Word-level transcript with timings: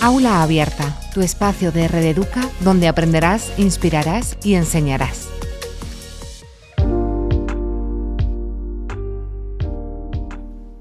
Aula 0.00 0.44
Abierta, 0.44 0.96
tu 1.12 1.22
espacio 1.22 1.72
de 1.72 1.88
Red 1.88 2.04
Educa 2.04 2.42
donde 2.60 2.86
aprenderás, 2.86 3.52
inspirarás 3.58 4.38
y 4.44 4.54
enseñarás. 4.54 5.28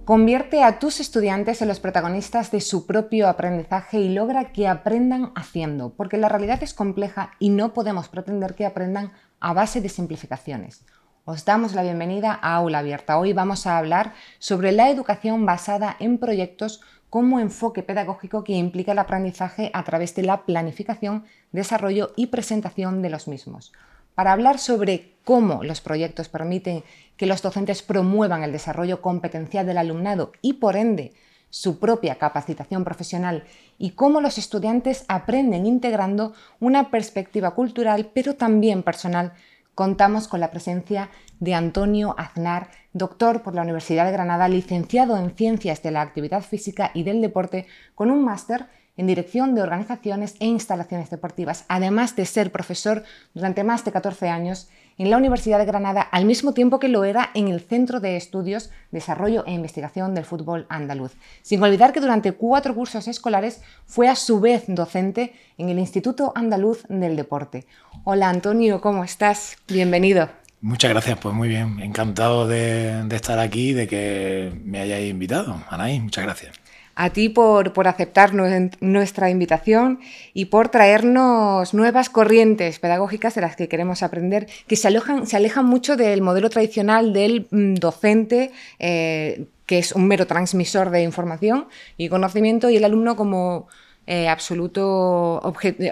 Convierte 0.06 0.64
a 0.64 0.78
tus 0.78 1.00
estudiantes 1.00 1.64
en 1.64 1.68
los 1.68 1.80
protagonistas 1.80 2.52
de 2.52 2.62
su 2.62 2.86
propio 2.86 3.28
aprendizaje 3.28 4.00
y 4.00 4.10
logra 4.10 4.52
que 4.54 4.68
aprendan 4.68 5.32
haciendo, 5.36 5.96
porque 5.96 6.18
la 6.18 6.30
realidad 6.30 6.62
es 6.62 6.76
compleja 6.76 7.32
y 7.40 7.50
no 7.50 7.74
podemos 7.74 8.10
pretender 8.10 8.54
que 8.54 8.68
aprendan 8.68 9.14
a 9.40 9.52
base 9.52 9.82
de 9.82 9.90
simplificaciones. 9.90 10.86
Os 11.30 11.44
damos 11.44 11.74
la 11.74 11.84
bienvenida 11.84 12.40
a 12.42 12.56
Aula 12.56 12.80
Abierta. 12.80 13.18
Hoy 13.18 13.34
vamos 13.34 13.68
a 13.68 13.78
hablar 13.78 14.14
sobre 14.40 14.72
la 14.72 14.90
educación 14.90 15.46
basada 15.46 15.98
en 16.00 16.20
proyectos 16.20 16.80
como 17.10 17.40
enfoque 17.40 17.84
pedagógico 17.84 18.44
que 18.44 18.54
implica 18.54 18.92
el 18.92 19.00
aprendizaje 19.00 19.72
a 19.74 19.84
través 19.84 20.16
de 20.16 20.24
la 20.24 20.46
planificación, 20.46 21.26
desarrollo 21.52 22.12
y 22.16 22.28
presentación 22.28 23.02
de 23.02 23.10
los 23.10 23.28
mismos. 23.28 23.72
Para 24.16 24.34
hablar 24.34 24.58
sobre 24.58 25.14
cómo 25.24 25.64
los 25.64 25.80
proyectos 25.80 26.28
permiten 26.28 26.84
que 27.18 27.28
los 27.28 27.42
docentes 27.42 27.84
promuevan 27.84 28.44
el 28.44 28.52
desarrollo 28.52 29.02
competencial 29.02 29.66
del 29.66 29.78
alumnado 29.78 30.32
y 30.42 30.54
por 30.54 30.76
ende 30.76 31.14
su 31.50 31.80
propia 31.80 32.16
capacitación 32.16 32.84
profesional 32.84 33.46
y 33.78 33.92
cómo 33.92 34.20
los 34.20 34.38
estudiantes 34.38 35.06
aprenden 35.08 35.66
integrando 35.66 36.34
una 36.60 36.90
perspectiva 36.90 37.56
cultural 37.56 38.10
pero 38.14 38.36
también 38.36 38.84
personal 38.84 39.34
contamos 39.78 40.28
con 40.28 40.40
la 40.40 40.50
presencia 40.50 41.12
de 41.40 41.54
Antonio 41.54 42.16
Aznar, 42.18 42.72
doctor 42.94 43.44
por 43.44 43.54
la 43.54 43.62
Universidad 43.62 44.06
de 44.08 44.12
Granada, 44.12 44.48
licenciado 44.48 45.18
en 45.18 45.36
Ciencias 45.36 45.84
de 45.84 45.92
la 45.92 46.02
Actividad 46.02 46.42
Física 46.42 46.90
y 46.96 47.04
del 47.04 47.22
Deporte, 47.22 47.68
con 47.94 48.10
un 48.10 48.26
máster 48.26 48.66
en 48.98 49.06
Dirección 49.06 49.54
de 49.54 49.62
Organizaciones 49.62 50.34
e 50.40 50.48
Instalaciones 50.48 51.12
Deportivas, 51.12 51.64
además 51.68 52.16
de 52.16 52.26
ser 52.26 52.52
profesor 52.52 53.04
durante 53.36 53.64
más 53.64 53.86
de 53.86 53.92
14 53.92 54.30
años 54.30 54.68
en 54.98 55.10
la 55.10 55.18
Universidad 55.18 55.60
de 55.60 55.66
Granada, 55.66 56.02
al 56.02 56.26
mismo 56.26 56.54
tiempo 56.54 56.80
que 56.80 56.88
lo 56.88 57.04
era 57.04 57.30
en 57.34 57.48
el 57.48 57.62
Centro 57.62 58.00
de 58.00 58.18
Estudios, 58.18 58.72
Desarrollo 58.92 59.46
e 59.46 59.52
Investigación 59.52 60.16
del 60.16 60.26
Fútbol 60.26 60.66
Andaluz. 60.70 61.14
Sin 61.42 61.62
olvidar 61.62 61.94
que 61.94 62.02
durante 62.02 62.32
cuatro 62.32 62.74
cursos 62.74 63.08
escolares 63.08 63.62
fue 63.86 64.08
a 64.08 64.16
su 64.16 64.40
vez 64.40 64.64
docente 64.68 65.34
en 65.58 65.70
el 65.70 65.80
Instituto 65.80 66.32
Andaluz 66.36 66.84
del 66.90 67.16
Deporte. 67.16 67.66
Hola 68.04 68.30
Antonio, 68.30 68.82
¿cómo 68.82 69.04
estás? 69.04 69.58
Bienvenido. 69.68 70.30
Muchas 70.60 70.90
gracias, 70.90 71.20
pues 71.20 71.36
muy 71.36 71.50
bien, 71.50 71.80
encantado 71.80 72.48
de, 72.48 73.06
estar 73.12 73.38
aquí, 73.38 73.74
de 73.74 73.88
que 73.88 74.52
me 74.64 74.80
hayáis 74.80 75.12
invitado. 75.12 75.62
Anaí, 75.70 76.00
muchas 76.00 76.24
gracias 76.24 76.67
a 77.00 77.12
ti 77.12 77.30
por, 77.30 77.74
por, 77.74 77.88
aceptar 77.88 78.34
nuestra 78.34 79.30
invitación 79.30 80.00
y 80.34 80.46
por 80.46 80.70
traernos 80.70 81.76
nuevas 81.76 82.10
corrientes 82.10 82.80
pedagógicas 82.80 83.36
de 83.36 83.42
las 83.42 83.56
que 83.56 83.68
queremos 83.68 84.02
aprender, 84.02 84.48
que 84.68 84.76
se, 84.76 84.88
alojan, 84.88 85.28
se 85.28 85.38
alejan 85.38 85.66
mucho 85.66 85.96
del 85.96 86.24
modelo 86.24 86.50
tradicional 86.50 87.14
del 87.14 87.48
mm, 87.52 87.76
docente, 87.76 88.52
eh, 88.80 89.46
que 89.68 89.78
es 89.78 89.92
un 89.92 90.08
mero 90.08 90.26
transmisor 90.26 90.90
de 90.90 91.04
información 91.04 91.68
y 91.98 92.10
conocimiento, 92.10 92.72
y 92.72 92.78
el 92.78 92.84
alumno 92.84 93.16
como 93.16 93.68
eh, 94.08 94.30
absoluto 94.30 95.42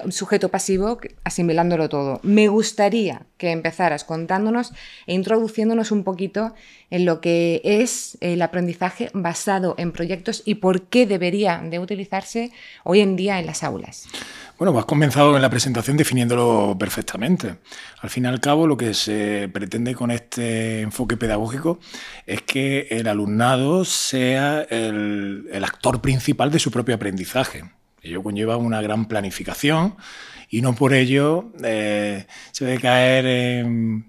sujeto 0.09 0.47
pasivo, 0.47 0.97
asimilándolo 1.25 1.89
todo. 1.89 2.21
Me 2.23 2.47
gustaría 2.47 3.23
que 3.37 3.51
empezaras 3.51 4.05
contándonos 4.05 4.71
e 5.05 5.13
introduciéndonos 5.13 5.91
un 5.91 6.05
poquito 6.05 6.53
en 6.89 7.03
lo 7.03 7.19
que 7.19 7.61
es 7.65 8.17
el 8.21 8.41
aprendizaje 8.41 9.09
basado 9.13 9.75
en 9.77 9.91
proyectos 9.91 10.43
y 10.45 10.55
por 10.55 10.83
qué 10.83 11.05
debería 11.05 11.61
de 11.61 11.77
utilizarse 11.77 12.53
hoy 12.85 13.01
en 13.01 13.17
día 13.17 13.37
en 13.37 13.47
las 13.47 13.63
aulas. 13.63 14.07
Bueno, 14.57 14.79
has 14.79 14.85
comenzado 14.85 15.35
en 15.35 15.41
la 15.41 15.49
presentación 15.49 15.97
definiéndolo 15.97 16.77
perfectamente. 16.79 17.57
Al 17.99 18.09
fin 18.09 18.23
y 18.23 18.27
al 18.27 18.39
cabo, 18.39 18.65
lo 18.65 18.77
que 18.77 18.93
se 18.93 19.49
pretende 19.51 19.93
con 19.93 20.11
este 20.11 20.79
enfoque 20.79 21.17
pedagógico 21.17 21.79
es 22.25 22.43
que 22.43 22.87
el 22.91 23.09
alumnado 23.09 23.83
sea 23.83 24.61
el 24.61 25.63
actor 25.65 25.99
principal 25.99 26.49
de 26.49 26.59
su 26.59 26.71
propio 26.71 26.95
aprendizaje. 26.95 27.65
Ello 28.05 28.21
conlleva 28.21 28.55
una 28.55 28.81
gran 28.81 29.05
planificación 29.05 29.95
y 30.49 30.61
no 30.61 30.75
por 30.75 30.93
ello 30.93 31.51
eh, 31.63 32.27
se 32.51 32.65
debe 32.65 32.79
caer 32.79 33.25
en, 33.25 34.05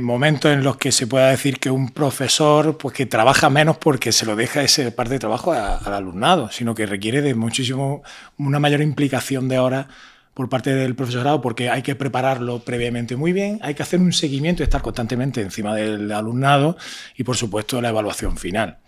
momentos 0.00 0.50
en 0.50 0.64
los 0.64 0.78
que 0.78 0.90
se 0.90 1.06
pueda 1.06 1.28
decir 1.28 1.58
que 1.58 1.70
un 1.70 1.90
profesor 1.90 2.78
pues 2.78 2.94
que 2.94 3.04
trabaja 3.04 3.50
menos 3.50 3.76
porque 3.76 4.10
se 4.10 4.24
lo 4.24 4.36
deja 4.36 4.62
ese 4.62 4.90
parte 4.90 5.14
de 5.14 5.18
trabajo 5.18 5.52
al 5.52 5.92
alumnado, 5.92 6.50
sino 6.50 6.74
que 6.74 6.86
requiere 6.86 7.20
de 7.20 7.34
muchísimo 7.34 8.02
una 8.38 8.58
mayor 8.58 8.80
implicación 8.80 9.48
de 9.48 9.58
horas 9.58 9.86
por 10.32 10.48
parte 10.48 10.74
del 10.74 10.94
profesorado 10.94 11.42
porque 11.42 11.68
hay 11.68 11.82
que 11.82 11.94
prepararlo 11.94 12.60
previamente 12.60 13.16
muy 13.16 13.32
bien, 13.32 13.58
hay 13.62 13.74
que 13.74 13.82
hacer 13.82 14.00
un 14.00 14.14
seguimiento 14.14 14.62
y 14.62 14.64
estar 14.64 14.80
constantemente 14.80 15.42
encima 15.42 15.74
del 15.74 16.10
alumnado 16.10 16.78
y 17.16 17.22
por 17.22 17.36
supuesto 17.36 17.82
la 17.82 17.90
evaluación 17.90 18.38
final. 18.38 18.78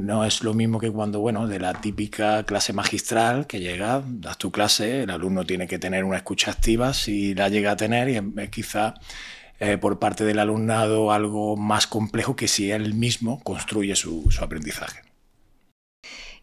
No 0.00 0.24
es 0.24 0.42
lo 0.42 0.54
mismo 0.54 0.80
que 0.80 0.90
cuando, 0.90 1.20
bueno, 1.20 1.46
de 1.46 1.60
la 1.60 1.74
típica 1.74 2.42
clase 2.44 2.72
magistral 2.72 3.46
que 3.46 3.60
llega, 3.60 4.02
das 4.06 4.38
tu 4.38 4.50
clase, 4.50 5.02
el 5.02 5.10
alumno 5.10 5.44
tiene 5.44 5.66
que 5.68 5.78
tener 5.78 6.04
una 6.04 6.16
escucha 6.16 6.50
activa, 6.50 6.94
si 6.94 7.34
la 7.34 7.50
llega 7.50 7.72
a 7.72 7.76
tener, 7.76 8.08
y 8.08 8.16
es 8.40 8.48
quizá 8.48 8.94
eh, 9.58 9.76
por 9.76 9.98
parte 9.98 10.24
del 10.24 10.38
alumnado 10.38 11.12
algo 11.12 11.54
más 11.58 11.86
complejo 11.86 12.34
que 12.34 12.48
si 12.48 12.70
él 12.70 12.94
mismo 12.94 13.42
construye 13.42 13.94
su, 13.94 14.26
aprendizaje. 14.40 15.02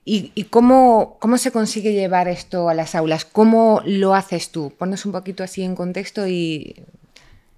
¿Y, 0.05 0.43
cómo, 0.51 1.17
cómo, 1.19 1.39
se 1.39 1.51
consigue 1.51 1.93
llevar 1.93 2.27
esto 2.27 2.69
a 2.69 2.75
las 2.75 2.93
aulas? 2.93 3.25
¿Cómo 3.25 3.81
lo 3.85 4.13
haces 4.13 4.51
tú? 4.51 4.71
Pones 4.77 5.03
un 5.07 5.13
poquito 5.13 5.43
así 5.43 5.63
en 5.63 5.75
contexto 5.75 6.27
y 6.27 6.75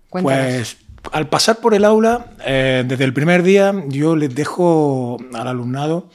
cuéntanos. 0.09 0.45
Pues 0.45 0.77
al 1.11 1.29
pasar 1.29 1.57
por 1.57 1.73
el 1.73 1.85
aula, 1.85 2.27
eh, 2.45 2.83
desde 2.87 3.03
el 3.03 3.13
primer 3.13 3.43
día, 3.43 3.73
yo 3.87 4.15
les 4.15 4.33
dejo 4.33 5.17
al 5.33 5.47
alumnado, 5.47 6.09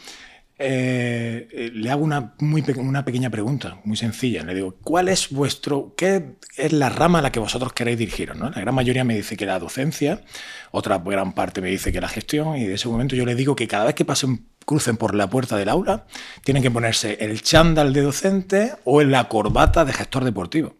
eh, 0.56 1.70
le 1.74 1.90
hago 1.90 2.04
una, 2.04 2.34
muy 2.38 2.64
una 2.76 3.04
pequeña 3.04 3.28
pregunta, 3.28 3.78
muy 3.84 3.96
sencilla. 3.96 4.44
Le 4.44 4.54
digo, 4.54 4.76
¿cuál 4.82 5.08
es 5.08 5.30
vuestro, 5.30 5.94
qué 5.96 6.36
es 6.56 6.72
la 6.72 6.88
rama 6.88 7.18
a 7.18 7.22
la 7.22 7.32
que 7.32 7.40
vosotros 7.40 7.72
queréis 7.72 7.98
dirigiros? 7.98 8.38
La 8.38 8.50
gran 8.50 8.74
mayoría 8.74 9.04
me 9.04 9.16
dice 9.16 9.36
que 9.36 9.46
la 9.46 9.58
docencia, 9.58 10.22
otra 10.70 10.98
gran 10.98 11.32
parte 11.34 11.60
me 11.60 11.70
dice 11.70 11.92
que 11.92 12.00
la 12.00 12.08
gestión, 12.08 12.56
y 12.56 12.64
de 12.64 12.74
ese 12.74 12.88
momento 12.88 13.16
yo 13.16 13.26
les 13.26 13.36
digo 13.36 13.56
que 13.56 13.66
cada 13.66 13.84
vez 13.84 13.94
que 13.94 14.04
pasen 14.04 14.46
crucen 14.64 14.96
por 14.96 15.14
la 15.14 15.28
puerta 15.28 15.56
del 15.56 15.68
aula, 15.68 16.06
tienen 16.42 16.62
que 16.62 16.70
ponerse 16.70 17.18
el 17.20 17.42
chándal 17.42 17.92
de 17.92 18.02
docente 18.02 18.72
o 18.84 19.02
la 19.02 19.28
corbata 19.28 19.84
de 19.84 19.92
gestor 19.92 20.24
deportivo. 20.24 20.76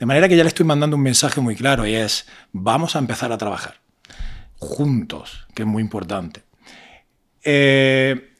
De 0.00 0.06
manera 0.06 0.28
que 0.28 0.36
ya 0.36 0.42
le 0.42 0.48
estoy 0.48 0.64
mandando 0.64 0.96
un 0.96 1.02
mensaje 1.02 1.42
muy 1.42 1.54
claro 1.54 1.86
y 1.86 1.94
es, 1.94 2.26
vamos 2.52 2.96
a 2.96 2.98
empezar 2.98 3.32
a 3.32 3.38
trabajar 3.38 3.80
juntos, 4.56 5.46
que 5.54 5.62
es 5.62 5.68
muy 5.68 5.82
importante. 5.82 6.42
Eh, 7.44 8.30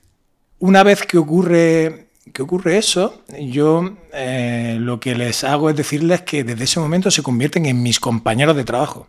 una 0.58 0.82
vez 0.82 1.02
que 1.02 1.18
ocurre, 1.18 2.08
que 2.32 2.40
ocurre 2.40 2.78
eso, 2.78 3.24
yo 3.38 3.98
eh, 4.14 4.78
lo 4.80 5.00
que 5.00 5.14
les 5.14 5.44
hago 5.44 5.68
es 5.68 5.76
decirles 5.76 6.22
que 6.22 6.44
desde 6.44 6.64
ese 6.64 6.80
momento 6.80 7.10
se 7.10 7.22
convierten 7.22 7.66
en 7.66 7.82
mis 7.82 8.00
compañeros 8.00 8.56
de 8.56 8.64
trabajo. 8.64 9.08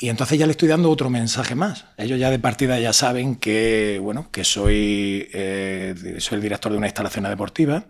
Y 0.00 0.08
entonces 0.08 0.40
ya 0.40 0.46
le 0.46 0.50
estoy 0.50 0.68
dando 0.68 0.90
otro 0.90 1.10
mensaje 1.10 1.54
más. 1.54 1.86
Ellos 1.96 2.18
ya 2.18 2.30
de 2.30 2.40
partida 2.40 2.80
ya 2.80 2.92
saben 2.92 3.36
que, 3.36 4.00
bueno, 4.02 4.30
que 4.32 4.42
soy, 4.42 5.28
eh, 5.32 6.16
soy 6.18 6.36
el 6.36 6.42
director 6.42 6.72
de 6.72 6.78
una 6.78 6.88
instalación 6.88 7.24
deportiva 7.24 7.84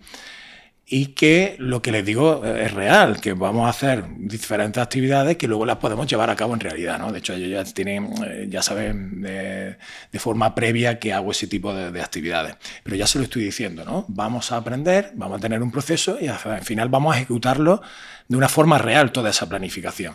y 0.89 1.07
que 1.09 1.57
lo 1.59 1.83
que 1.83 1.91
les 1.91 2.07
digo 2.07 2.45
es 2.45 2.73
real, 2.73 3.21
que 3.21 3.33
vamos 3.33 3.67
a 3.67 3.71
hacer 3.71 4.05
diferentes 4.19 4.81
actividades 4.81 5.37
que 5.37 5.49
luego 5.49 5.67
las 5.67 5.79
podemos 5.79 6.07
llevar 6.07 6.31
a 6.31 6.37
cabo 6.37 6.55
en 6.55 6.61
realidad. 6.61 7.01
¿no? 7.01 7.11
De 7.11 7.19
hecho, 7.19 7.33
ellos 7.33 7.51
ya 7.51 7.75
tienen, 7.75 8.09
eh, 8.25 8.47
ya 8.49 8.63
saben 8.63 9.21
de, 9.21 9.77
forma 10.21 10.55
previa 10.55 11.01
que 11.01 11.13
hago 11.13 11.33
ese 11.33 11.49
tipo 11.49 11.75
de, 11.75 12.01
actividades. 12.01 12.57
Pero 12.85 12.95
ya 12.95 13.09
se 13.09 13.19
lo 13.19 13.25
estoy 13.25 13.43
diciendo, 13.43 13.85
¿no? 13.85 14.05
Vamos 14.09 14.53
a 14.53 14.59
aprender, 14.59 15.11
vamos 15.15 15.39
a 15.39 15.41
tener 15.41 15.61
un 15.61 15.73
proceso 15.73 16.19
y 16.21 16.29
al 16.29 16.63
final 16.63 16.89
vamos 16.89 17.15
a 17.15 17.19
ejecutarlo 17.19 17.83
de 18.29 18.37
una 18.37 18.49
forma 18.49 18.79
real 18.79 19.11
toda 19.11 19.31
esa 19.31 19.49
planificación. 19.49 20.15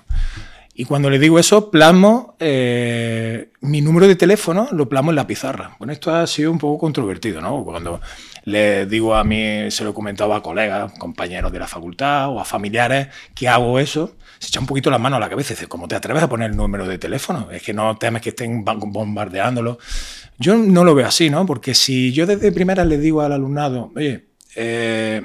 Y 0.74 0.86
cuando 0.86 1.10
le 1.10 1.20
digo 1.20 1.38
eso, 1.38 1.70
plasmo 1.70 2.36
eh, 2.40 3.52
mi 3.60 3.82
número 3.82 4.08
de 4.08 4.16
teléfono, 4.16 4.70
lo 4.72 4.88
plasmo 4.88 5.12
en 5.12 5.18
la 5.18 5.28
pizarra. 5.28 5.76
Bueno, 5.80 5.92
esto 5.92 6.16
ha 6.16 6.26
sido 6.28 6.50
un 6.50 6.60
poco 6.60 6.80
controvertido, 6.80 7.42
¿no? 7.42 7.64
Cuando 7.66 8.00
le 8.44 8.86
digo 8.86 9.16
a 9.16 9.24
mí, 9.24 9.70
se 9.70 9.84
lo 9.84 9.92
he 9.92 9.94
comentado 9.94 10.34
a 10.34 10.42
colegas, 10.42 10.92
compañeros 10.98 11.52
de 11.52 11.60
la 11.60 11.68
facultad 11.68 12.30
o 12.30 12.40
a 12.40 12.46
familiares 12.46 13.08
que 13.36 13.48
hago 13.48 13.80
eso, 13.80 14.16
se 14.40 14.48
echa 14.48 14.60
un 14.60 14.66
poquito 14.66 14.90
la 14.90 14.98
mano 14.98 15.18
a 15.18 15.20
la 15.20 15.30
cabeza 15.30 15.54
y 15.54 15.56
dice, 15.56 15.68
¿cómo 15.68 15.88
te 15.88 15.96
atreves 15.96 16.24
a 16.24 16.30
poner 16.30 16.50
el 16.50 16.58
número 16.58 16.88
de 16.88 16.98
teléfono? 16.98 17.50
Es 17.52 17.62
que 17.62 17.74
no 17.74 17.98
temes 17.98 18.22
que 18.22 18.30
estén 18.30 18.66
bombardeándolo. 18.66 19.78
Yo 20.40 20.56
no 20.56 20.84
lo 20.84 20.96
veo 20.96 21.06
así, 21.06 21.30
¿no? 21.30 21.46
Porque 21.46 21.76
si 21.76 22.12
yo 22.12 22.26
desde 22.26 22.52
primera 22.52 22.84
le 22.84 22.98
digo 22.98 23.22
al 23.22 23.34
alumnado, 23.34 23.92
oye, 23.96 24.26
eh, 24.56 25.22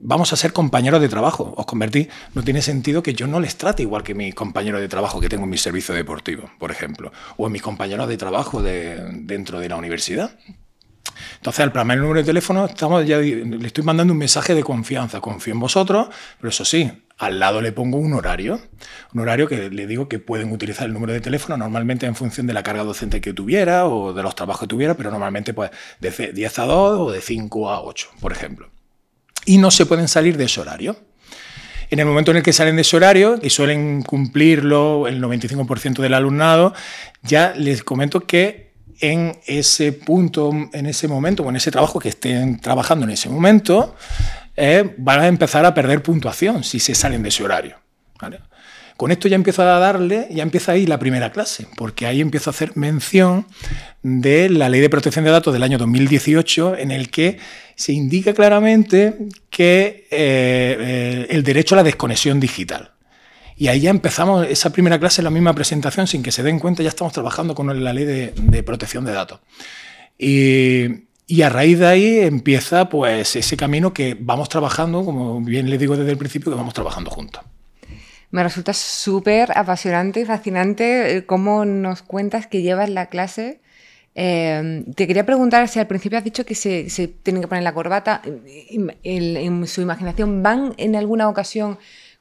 vamos 0.00 0.32
a 0.32 0.36
ser 0.36 0.52
compañeros 0.52 1.00
de 1.00 1.08
trabajo, 1.08 1.52
os 1.56 1.66
convertí, 1.66 2.08
no 2.34 2.42
tiene 2.42 2.62
sentido 2.62 3.02
que 3.02 3.14
yo 3.14 3.26
no 3.26 3.38
les 3.40 3.56
trate 3.56 3.82
igual 3.82 4.02
que 4.02 4.14
mis 4.14 4.34
compañeros 4.34 4.80
de 4.80 4.88
trabajo 4.88 5.20
que 5.20 5.28
tengo 5.28 5.44
en 5.44 5.50
mi 5.50 5.58
servicio 5.58 5.94
deportivo, 5.94 6.50
por 6.58 6.70
ejemplo, 6.70 7.12
o 7.36 7.46
en 7.46 7.52
mis 7.52 7.62
compañeros 7.62 8.08
de 8.08 8.16
trabajo 8.16 8.62
de, 8.62 8.98
dentro 9.22 9.60
de 9.60 9.68
la 9.68 9.76
universidad. 9.76 10.38
Entonces, 11.36 11.60
al 11.60 11.72
plasmar 11.72 11.96
el 11.96 12.02
número 12.02 12.20
de 12.20 12.26
teléfono, 12.26 12.66
estamos 12.66 13.06
ya, 13.06 13.18
le 13.18 13.66
estoy 13.66 13.84
mandando 13.84 14.12
un 14.12 14.18
mensaje 14.18 14.54
de 14.54 14.62
confianza. 14.62 15.20
Confío 15.20 15.54
en 15.54 15.60
vosotros, 15.60 16.08
pero 16.38 16.50
eso 16.50 16.64
sí, 16.64 16.90
al 17.18 17.38
lado 17.38 17.60
le 17.60 17.72
pongo 17.72 17.98
un 17.98 18.14
horario. 18.14 18.60
Un 19.12 19.20
horario 19.20 19.46
que 19.46 19.68
le 19.70 19.86
digo 19.86 20.08
que 20.08 20.18
pueden 20.18 20.52
utilizar 20.52 20.86
el 20.86 20.92
número 20.92 21.12
de 21.12 21.20
teléfono 21.20 21.56
normalmente 21.56 22.06
en 22.06 22.14
función 22.14 22.46
de 22.46 22.54
la 22.54 22.62
carga 22.62 22.82
docente 22.82 23.20
que 23.20 23.32
tuviera 23.32 23.86
o 23.86 24.12
de 24.12 24.22
los 24.22 24.34
trabajos 24.34 24.62
que 24.62 24.66
tuviera, 24.68 24.94
pero 24.94 25.10
normalmente 25.10 25.52
pues 25.52 25.70
de 26.00 26.32
10 26.32 26.58
a 26.58 26.64
2 26.64 27.00
o 27.00 27.12
de 27.12 27.20
5 27.20 27.70
a 27.70 27.82
8, 27.82 28.08
por 28.20 28.32
ejemplo. 28.32 28.70
Y 29.44 29.58
no 29.58 29.70
se 29.70 29.86
pueden 29.86 30.08
salir 30.08 30.36
de 30.36 30.44
ese 30.44 30.60
horario. 30.60 30.96
En 31.90 31.98
el 31.98 32.06
momento 32.06 32.30
en 32.30 32.38
el 32.38 32.42
que 32.44 32.52
salen 32.52 32.76
de 32.76 32.82
ese 32.82 32.96
horario, 32.96 33.38
y 33.42 33.50
suelen 33.50 34.02
cumplirlo 34.02 35.08
el 35.08 35.20
95% 35.20 36.00
del 36.00 36.14
alumnado, 36.14 36.72
ya 37.22 37.52
les 37.56 37.82
comento 37.82 38.20
que 38.20 38.69
en 39.00 39.38
ese 39.46 39.92
punto, 39.92 40.50
en 40.72 40.86
ese 40.86 41.08
momento, 41.08 41.42
o 41.42 41.50
en 41.50 41.56
ese 41.56 41.70
trabajo 41.70 41.98
que 41.98 42.10
estén 42.10 42.60
trabajando 42.60 43.04
en 43.04 43.12
ese 43.12 43.28
momento, 43.28 43.96
eh, 44.56 44.94
van 44.98 45.20
a 45.20 45.26
empezar 45.26 45.64
a 45.64 45.74
perder 45.74 46.02
puntuación 46.02 46.64
si 46.64 46.80
se 46.80 46.94
salen 46.94 47.22
de 47.22 47.30
ese 47.30 47.42
horario. 47.42 47.76
Con 49.00 49.10
esto 49.10 49.28
ya 49.28 49.36
empiezo 49.36 49.62
a 49.62 49.78
darle, 49.78 50.28
ya 50.30 50.42
empieza 50.42 50.72
ahí 50.72 50.84
la 50.84 50.98
primera 50.98 51.32
clase, 51.32 51.66
porque 51.76 52.04
ahí 52.04 52.20
empiezo 52.20 52.50
a 52.50 52.52
hacer 52.52 52.76
mención 52.76 53.46
de 54.02 54.50
la 54.50 54.68
Ley 54.68 54.82
de 54.82 54.90
Protección 54.90 55.24
de 55.24 55.30
Datos 55.30 55.54
del 55.54 55.62
año 55.62 55.78
2018, 55.78 56.76
en 56.76 56.90
el 56.90 57.08
que 57.08 57.38
se 57.76 57.94
indica 57.94 58.34
claramente 58.34 59.16
que 59.48 60.06
eh, 60.10 60.76
eh, 60.78 61.26
el 61.30 61.42
derecho 61.42 61.74
a 61.74 61.76
la 61.76 61.82
desconexión 61.82 62.40
digital. 62.40 62.90
Y 63.60 63.68
ahí 63.68 63.80
ya 63.80 63.90
empezamos 63.90 64.46
esa 64.46 64.70
primera 64.70 64.98
clase, 64.98 65.20
la 65.20 65.28
misma 65.28 65.52
presentación, 65.52 66.06
sin 66.06 66.22
que 66.22 66.32
se 66.32 66.42
den 66.42 66.58
cuenta, 66.58 66.82
ya 66.82 66.88
estamos 66.88 67.12
trabajando 67.12 67.54
con 67.54 67.84
la 67.84 67.92
ley 67.92 68.06
de, 68.06 68.62
protección 68.62 69.04
de 69.04 69.12
datos. 69.12 69.40
Y, 70.16 71.42
a 71.42 71.50
raíz 71.50 71.78
de 71.78 71.86
ahí 71.86 72.18
empieza 72.20 72.88
pues 72.88 73.36
ese 73.36 73.58
camino 73.58 73.92
que 73.92 74.16
vamos 74.18 74.48
trabajando, 74.48 75.04
como 75.04 75.42
bien 75.42 75.68
les 75.68 75.78
digo 75.78 75.94
desde 75.94 76.10
el 76.10 76.16
principio, 76.16 76.50
que 76.50 76.56
vamos 76.56 76.72
trabajando 76.72 77.10
juntos. 77.10 77.44
Me 78.30 78.42
resulta 78.42 78.72
súper 78.72 79.52
apasionante 79.54 80.20
y 80.22 80.24
fascinante 80.24 81.18
eh, 81.18 81.26
cómo 81.26 81.66
nos 81.66 82.00
cuentas 82.00 82.46
que 82.46 82.62
llevas 82.62 82.88
la 82.88 83.10
clase. 83.10 83.60
Eh, 84.14 84.86
te 84.96 85.06
quería 85.06 85.26
preguntar 85.26 85.68
si 85.68 85.78
al 85.78 85.86
principio 85.86 86.16
has 86.16 86.24
dicho 86.24 86.46
que 86.46 86.54
se, 86.54 86.88
tienen 87.22 87.42
que 87.42 87.48
poner 87.48 87.62
la 87.62 87.74
corbata. 87.74 88.22
En, 88.24 89.66
su 89.66 89.82
imaginación, 89.82 90.42
¿van 90.42 90.72
en 90.78 90.96
alguna 90.96 91.28
ocasión 91.28 91.78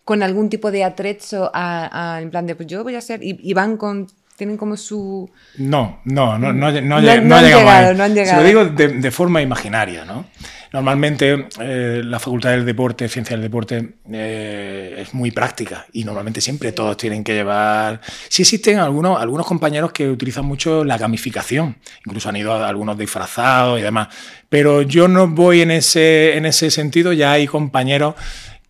con 0.09 0.23
algún 0.23 0.49
tipo 0.49 0.71
de 0.71 0.83
atrecho 0.83 1.51
en 1.53 2.31
plan 2.31 2.47
de 2.47 2.55
pues 2.55 2.67
yo 2.67 2.83
voy 2.83 2.95
a 2.95 3.01
ser 3.01 3.19
y, 3.21 3.53
van 3.53 3.77
con 3.77 4.07
tienen 4.37 4.57
como 4.57 4.75
su... 4.75 5.29
No, 5.57 5.99
no, 6.05 6.39
no, 6.39 6.51
no, 6.51 6.71
no, 6.71 6.81
no, 6.81 6.95
han 6.95 7.03
llegado, 7.03 7.93
no 7.93 8.03
han 8.05 8.15
llegado. 8.15 8.37
Se 8.37 8.41
lo 8.41 8.47
digo 8.47 8.65
de, 8.65 8.87
de 8.87 9.11
forma 9.11 9.39
imaginaria, 9.43 10.05
¿no? 10.05 10.25
Normalmente 10.71 11.47
eh, 11.59 12.01
la 12.03 12.19
Facultad 12.19 12.51
del 12.51 12.65
Deporte, 12.65 13.07
Ciencia 13.07 13.35
del 13.35 13.43
Deporte, 13.43 13.97
eh, 14.11 14.95
es 14.97 15.13
muy 15.13 15.29
práctica 15.29 15.85
y 15.93 16.03
normalmente 16.03 16.41
siempre 16.41 16.71
todos 16.71 16.97
tienen 16.97 17.23
que 17.23 17.33
llevar... 17.33 18.01
Sí 18.29 18.41
existen 18.41 18.79
algunos, 18.79 19.21
algunos 19.21 19.45
compañeros 19.45 19.91
que 19.91 20.09
utilizan 20.09 20.45
mucho 20.45 20.83
la 20.83 20.97
gamificación, 20.97 21.77
incluso 22.03 22.29
han 22.29 22.35
ido 22.37 22.53
algunos 22.53 22.97
disfrazados 22.97 23.79
y 23.79 23.83
demás, 23.83 24.07
pero 24.47 24.81
yo 24.81 25.07
no 25.07 25.27
voy 25.27 25.61
en 25.61 25.69
ese, 25.71 26.35
en 26.37 26.45
ese 26.45 26.71
sentido, 26.71 27.13
ya 27.13 27.33
hay 27.33 27.45
compañeros 27.45 28.15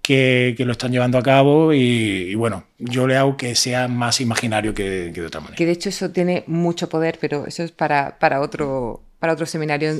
que, 0.01 0.55
lo 0.65 0.71
están 0.71 0.91
llevando 0.91 1.17
a 1.17 1.23
cabo 1.23 1.73
y, 1.73 2.33
bueno, 2.35 2.63
yo 2.77 3.07
le 3.07 3.17
hago 3.17 3.37
que 3.37 3.55
sea 3.55 3.87
más 3.87 4.21
imaginario 4.21 4.73
que, 4.73 5.11
de 5.11 5.25
otra 5.25 5.41
manera. 5.41 5.55
Que 5.55 5.65
de 5.65 5.73
hecho 5.73 5.89
eso 5.89 6.09
tiene 6.09 6.43
mucho 6.47 6.89
poder, 6.89 7.17
pero 7.19 7.45
eso 7.45 7.63
es 7.63 7.71
para, 7.71 8.17
para, 8.19 8.41
otro, 8.41 9.03
para 9.19 9.33
otro 9.33 9.45
seminario. 9.45 9.93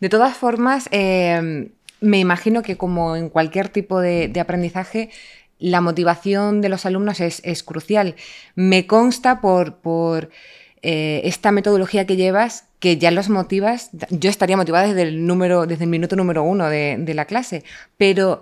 De 0.00 0.08
todas 0.08 0.36
formas, 0.36 0.88
em, 0.92 1.70
me 2.00 2.18
imagino 2.18 2.62
que 2.62 2.76
como 2.76 3.16
en 3.16 3.28
cualquier 3.28 3.68
tipo 3.68 4.00
de, 4.00 4.32
aprendizaje, 4.40 5.10
la 5.58 5.82
motivación 5.82 6.62
de 6.62 6.70
los 6.70 6.86
alumnos 6.86 7.20
es, 7.20 7.62
crucial. 7.62 8.14
Me 8.54 8.86
consta 8.86 9.42
por, 9.42 9.76
por 9.76 10.30
eh, 10.80 11.20
esta 11.24 11.52
metodología 11.52 12.06
que 12.06 12.16
llevas 12.16 12.64
que 12.78 12.96
ya 12.96 13.10
los 13.10 13.28
motivas. 13.28 13.90
Yo 14.08 14.30
estaría 14.30 14.56
motivada 14.56 14.86
desde 14.86 15.02
el, 15.02 15.26
número, 15.26 15.66
desde 15.66 15.84
el 15.84 15.90
minuto 15.90 16.16
número 16.16 16.42
uno 16.42 16.70
de 16.70 17.12
la 17.14 17.26
clase, 17.26 17.62
pero 17.98 18.40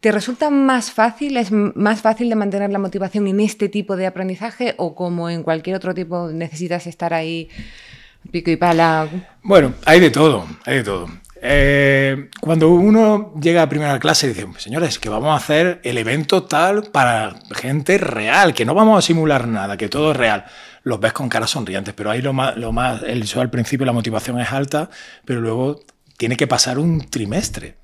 ¿te 0.00 0.12
resulta 0.12 0.50
más 0.50 0.92
fácil, 0.92 1.36
es 1.36 1.50
más 1.50 2.00
fácil 2.00 2.28
de 2.28 2.36
mantener 2.36 2.70
la 2.70 2.78
motivación 2.78 3.26
en 3.26 3.40
este 3.40 3.68
tipo 3.68 3.96
de 3.96 4.06
aprendizaje 4.06 4.74
o 4.76 4.94
como 4.94 5.28
en 5.30 5.42
cualquier 5.42 5.76
otro 5.76 5.94
tipo 5.94 6.28
necesitas 6.28 6.86
estar 6.86 7.14
ahí? 7.14 7.48
Pico 8.30 8.50
y 8.50 8.56
pala. 8.56 9.08
Bueno, 9.42 9.74
hay 9.84 10.00
de 10.00 10.10
todo, 10.10 10.46
hay 10.64 10.76
de 10.78 10.84
todo. 10.84 11.08
Eh, 11.40 12.30
cuando 12.40 12.68
uno 12.70 13.32
llega 13.40 13.62
a 13.62 13.68
primera 13.68 13.98
clase 14.00 14.28
dice, 14.28 14.46
señores, 14.58 14.98
que 14.98 15.08
vamos 15.08 15.30
a 15.30 15.36
hacer 15.36 15.80
el 15.84 15.96
evento 15.98 16.42
tal 16.42 16.84
para 16.90 17.36
gente 17.52 17.96
real, 17.96 18.54
que 18.54 18.64
no 18.64 18.74
vamos 18.74 18.98
a 18.98 19.06
simular 19.06 19.46
nada, 19.46 19.76
que 19.76 19.88
todo 19.88 20.12
es 20.12 20.16
real. 20.16 20.44
Los 20.82 21.00
ves 21.00 21.12
con 21.12 21.28
caras 21.28 21.50
sonrientes, 21.50 21.94
pero 21.94 22.10
ahí 22.10 22.22
lo 22.22 22.32
más, 22.32 22.56
lo 22.56 22.72
más 22.72 23.02
el, 23.04 23.24
al 23.36 23.50
principio 23.50 23.86
la 23.86 23.92
motivación 23.92 24.40
es 24.40 24.52
alta, 24.52 24.90
pero 25.24 25.40
luego 25.40 25.80
tiene 26.16 26.36
que 26.36 26.48
pasar 26.48 26.78
un 26.78 27.08
trimestre 27.08 27.76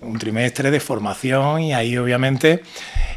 un 0.00 0.18
trimestre 0.18 0.70
de 0.70 0.80
formación 0.80 1.60
y 1.60 1.74
ahí 1.74 1.96
obviamente 1.96 2.62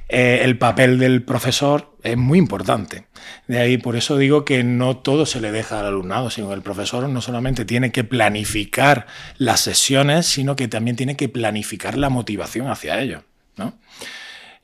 eh, 0.07 0.42
el 0.44 0.57
papel 0.57 0.98
del 0.98 1.22
profesor 1.22 1.96
es 2.01 2.18
muy 2.18 2.40
importante. 2.40 3.06
De 3.48 3.60
ahí 3.60 3.78
por 3.78 3.96
eso 3.96 4.18
digo 4.18 4.46
que 4.46 4.63
no 4.63 4.98
todo 4.98 5.25
se 5.25 5.42
le 5.42 5.51
deja 5.51 5.80
al 5.80 5.86
alumnado, 5.86 6.30
sino 6.30 6.50
que 6.50 6.56
el 6.56 6.62
profesor 6.62 7.07
no 7.07 7.22
solamente 7.22 7.66
tiene 7.66 7.92
que 7.92 8.04
planificar 8.04 9.06
las 9.38 9.62
sesiones, 9.62 10.25
sino 10.25 10.56
que 10.56 10.68
también 10.68 10.96
tiene 10.96 11.16
que 11.16 11.30
planificar 11.30 11.98
la 11.98 12.10
motivación 12.10 12.68
hacia 12.68 13.00
ello. 13.00 13.24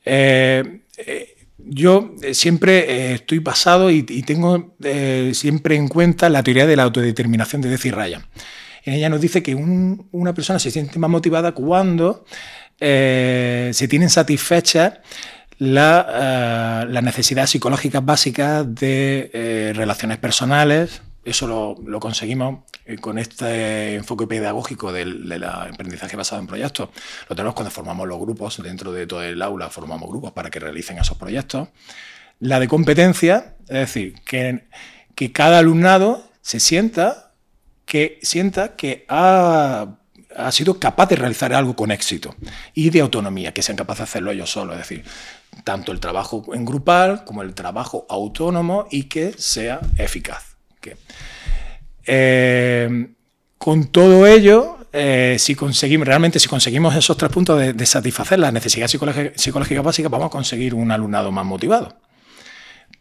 Eh, 0.04 0.80
eh, 0.98 1.36
yo 1.58 2.14
siempre 2.32 3.12
estoy 3.12 3.38
basado 3.38 3.90
y, 3.90 4.02
tengo 4.02 4.74
siempre 5.32 5.76
en 5.76 5.88
cuenta 5.88 6.28
la 6.28 6.42
teoría 6.42 6.66
de 6.66 6.76
la 6.76 6.84
autodeterminación 6.84 7.62
de 7.62 7.70
Deci 7.70 7.90
Ryan 7.90 8.24
ella 8.94 9.08
nos 9.08 9.20
dice 9.20 9.42
que 9.42 9.54
una 9.54 10.32
persona 10.32 10.58
se 10.58 10.70
siente 10.70 10.98
más 10.98 11.10
motivada 11.10 11.52
cuando 11.52 12.24
eh, 12.78 13.70
se 13.74 13.88
tienen 13.88 14.10
satisfechas 14.10 14.94
eh, 15.58 16.84
las 16.88 17.02
necesidades 17.02 17.50
psicológicas 17.50 18.04
básicas 18.04 18.74
de 18.74 19.30
eh, 19.32 19.72
relaciones 19.74 20.18
personales. 20.18 21.02
Eso 21.24 21.76
lo, 21.84 21.98
conseguimos 21.98 22.60
con 23.00 23.18
este 23.18 23.96
enfoque 23.96 24.28
pedagógico 24.28 24.92
del, 24.92 25.42
aprendizaje 25.42 26.16
basado 26.16 26.40
en 26.40 26.46
proyectos. 26.46 26.90
Lo 27.28 27.34
tenemos 27.34 27.54
cuando 27.54 27.72
formamos 27.72 28.06
los 28.06 28.20
grupos, 28.20 28.62
dentro 28.62 28.92
de 28.92 29.08
todo 29.08 29.24
el 29.24 29.42
aula 29.42 29.68
formamos 29.68 30.08
grupos 30.08 30.30
para 30.30 30.50
que 30.50 30.60
realicen 30.60 30.98
esos 30.98 31.18
proyectos. 31.18 31.68
La 32.38 32.60
de 32.60 32.68
competencia, 32.68 33.56
es 33.62 33.92
decir, 33.92 34.14
que 34.24 35.32
cada 35.32 35.58
alumnado 35.58 36.30
se 36.42 36.60
sienta 36.60 37.25
que 37.86 38.18
sienta 38.20 38.76
que 38.76 39.06
ha, 39.08 39.96
sido 40.50 40.78
capaz 40.78 41.06
de 41.06 41.16
realizar 41.16 41.54
algo 41.54 41.74
con 41.74 41.90
éxito 41.90 42.34
y 42.74 42.90
de 42.90 43.00
autonomía, 43.00 43.54
que 43.54 43.62
sean 43.62 43.78
capaces 43.78 44.00
de 44.00 44.04
hacerlo 44.04 44.32
ellos 44.32 44.50
solos, 44.50 44.74
es 44.74 44.80
decir, 44.80 45.04
tanto 45.64 45.92
el 45.92 46.00
trabajo 46.00 46.44
en 46.52 46.66
grupal 46.66 47.24
como 47.24 47.40
el 47.42 47.54
trabajo 47.54 48.04
autónomo 48.10 48.86
y 48.90 49.04
que 49.04 49.32
sea 49.38 49.80
eficaz. 49.96 50.56
Eh, 52.08 53.08
con 53.56 53.86
todo 53.86 54.26
ello, 54.26 54.76
eh, 54.92 55.36
si 55.38 55.54
conseguimos, 55.54 56.06
realmente 56.06 56.38
si 56.38 56.48
conseguimos 56.48 56.94
esos 56.94 57.16
tres 57.16 57.30
puntos 57.30 57.58
de, 57.58 57.86
satisfacer 57.86 58.38
las 58.38 58.52
necesidades 58.52 58.90
psicológicas 59.36 59.84
básicas, 59.84 60.10
vamos 60.10 60.26
a 60.26 60.30
conseguir 60.30 60.74
un 60.74 60.92
alumnado 60.92 61.32
más 61.32 61.46
motivado. 61.46 61.96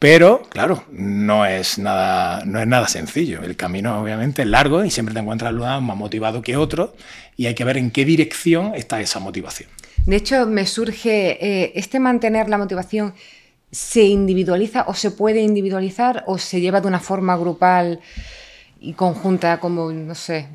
Pero, 0.05 0.43
claro, 0.49 0.83
no 0.91 1.47
es, 1.47 1.79
nada, 1.79 2.45
no 2.45 2.59
es 2.59 2.67
nada 2.67 2.87
sencillo. 2.87 3.41
El 3.41 3.55
camino, 3.55 3.99
obviamente, 3.99 4.43
es 4.43 4.47
largo 4.47 4.85
y 4.85 4.91
siempre 4.91 5.15
te 5.15 5.19
encuentras 5.19 5.49
alumnos 5.49 5.81
más 5.81 5.97
motivado 5.97 6.43
que 6.43 6.57
otro 6.57 6.93
y 7.35 7.47
hay 7.47 7.55
que 7.55 7.63
ver 7.63 7.77
en 7.77 7.89
qué 7.89 8.05
dirección 8.05 8.75
está 8.75 9.01
esa 9.01 9.19
motivación. 9.19 9.67
De 10.05 10.17
hecho, 10.17 10.45
me 10.45 10.67
surge, 10.67 11.43
eh, 11.43 11.71
¿este 11.73 11.99
mantener 11.99 12.49
la 12.49 12.59
motivación 12.59 13.15
se 13.71 14.03
individualiza 14.03 14.85
o 14.87 14.93
se 14.93 15.09
puede 15.09 15.41
individualizar 15.41 16.23
o 16.27 16.37
se 16.37 16.61
lleva 16.61 16.81
de 16.81 16.87
una 16.87 16.99
forma 16.99 17.35
grupal 17.35 17.99
y 18.79 18.93
conjunta 18.93 19.59
como, 19.59 19.91
no 19.91 20.13
sé? 20.13 20.47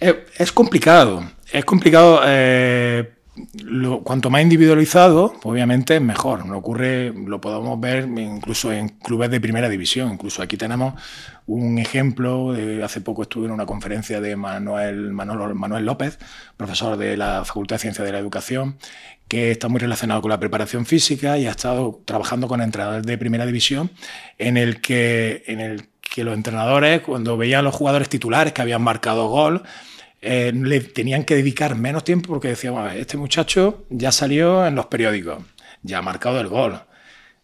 Eh, 0.00 0.26
es 0.36 0.52
complicado. 0.52 1.24
Es 1.50 1.64
complicado. 1.64 2.20
Eh, 2.26 3.10
cuanto 4.04 4.30
más 4.30 4.42
individualizado, 4.42 5.34
obviamente 5.42 5.96
es 5.96 6.02
mejor. 6.02 6.46
No 6.46 6.58
ocurre, 6.58 7.12
lo 7.12 7.40
podemos 7.40 7.80
ver 7.80 8.04
incluso 8.04 8.72
en 8.72 8.88
clubes 8.88 9.30
de 9.30 9.40
primera 9.40 9.68
división. 9.68 10.12
Incluso 10.12 10.42
aquí 10.42 10.56
tenemos 10.56 10.94
un 11.46 11.78
ejemplo. 11.78 12.52
De, 12.52 12.82
hace 12.84 13.00
poco 13.00 13.22
estuve 13.22 13.46
en 13.46 13.52
una 13.52 13.66
conferencia 13.66 14.20
de 14.20 14.36
Manuel, 14.36 15.12
Manuel, 15.12 15.54
Manuel 15.54 15.84
López, 15.84 16.18
profesor 16.56 16.96
de 16.96 17.16
la 17.16 17.44
Facultad 17.44 17.76
de 17.76 17.80
Ciencias 17.80 18.06
de 18.06 18.12
la 18.12 18.18
Educación, 18.18 18.76
que 19.26 19.50
está 19.50 19.68
muy 19.68 19.80
relacionado 19.80 20.20
con 20.22 20.30
la 20.30 20.38
preparación 20.38 20.86
física 20.86 21.36
y 21.36 21.46
ha 21.46 21.50
estado 21.50 22.02
trabajando 22.04 22.46
con 22.46 22.60
entrenadores 22.60 23.04
de 23.04 23.18
primera 23.18 23.46
división, 23.46 23.90
en 24.38 24.56
el 24.56 24.80
que, 24.80 25.42
en 25.46 25.60
el 25.60 25.88
que 26.00 26.22
los 26.22 26.34
entrenadores, 26.34 27.00
cuando 27.00 27.36
veían 27.36 27.60
a 27.60 27.62
los 27.62 27.74
jugadores 27.74 28.08
titulares 28.08 28.52
que 28.52 28.62
habían 28.62 28.82
marcado 28.82 29.28
gol, 29.28 29.64
eh, 30.24 30.52
le 30.54 30.80
tenían 30.80 31.24
que 31.24 31.36
dedicar 31.36 31.76
menos 31.76 32.04
tiempo 32.04 32.28
porque 32.28 32.48
decían, 32.48 32.74
este 32.96 33.16
muchacho 33.16 33.84
ya 33.90 34.10
salió 34.12 34.66
en 34.66 34.74
los 34.74 34.86
periódicos, 34.86 35.44
ya 35.82 35.98
ha 35.98 36.02
marcado 36.02 36.40
el 36.40 36.48
gol. 36.48 36.80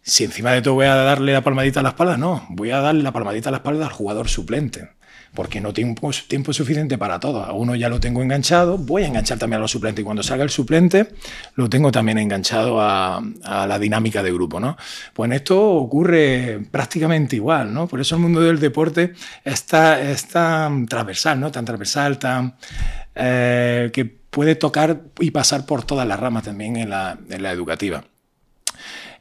Si 0.03 0.25
encima 0.25 0.53
de 0.53 0.63
todo 0.63 0.75
voy 0.75 0.87
a 0.87 0.95
darle 0.95 1.33
la 1.33 1.43
palmadita 1.43 1.81
a 1.81 1.83
la 1.83 1.91
espalda, 1.91 2.17
no, 2.17 2.47
voy 2.49 2.71
a 2.71 2.81
darle 2.81 3.03
la 3.03 3.13
palmadita 3.13 3.51
a 3.51 3.53
la 3.53 3.59
espalda 3.59 3.87
al 3.87 3.93
jugador 3.93 4.29
suplente 4.29 4.89
porque 5.35 5.61
no 5.61 5.73
tengo 5.73 6.11
tiempo 6.27 6.53
suficiente 6.53 6.99
para 6.99 7.21
todo. 7.21 7.45
A 7.45 7.53
uno 7.53 7.75
ya 7.75 7.89
lo 7.89 8.01
tengo 8.01 8.23
enganchado, 8.23 8.79
voy 8.79 9.05
a 9.05 9.07
enganchar 9.07 9.39
también 9.39 9.59
a 9.59 9.61
los 9.61 9.71
suplentes 9.71 10.03
y 10.03 10.05
cuando 10.05 10.23
salga 10.23 10.45
el 10.45 10.51
suplente 10.51 11.09
lo 11.55 11.69
tengo 11.69 11.93
también 11.93 12.19
enganchado 12.19 12.81
a, 12.81 13.23
la 13.43 13.79
dinámica 13.79 14.23
de 14.23 14.33
grupo. 14.33 14.61
¿no? 14.61 14.77
Pues 15.15 15.29
en 15.29 15.35
esto 15.35 15.71
ocurre 15.73 16.61
prácticamente 16.71 17.37
igual, 17.37 17.73
¿no? 17.73 17.87
por 17.87 18.01
eso 18.01 18.17
el 18.17 18.23
mundo 18.23 18.41
del 18.41 18.59
deporte 18.59 19.15
está, 19.45 20.01
es 20.01 20.27
tan 20.29 20.87
transversal, 20.87 21.39
¿no? 21.39 21.51
tan 21.51 21.65
transversal, 21.65 22.19
tan, 22.19 22.57
eh, 23.15 23.91
que 23.93 24.05
puede 24.05 24.55
tocar 24.55 25.03
y 25.19 25.31
pasar 25.31 25.67
por 25.67 25.85
todas 25.85 26.07
las 26.07 26.19
ramas 26.19 26.45
también 26.45 26.77
en 26.77 26.91
la, 26.91 27.19
en 27.29 27.43
la 27.43 27.53
educativa. 27.53 28.05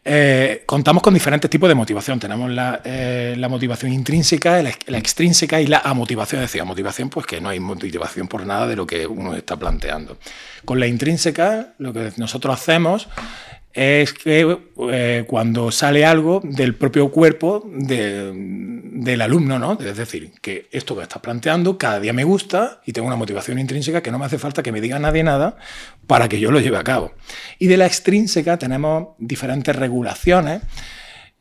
Eh, 0.03 0.63
contamos 0.65 1.03
con 1.03 1.13
diferentes 1.13 1.49
tipos 1.49 1.67
de 1.67 1.75
motivación. 1.75 2.19
Tenemos 2.19 2.49
la, 2.49 2.81
eh, 2.83 3.35
motivación 3.49 3.91
intrínseca, 3.91 4.61
la, 4.61 4.97
extrínseca 4.97 5.61
y 5.61 5.67
la 5.67 5.79
amotivación. 5.79 6.41
Es 6.41 6.51
decir, 6.51 6.63
motivación, 6.65 7.09
pues 7.09 7.25
que 7.25 7.41
no 7.41 7.49
hay 7.49 7.59
motivación 7.59 8.27
por 8.27 8.45
nada 8.45 8.67
de 8.67 8.75
lo 8.75 8.87
que 8.87 9.05
uno 9.05 9.35
está 9.35 9.57
planteando. 9.57 10.17
Con 10.65 10.79
la 10.79 10.87
intrínseca, 10.87 11.73
lo 11.77 11.93
que 11.93 12.11
nosotros 12.17 12.53
hacemos 12.53 13.07
es 13.73 14.13
que 14.13 14.57
eh, 14.91 15.25
cuando 15.27 15.71
sale 15.71 16.05
algo 16.05 16.41
del 16.43 16.75
propio 16.75 17.11
cuerpo 17.11 17.63
del 17.65 19.21
alumno, 19.21 19.59
¿no? 19.59 19.77
Es 19.79 19.97
decir, 19.97 20.31
que 20.41 20.67
esto 20.71 20.95
que 20.95 21.03
estás 21.03 21.21
planteando 21.21 21.77
cada 21.77 21.99
día 21.99 22.11
me 22.11 22.23
gusta 22.23 22.81
y 22.85 22.93
tengo 22.93 23.07
una 23.07 23.15
motivación 23.15 23.59
intrínseca 23.59 24.01
que 24.01 24.11
no 24.11 24.17
me 24.17 24.25
hace 24.25 24.39
falta 24.39 24.63
que 24.63 24.71
me 24.71 24.81
diga 24.81 24.97
nadie 24.97 25.23
nada 25.23 25.57
para 26.07 26.27
que 26.27 26.39
yo 26.39 26.51
lo 26.51 26.59
lleve 26.59 26.77
a 26.77 26.83
cabo. 26.83 27.13
Y 27.59 27.67
de 27.67 27.77
la 27.77 27.85
extrínseca 27.85 28.57
tenemos 28.57 29.09
diferentes 29.19 29.75
regulaciones 29.75 30.61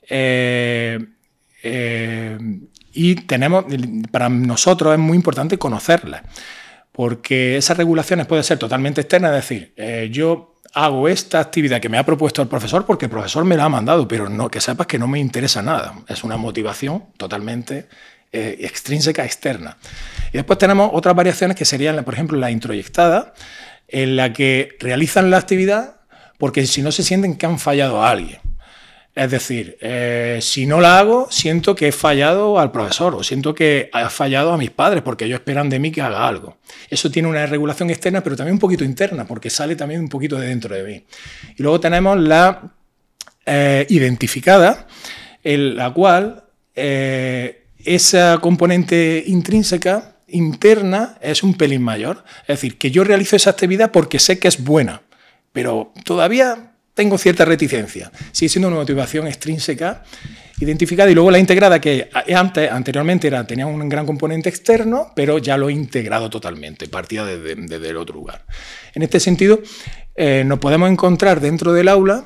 eh, 0.09 0.99
eh, 1.63 2.39
y 2.93 3.15
tenemos, 3.15 3.65
para 4.11 4.29
nosotros 4.29 4.93
es 4.93 4.99
muy 4.99 5.17
importante 5.17 5.57
conocerlas, 5.57 6.23
porque 6.93 7.57
esas 7.57 7.77
regulaciones 7.79 8.27
pueden 8.27 8.45
ser 8.45 8.59
totalmente 8.59 9.01
externas, 9.01 9.31
es 9.31 9.49
decir, 9.49 10.11
yo 10.11 10.58
hago 10.75 11.09
esta 11.09 11.41
actividad 11.41 11.81
que 11.81 11.89
me 11.89 11.99
ha 11.99 12.05
propuesto 12.05 12.43
el 12.43 12.49
profesor 12.49 12.85
porque 12.87 13.07
el 13.07 13.11
profesor 13.11 13.45
me 13.45 13.57
la 13.57 13.65
ha 13.65 13.69
mandado, 13.69 14.07
pero 14.07 14.29
no 14.29 14.51
que 14.51 14.61
sepas 14.61 14.87
que 14.87 14.99
no 14.99 15.07
me 15.07 15.19
interesa 15.19 15.63
nada. 15.63 15.95
Es 16.09 16.25
una 16.25 16.37
motivación 16.37 17.05
totalmente 17.17 17.89
eh, 18.33 18.59
extrínseca, 18.61 19.25
externa. 19.25 19.77
Y 20.33 20.37
después 20.37 20.59
tenemos 20.59 20.91
otras 20.93 21.15
variaciones 21.15 21.57
que 21.57 21.65
serían, 21.65 22.05
por 22.05 22.15
ejemplo, 22.15 22.39
la 22.39 22.51
introyectada, 22.51 23.35
en 23.89 24.17
la 24.17 24.33
que 24.33 24.77
realizan 24.81 25.31
la 25.31 25.39
actividad 25.39 25.97
porque 26.39 26.67
si 26.67 26.83
no 26.83 26.93
se 26.93 27.03
sienten 27.03 27.37
que 27.37 27.47
han 27.47 27.59
fallado 27.59 28.03
a 28.03 28.11
alguien. 28.11 28.39
Es 29.19 29.33
decir, 29.33 29.77
eh, 29.81 30.39
si 30.41 30.65
no 30.65 30.81
la 30.81 31.01
hago, 31.01 31.27
siento 31.29 31.75
que 31.75 31.89
he 31.89 31.93
fallado 31.93 32.61
al 32.61 32.71
profesor 32.71 33.17
o 33.17 33.25
siento 33.25 33.53
que 33.53 33.91
he 33.93 34.09
fallado 34.11 34.53
a 34.53 34.57
mis 34.57 34.71
padres 34.71 35.03
porque 35.03 35.25
ellos 35.25 35.41
esperan 35.41 35.69
de 35.69 35.81
mí 35.81 35.91
que 35.91 36.01
haga 36.01 36.29
algo. 36.29 36.59
Eso 36.89 37.11
tiene 37.11 37.27
una 37.27 37.45
regulación 37.45 37.91
externa, 37.91 38.23
pero 38.23 38.37
también 38.37 38.53
un 38.53 38.61
poquito 38.61 38.85
interna, 38.85 39.27
porque 39.27 39.51
sale 39.51 39.75
también 39.75 40.03
un 40.03 40.09
poquito 40.09 40.39
de 40.39 40.47
dentro 40.47 40.73
de 40.73 40.85
mí. 40.85 41.05
Y 41.57 41.63
luego 41.65 41.81
tenemos 41.81 42.17
la 42.17 42.71
eh, 43.45 43.87
identificada, 43.89 44.87
en 45.43 45.75
la 45.75 45.93
cual 45.93 46.45
eh, 46.77 47.65
esa 47.85 48.39
componente 48.41 49.25
intrínseca, 49.27 50.19
interna, 50.29 51.19
es 51.21 51.43
un 51.43 51.55
pelín 51.55 51.83
mayor. 51.83 52.23
Es 52.43 52.61
decir, 52.61 52.79
que 52.79 52.93
yo 52.93 53.03
realizo 53.03 53.35
esa 53.35 53.51
actividad 53.51 53.91
porque 53.91 54.21
sé 54.21 54.39
que 54.39 54.47
es 54.47 54.63
buena, 54.63 55.03
pero 55.53 55.93
todavía 56.05 56.68
tengo 56.99 57.17
cierta 57.17 57.45
reticencia. 57.45 58.11
Sigue 58.33 58.49
siendo 58.49 58.67
una 58.67 58.79
motivación 58.79 59.29
extrínseca 59.29 60.03
identificada 60.59 61.09
y 61.09 61.15
luego 61.15 61.31
la 61.31 61.39
integrada 61.39 61.81
que 61.81 62.11
antes, 62.35 62.69
anteriormente 62.69 63.29
era, 63.29 63.47
tenía 63.47 63.69
un 63.69 63.89
gran 63.89 64.05
componente 64.05 64.49
externo, 64.49 65.13
pero 65.15 65.39
ya 65.39 65.57
lo 65.57 65.69
he 65.69 65.73
integrado 65.73 66.29
totalmente, 66.29 66.89
partía 66.89 67.25
desde, 67.25 67.89
el 67.89 67.97
otro 67.97 68.17
lugar. 68.17 68.45
En 68.95 69.05
este 69.05 69.21
sentido, 69.21 69.61
eh, 70.17 70.43
nos 70.45 70.59
podemos 70.59 70.91
encontrar 70.91 71.41
dentro 71.41 71.73
del 71.73 71.87
aula 71.87 72.25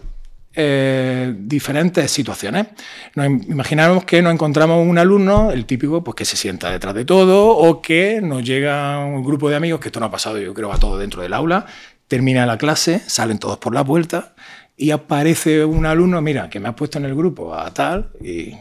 eh, 0.55 1.35
diferentes 1.37 2.11
situaciones. 2.11 2.69
Nos 3.15 3.27
imaginamos 3.27 4.07
que 4.07 4.23
nos 4.23 4.33
encontramos 4.33 4.89
un 4.89 4.97
alumno, 4.97 5.51
el 5.51 5.67
típico, 5.67 6.03
pues 6.03 6.15
que 6.15 6.25
se 6.25 6.39
sienta 6.39 6.71
detrás 6.71 6.95
de 6.95 7.05
todo, 7.05 7.49
o 7.49 7.83
que 7.83 8.23
nos 8.23 8.43
llega 8.43 9.05
un 9.05 9.23
grupo 9.23 9.51
de 9.51 9.57
amigos, 9.57 9.81
que 9.81 9.89
esto 9.89 10.01
no 10.01 10.07
ha 10.07 10.11
pasado 10.11 10.39
yo 10.39 10.55
creo 10.55 10.73
a 10.73 10.79
todo 10.79 10.97
dentro 10.97 11.21
del 11.21 11.35
aula, 11.35 11.67
termina 12.13 12.45
la 12.45 12.59
clase, 12.59 13.01
salen 13.07 13.39
todos 13.39 13.57
por 13.57 13.75
la 13.75 13.83
puerta, 13.83 14.35
y 14.77 14.91
aparece 14.91 15.65
un 15.65 15.87
alumno, 15.87 16.21
mira, 16.21 16.51
que 16.51 16.61
me 16.61 16.69
ha 16.69 16.77
puesto 16.77 16.99
en 16.99 17.05
el 17.05 17.15
grupo 17.15 17.55
a 17.55 17.73
tal, 17.73 18.11
y, 18.21 18.55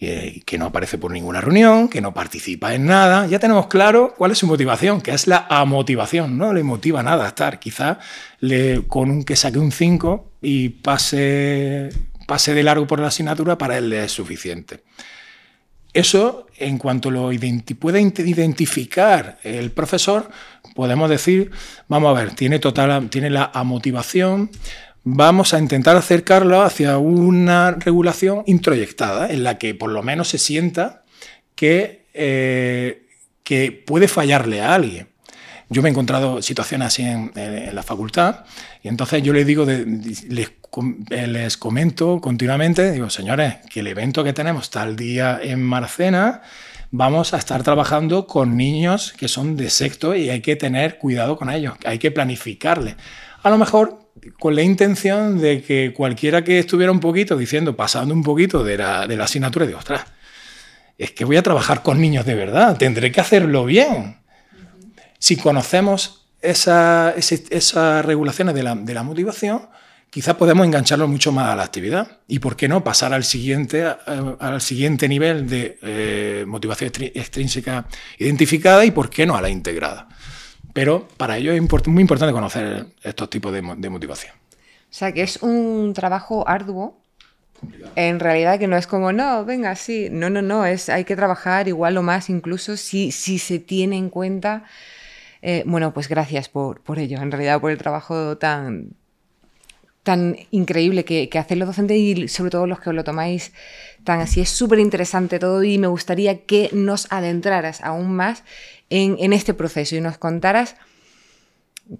que 0.00 0.56
no 0.56 0.64
aparece 0.64 0.96
por 0.96 1.10
ninguna 1.10 1.42
reunión, 1.42 1.86
que 1.88 2.00
no 2.00 2.14
participa 2.14 2.74
en 2.74 2.86
nada, 2.86 3.26
ya 3.26 3.38
tenemos 3.38 3.66
claro 3.66 4.14
cuál 4.16 4.30
es 4.30 4.38
su 4.38 4.46
motivación, 4.46 5.02
que 5.02 5.10
es 5.10 5.26
la 5.26 5.46
amotivación, 5.50 6.38
no 6.38 6.54
le 6.54 6.62
motiva 6.62 7.02
nada 7.02 7.28
estar, 7.28 7.58
quizá 7.58 7.98
le, 8.38 8.86
con 8.86 9.10
un 9.10 9.24
que 9.24 9.36
saque 9.36 9.58
un 9.58 9.72
5 9.72 10.32
y 10.40 10.70
pase, 10.70 11.90
pase 12.26 12.54
de 12.54 12.62
largo 12.62 12.86
por 12.86 12.98
la 12.98 13.08
asignatura, 13.08 13.58
para 13.58 13.76
él 13.76 13.90
le 13.90 14.04
es 14.04 14.12
suficiente. 14.12 14.84
Eso, 15.92 16.46
en 16.56 16.78
cuanto 16.78 17.10
lo 17.10 17.30
puede 17.78 18.00
identificar 18.00 19.38
el 19.42 19.72
profesor, 19.72 20.30
podemos 20.74 21.10
decir, 21.10 21.50
vamos 21.88 22.16
a 22.16 22.20
ver, 22.20 22.34
tiene, 22.34 22.60
total, 22.60 23.10
tiene 23.10 23.28
la 23.28 23.50
amotivación, 23.52 24.50
vamos 25.04 25.54
a 25.54 25.58
intentar 25.58 25.96
acercarlo 25.96 26.62
hacia 26.62 26.98
una 26.98 27.72
regulación 27.72 28.42
introyectada, 28.46 29.30
en 29.30 29.44
la 29.44 29.58
que 29.58 29.74
por 29.74 29.90
lo 29.90 30.02
menos 30.02 30.28
se 30.28 30.38
sienta 30.38 31.04
que, 31.54 32.06
eh, 32.14 33.06
que 33.42 33.72
puede 33.72 34.08
fallarle 34.08 34.62
a 34.62 34.74
alguien. 34.74 35.08
Yo 35.68 35.82
me 35.82 35.88
he 35.88 35.92
encontrado 35.92 36.42
situaciones 36.42 36.88
así 36.88 37.02
en, 37.04 37.30
la 37.72 37.82
facultad 37.84 38.44
y 38.82 38.88
entonces 38.88 39.22
yo 39.22 39.32
les 39.32 39.46
digo, 39.46 39.64
les, 39.64 40.24
les, 40.28 41.56
comento 41.56 42.20
continuamente, 42.20 42.90
digo, 42.90 43.08
señores, 43.08 43.54
que 43.70 43.80
el 43.80 43.86
evento 43.86 44.24
que 44.24 44.32
tenemos 44.32 44.70
tal 44.70 44.96
día 44.96 45.38
en 45.40 45.62
Marcena, 45.62 46.42
vamos 46.90 47.34
a 47.34 47.38
estar 47.38 47.62
trabajando 47.62 48.26
con 48.26 48.56
niños 48.56 49.12
que 49.16 49.28
son 49.28 49.56
de 49.56 49.70
sexto 49.70 50.16
y 50.16 50.28
hay 50.28 50.40
que 50.40 50.56
tener 50.56 50.98
cuidado 50.98 51.36
con 51.36 51.50
ellos, 51.50 51.74
hay 51.84 52.00
que 52.00 52.10
planificarle. 52.10 52.96
A 53.44 53.48
lo 53.48 53.56
mejor 53.56 53.99
con 54.38 54.54
la 54.54 54.62
intención 54.62 55.40
de 55.40 55.62
que 55.62 55.92
cualquiera 55.94 56.44
que 56.44 56.58
estuviera 56.58 56.92
un 56.92 57.00
poquito 57.00 57.36
diciendo, 57.36 57.76
pasando 57.76 58.14
un 58.14 58.22
poquito 58.22 58.64
de 58.64 58.78
la, 58.78 59.06
de 59.06 59.16
la 59.16 59.24
asignatura, 59.24 59.66
de 59.66 59.74
ostras, 59.74 60.04
es 60.98 61.12
que 61.12 61.24
voy 61.24 61.36
a 61.38 61.42
trabajar 61.42 61.82
con 61.82 62.00
niños 62.00 62.26
de 62.26 62.34
verdad, 62.34 62.76
tendré 62.76 63.10
que 63.10 63.20
hacerlo 63.20 63.64
bien. 63.64 64.18
Si 65.18 65.36
conocemos 65.36 66.26
esas 66.42 68.04
regulaciones 68.04 68.54
de 68.54 68.62
la, 68.62 69.02
motivación, 69.02 69.68
quizás 70.10 70.34
podemos 70.34 70.66
engancharlo 70.66 71.08
mucho 71.08 71.32
más 71.32 71.48
a 71.48 71.56
la 71.56 71.62
actividad. 71.62 72.18
Y 72.28 72.38
por 72.38 72.56
qué 72.56 72.68
no 72.68 72.84
pasar 72.84 73.14
al 73.14 73.24
siguiente, 73.24 73.82
al 73.84 74.60
siguiente 74.60 75.08
nivel 75.08 75.48
de 75.48 75.78
eh, 75.82 76.44
motivación 76.46 76.92
extrínseca 77.14 77.86
identificada 78.18 78.84
y 78.84 78.90
por 78.90 79.08
qué 79.08 79.26
no 79.26 79.36
a 79.36 79.42
la 79.42 79.48
integrada. 79.48 80.08
Pero 80.72 81.08
para 81.16 81.36
ello 81.36 81.52
es 81.52 81.88
muy 81.88 82.00
importante 82.00 82.32
conocer 82.32 82.86
estos 83.02 83.30
tipos 83.30 83.52
de, 83.52 83.62
motivación. 83.62 84.34
O 84.34 84.92
sea, 84.92 85.12
que 85.12 85.22
es 85.22 85.42
un 85.42 85.92
trabajo 85.94 86.48
arduo. 86.48 86.98
En 87.94 88.20
realidad 88.20 88.58
que 88.58 88.66
no 88.66 88.76
es 88.76 88.86
como, 88.86 89.12
no, 89.12 89.44
venga, 89.44 89.76
sí, 89.76 90.08
no, 90.10 90.30
no, 90.30 90.40
no, 90.40 90.64
es, 90.64 90.88
hay 90.88 91.04
que 91.04 91.14
trabajar 91.14 91.68
igual 91.68 91.98
o 91.98 92.02
más 92.02 92.30
incluso 92.30 92.78
si, 92.78 93.12
si 93.12 93.38
se 93.38 93.58
tiene 93.58 93.98
en 93.98 94.08
cuenta, 94.08 94.64
eh, 95.42 95.62
bueno, 95.66 95.92
pues 95.92 96.08
gracias 96.08 96.48
por, 96.48 96.80
por, 96.80 96.98
ello, 96.98 97.20
en 97.20 97.30
realidad 97.30 97.60
por 97.60 97.70
el 97.70 97.76
trabajo 97.76 98.38
tan, 98.38 98.94
tan 100.02 100.38
increíble 100.50 101.04
que, 101.04 101.28
que 101.28 101.38
hacen 101.38 101.58
los 101.58 101.68
docentes 101.68 101.98
y 101.98 102.28
sobre 102.28 102.50
todo 102.50 102.66
los 102.66 102.80
que 102.80 102.94
lo 102.94 103.04
tomáis 103.04 103.52
tan 104.04 104.20
así. 104.20 104.40
Es 104.40 104.48
súper 104.48 104.78
interesante 104.78 105.38
todo 105.38 105.62
y 105.62 105.76
me 105.76 105.86
gustaría 105.86 106.46
que 106.46 106.70
nos 106.72 107.12
adentraras 107.12 107.82
aún 107.82 108.16
más 108.16 108.42
en, 108.90 109.32
este 109.32 109.54
proceso 109.54 109.96
y 109.96 110.00
nos 110.00 110.18
contaras 110.18 110.76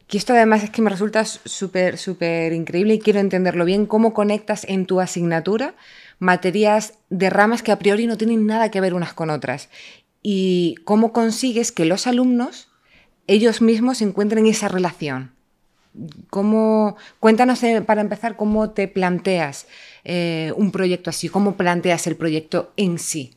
que 0.06 0.18
esto 0.18 0.34
además 0.34 0.62
es 0.62 0.70
que 0.70 0.82
me 0.82 0.90
resulta 0.90 1.24
súper, 1.24 1.98
súper 1.98 2.52
increíble 2.52 2.94
y 2.94 2.98
quiero 3.00 3.18
entenderlo 3.18 3.64
bien, 3.64 3.86
cómo 3.86 4.12
conectas 4.12 4.64
en 4.68 4.86
tu 4.86 5.00
asignatura 5.00 5.74
materias 6.18 6.94
de 7.08 7.30
ramas 7.30 7.62
que 7.62 7.72
a 7.72 7.78
priori 7.78 8.06
no 8.06 8.16
tienen 8.16 8.46
nada 8.46 8.70
que 8.70 8.80
ver 8.80 8.94
unas 8.94 9.14
con 9.14 9.30
otras 9.30 9.68
y 10.22 10.76
cómo 10.84 11.12
consigues 11.12 11.72
que 11.72 11.86
los 11.86 12.06
alumnos 12.06 12.68
ellos 13.26 13.62
mismos 13.62 14.02
encuentren 14.02 14.46
esa 14.46 14.68
relación. 14.68 15.32
¿Cómo, 16.30 16.96
cuéntanos 17.18 17.62
eh, 17.64 17.82
para 17.82 18.00
empezar 18.00 18.36
cómo 18.36 18.70
te 18.70 18.86
planteas 18.86 19.66
eh, 20.04 20.52
un 20.56 20.70
proyecto 20.70 21.10
así, 21.10 21.28
cómo 21.28 21.56
planteas 21.56 22.06
el 22.06 22.16
proyecto 22.16 22.72
en 22.76 22.98
sí. 22.98 23.34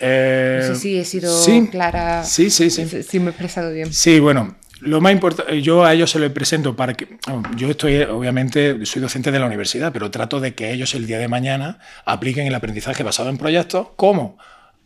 Eh, 0.00 0.60
no 0.62 0.74
sé 0.74 0.80
si 0.80 0.98
he 0.98 1.04
sido 1.04 1.32
clara. 1.70 2.24
Sí, 2.24 2.50
sí, 2.50 2.70
sí. 2.70 2.86
Si 3.02 3.20
me 3.20 3.26
he 3.26 3.30
expresado 3.30 3.72
bien. 3.72 3.92
Sí, 3.92 4.20
bueno, 4.20 4.56
lo 4.80 5.00
más 5.00 5.12
importante, 5.12 5.60
yo 5.60 5.84
a 5.84 5.92
ellos 5.92 6.10
se 6.10 6.18
lo 6.18 6.32
presento 6.32 6.76
para 6.76 6.94
que. 6.94 7.18
Yo 7.56 7.68
estoy, 7.68 8.02
obviamente, 8.02 8.84
soy 8.86 9.02
docente 9.02 9.32
de 9.32 9.40
la 9.40 9.46
universidad, 9.46 9.92
pero 9.92 10.10
trato 10.10 10.40
de 10.40 10.54
que 10.54 10.72
ellos 10.72 10.94
el 10.94 11.06
día 11.06 11.18
de 11.18 11.28
mañana 11.28 11.78
apliquen 12.04 12.46
el 12.46 12.54
aprendizaje 12.54 13.02
basado 13.02 13.28
en 13.30 13.38
proyectos. 13.38 13.88
¿Cómo? 13.96 14.38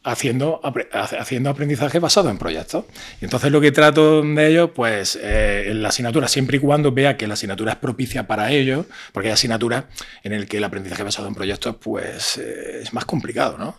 Haciendo, 0.04 0.60
haciendo 0.92 1.50
aprendizaje 1.50 1.98
basado 1.98 2.30
en 2.30 2.38
proyectos. 2.38 2.84
Y 3.20 3.24
entonces 3.24 3.52
lo 3.52 3.60
que 3.60 3.72
trato 3.72 4.22
de 4.22 4.48
ellos, 4.48 4.70
pues 4.74 5.18
eh, 5.20 5.70
en 5.70 5.82
la 5.82 5.88
asignatura, 5.88 6.28
siempre 6.28 6.56
y 6.56 6.60
cuando 6.60 6.92
vea 6.92 7.16
que 7.16 7.26
la 7.26 7.34
asignatura 7.34 7.72
es 7.72 7.78
propicia 7.78 8.26
para 8.26 8.50
ellos, 8.50 8.86
porque 9.12 9.28
hay 9.28 9.34
asignaturas 9.34 9.84
en 10.24 10.32
el 10.32 10.46
que 10.48 10.58
el 10.58 10.64
aprendizaje 10.64 11.02
basado 11.02 11.28
en 11.28 11.34
proyectos 11.34 11.76
pues 11.76 12.38
eh, 12.38 12.80
es 12.82 12.92
más 12.92 13.04
complicado, 13.04 13.58
¿no? 13.58 13.78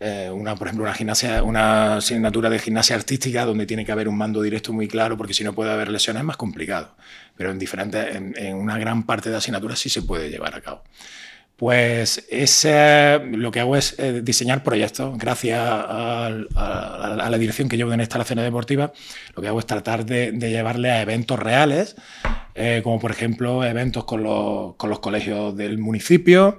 Eh, 0.00 0.30
una, 0.32 0.54
por 0.54 0.68
ejemplo, 0.68 0.84
una, 0.84 0.94
gimnasia, 0.94 1.42
una 1.42 1.96
asignatura 1.96 2.50
de 2.50 2.58
gimnasia 2.58 2.94
artística 2.96 3.44
donde 3.44 3.66
tiene 3.66 3.84
que 3.84 3.92
haber 3.92 4.08
un 4.08 4.16
mando 4.16 4.42
directo 4.42 4.72
muy 4.72 4.88
claro, 4.88 5.16
porque 5.16 5.34
si 5.34 5.44
no 5.44 5.54
puede 5.54 5.72
haber 5.72 5.88
lesiones 5.90 6.20
es 6.20 6.26
más 6.26 6.36
complicado. 6.36 6.94
Pero 7.36 7.50
en, 7.50 7.58
diferentes, 7.58 8.14
en 8.14 8.54
una 8.54 8.78
gran 8.78 9.04
parte 9.04 9.28
de 9.28 9.36
asignaturas 9.36 9.78
sí 9.78 9.88
se 9.88 10.02
puede 10.02 10.30
llevar 10.30 10.54
a 10.54 10.60
cabo. 10.60 10.82
Pues 11.56 12.26
lo 13.32 13.52
que 13.52 13.60
hago 13.60 13.76
es 13.76 13.96
eh, 13.98 14.22
diseñar 14.22 14.64
proyectos. 14.64 15.16
Gracias 15.16 15.60
a, 15.62 16.30
la 17.30 17.38
dirección 17.38 17.68
que 17.68 17.76
llevo 17.76 17.92
en 17.92 18.00
instalaciones 18.00 18.44
deportivas, 18.44 18.90
lo 19.36 19.42
que 19.42 19.48
hago 19.48 19.60
es 19.60 19.66
tratar 19.66 20.04
de, 20.04 20.32
llevarle 20.32 20.90
a 20.90 21.02
eventos 21.02 21.38
reales, 21.38 21.94
eh, 22.54 22.80
como 22.82 22.98
por 22.98 23.12
ejemplo 23.12 23.64
eventos 23.64 24.04
con 24.04 24.24
los, 24.24 24.98
colegios 25.00 25.56
del 25.56 25.78
municipio, 25.78 26.58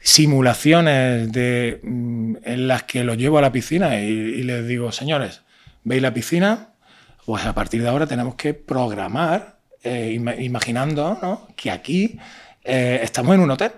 simulaciones 0.00 1.32
de, 1.32 1.80
mm, 1.82 2.36
en 2.44 2.68
las 2.68 2.82
que 2.82 3.04
los 3.04 3.16
llevo 3.16 3.38
a 3.38 3.42
la 3.42 3.52
piscina 3.52 4.00
y, 4.00 4.42
les 4.42 4.66
digo, 4.68 4.92
señores, 4.92 5.42
¿veis 5.82 6.02
la 6.02 6.12
piscina? 6.12 6.74
Pues 7.24 7.46
a 7.46 7.54
partir 7.54 7.82
de 7.82 7.88
ahora 7.88 8.06
tenemos 8.06 8.34
que 8.34 8.52
programar, 8.52 9.56
eh, 9.82 10.12
imaginando 10.38 11.48
que 11.56 11.70
aquí 11.70 12.18
estamos 12.64 13.34
en 13.34 13.40
un 13.40 13.50
hotel 13.50 13.72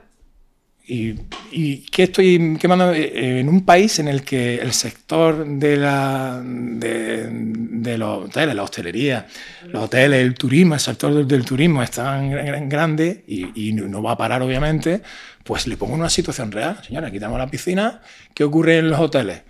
y, 0.89 1.15
y 1.53 1.79
¿qué 1.91 2.05
estoy 2.05 2.57
quemando? 2.59 2.93
Eh, 2.93 3.41
en 3.41 3.49
un 3.49 3.65
país 3.65 3.99
en 3.99 4.09
el 4.09 4.23
que 4.23 4.57
el 4.57 4.73
sector 4.73 5.47
de, 5.47 5.77
la, 5.77 6.41
de, 6.43 7.99
los 7.99 8.25
hoteles, 8.25 8.55
la 8.55 8.63
hostelería, 8.63 9.27
los 9.67 9.85
hoteles, 9.85 10.23
el 10.23 10.33
turismo, 10.33 10.75
el 10.75 10.81
sector 10.81 11.27
del, 11.27 11.45
turismo 11.45 11.83
es 11.83 11.91
tan 11.91 12.69
grande 12.71 13.23
y, 13.27 13.73
no 13.73 14.03
va 14.03 14.13
a 14.13 14.17
parar, 14.17 14.41
obviamente, 14.41 15.03
pues 15.45 15.67
le 15.67 15.77
pongo 15.77 15.95
una 15.95 16.09
situación 16.09 16.51
real. 16.51 16.81
Señora, 16.83 17.11
quitamos 17.11 17.39
la 17.39 17.49
piscina, 17.49 18.01
¿qué 18.33 18.45
ocurre 18.45 18.79
en 18.79 18.89
los 18.89 18.99
hoteles? 18.99 19.43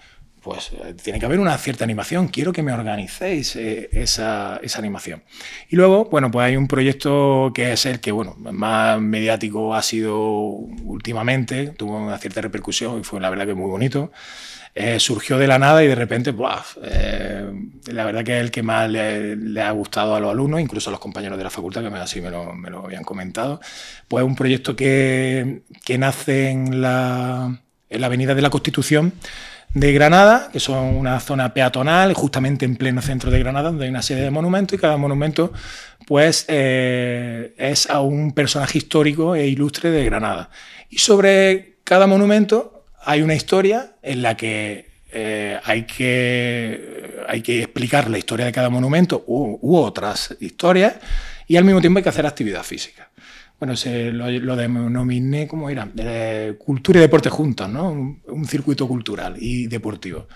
Pues 0.49 0.71
eh, 0.73 0.95
tiene 0.95 1.19
que 1.19 1.27
haber 1.27 1.41
una 1.41 1.59
cierta 1.59 1.85
animación. 1.85 2.29
Quiero 2.29 2.55
que 2.55 2.63
me 2.63 2.73
organicéis 2.73 3.55
eh, 3.57 3.91
esa, 3.93 4.59
animación. 4.79 5.23
Y 5.69 5.77
luego, 5.77 6.07
bueno, 6.07 6.31
pues 6.31 6.47
hay 6.47 6.57
un 6.57 6.67
proyecto 6.67 7.53
que 7.55 7.73
es 7.73 7.85
el 7.85 8.01
que, 8.01 8.13
bueno, 8.13 8.35
más 8.39 8.99
mediático 8.99 9.75
ha 9.75 9.83
sido 9.83 10.19
últimamente, 10.23 11.67
tuvo 11.77 11.99
una 11.99 12.17
cierta 12.17 12.41
repercusión 12.41 12.99
y 12.99 13.05
fue 13.05 13.21
la 13.21 13.29
verdad 13.29 13.45
que 13.45 13.53
muy 13.53 13.69
bonito. 13.69 14.11
Eh, 14.75 14.99
surgió 14.99 15.37
de 15.37 15.49
la 15.49 15.59
nada 15.59 15.85
y 15.85 15.89
de 15.89 15.95
repente, 15.95 16.33
la 16.33 18.05
verdad 18.07 18.25
que 18.25 18.39
es 18.39 18.43
el 18.43 18.51
que 18.51 18.63
más 18.63 18.89
le, 18.89 19.61
ha 19.61 19.71
gustado 19.73 20.15
a 20.15 20.21
los 20.21 20.31
alumnos, 20.31 20.61
incluso 20.61 20.89
a 20.89 20.93
los 20.93 21.01
compañeros 21.01 21.37
de 21.37 21.45
la 21.45 21.51
facultad, 21.51 21.83
que 21.83 21.95
así 21.95 22.23
me 22.23 22.31
lo, 22.31 22.55
me 22.55 22.71
lo 22.71 22.87
habían 22.87 23.05
comentado. 23.05 23.61
Pues 24.07 24.25
un 24.25 24.35
proyecto 24.35 24.75
que, 24.75 25.61
que 25.85 25.99
nace 25.99 26.49
en 26.49 26.81
la, 26.81 27.61
en 27.91 28.01
la 28.01 28.07
Avenida 28.07 28.35
de 28.35 28.41
la 28.41 28.49
Constitución, 28.49 29.13
de 29.75 29.93
Granada, 29.93 30.49
que 30.53 30.61
son 30.61 30.97
una 30.97 31.21
zona 31.21 31.53
peatonal, 31.53 32.15
justamente 32.15 32.65
en 32.65 32.77
pleno 32.77 33.03
centro 33.03 33.31
de 33.31 33.39
Granada, 33.39 33.71
donde 33.71 33.85
hay 33.85 33.91
una 33.91 34.03
serie 34.03 34.25
de 34.25 34.31
monumentos 34.31 34.79
y 34.79 34.81
cada 34.81 34.97
monumento 34.97 35.53
pues, 36.07 36.47
eh, 36.49 37.55
es 37.59 37.91
a 37.91 38.01
un 38.01 38.33
personaje 38.33 38.79
histórico 38.79 39.35
e 39.35 39.47
ilustre 39.47 39.91
de 39.91 40.05
Granada. 40.05 40.51
Y 40.89 40.99
sobre 40.99 41.77
cada 41.85 42.07
monumento 42.07 42.85
hay 43.05 43.23
una 43.23 43.35
historia 43.35 43.93
en 44.03 44.23
la 44.23 44.37
que, 44.37 44.89
eh, 45.13 45.59
hay, 45.65 45.85
que 45.85 47.25
hay 47.29 47.43
que 47.43 47.63
explicar 47.63 48.09
la 48.11 48.19
historia 48.19 48.47
de 48.47 48.53
cada 48.53 48.71
monumento 48.71 49.25
u 49.27 49.77
otras 49.77 50.35
historias 50.41 50.95
y 51.47 51.57
al 51.57 51.65
mismo 51.65 51.81
tiempo 51.81 51.99
hay 51.99 52.03
que 52.03 52.09
hacer 52.09 52.27
actividad 52.27 52.63
física 52.63 53.09
bueno, 53.59 53.75
se 53.75 54.13
lo, 54.13 54.57
denominé, 54.57 55.49
¿cómo 55.49 55.69
era? 55.69 55.89
cultura 56.59 56.99
y 56.99 57.03
deporte 57.03 57.29
juntos, 57.29 57.69
¿no? 57.69 57.91
Un, 57.91 58.47
circuito 58.47 58.87
cultural 58.87 59.35
y 59.39 59.67
deportivo. 59.67 60.29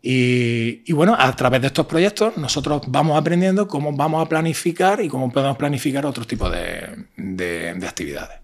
Y, 0.00 0.92
bueno, 0.92 1.16
a 1.18 1.34
través 1.34 1.60
de 1.60 1.68
estos 1.68 1.86
proyectos 1.86 2.36
nosotros 2.36 2.82
vamos 2.88 3.18
aprendiendo 3.18 3.68
cómo 3.68 3.92
vamos 3.92 4.24
a 4.24 4.28
planificar 4.28 5.00
y 5.00 5.08
cómo 5.08 5.30
podemos 5.30 5.56
planificar 5.56 6.06
otro 6.06 6.24
tipo 6.24 6.48
de, 6.50 7.76
actividades. 7.86 8.38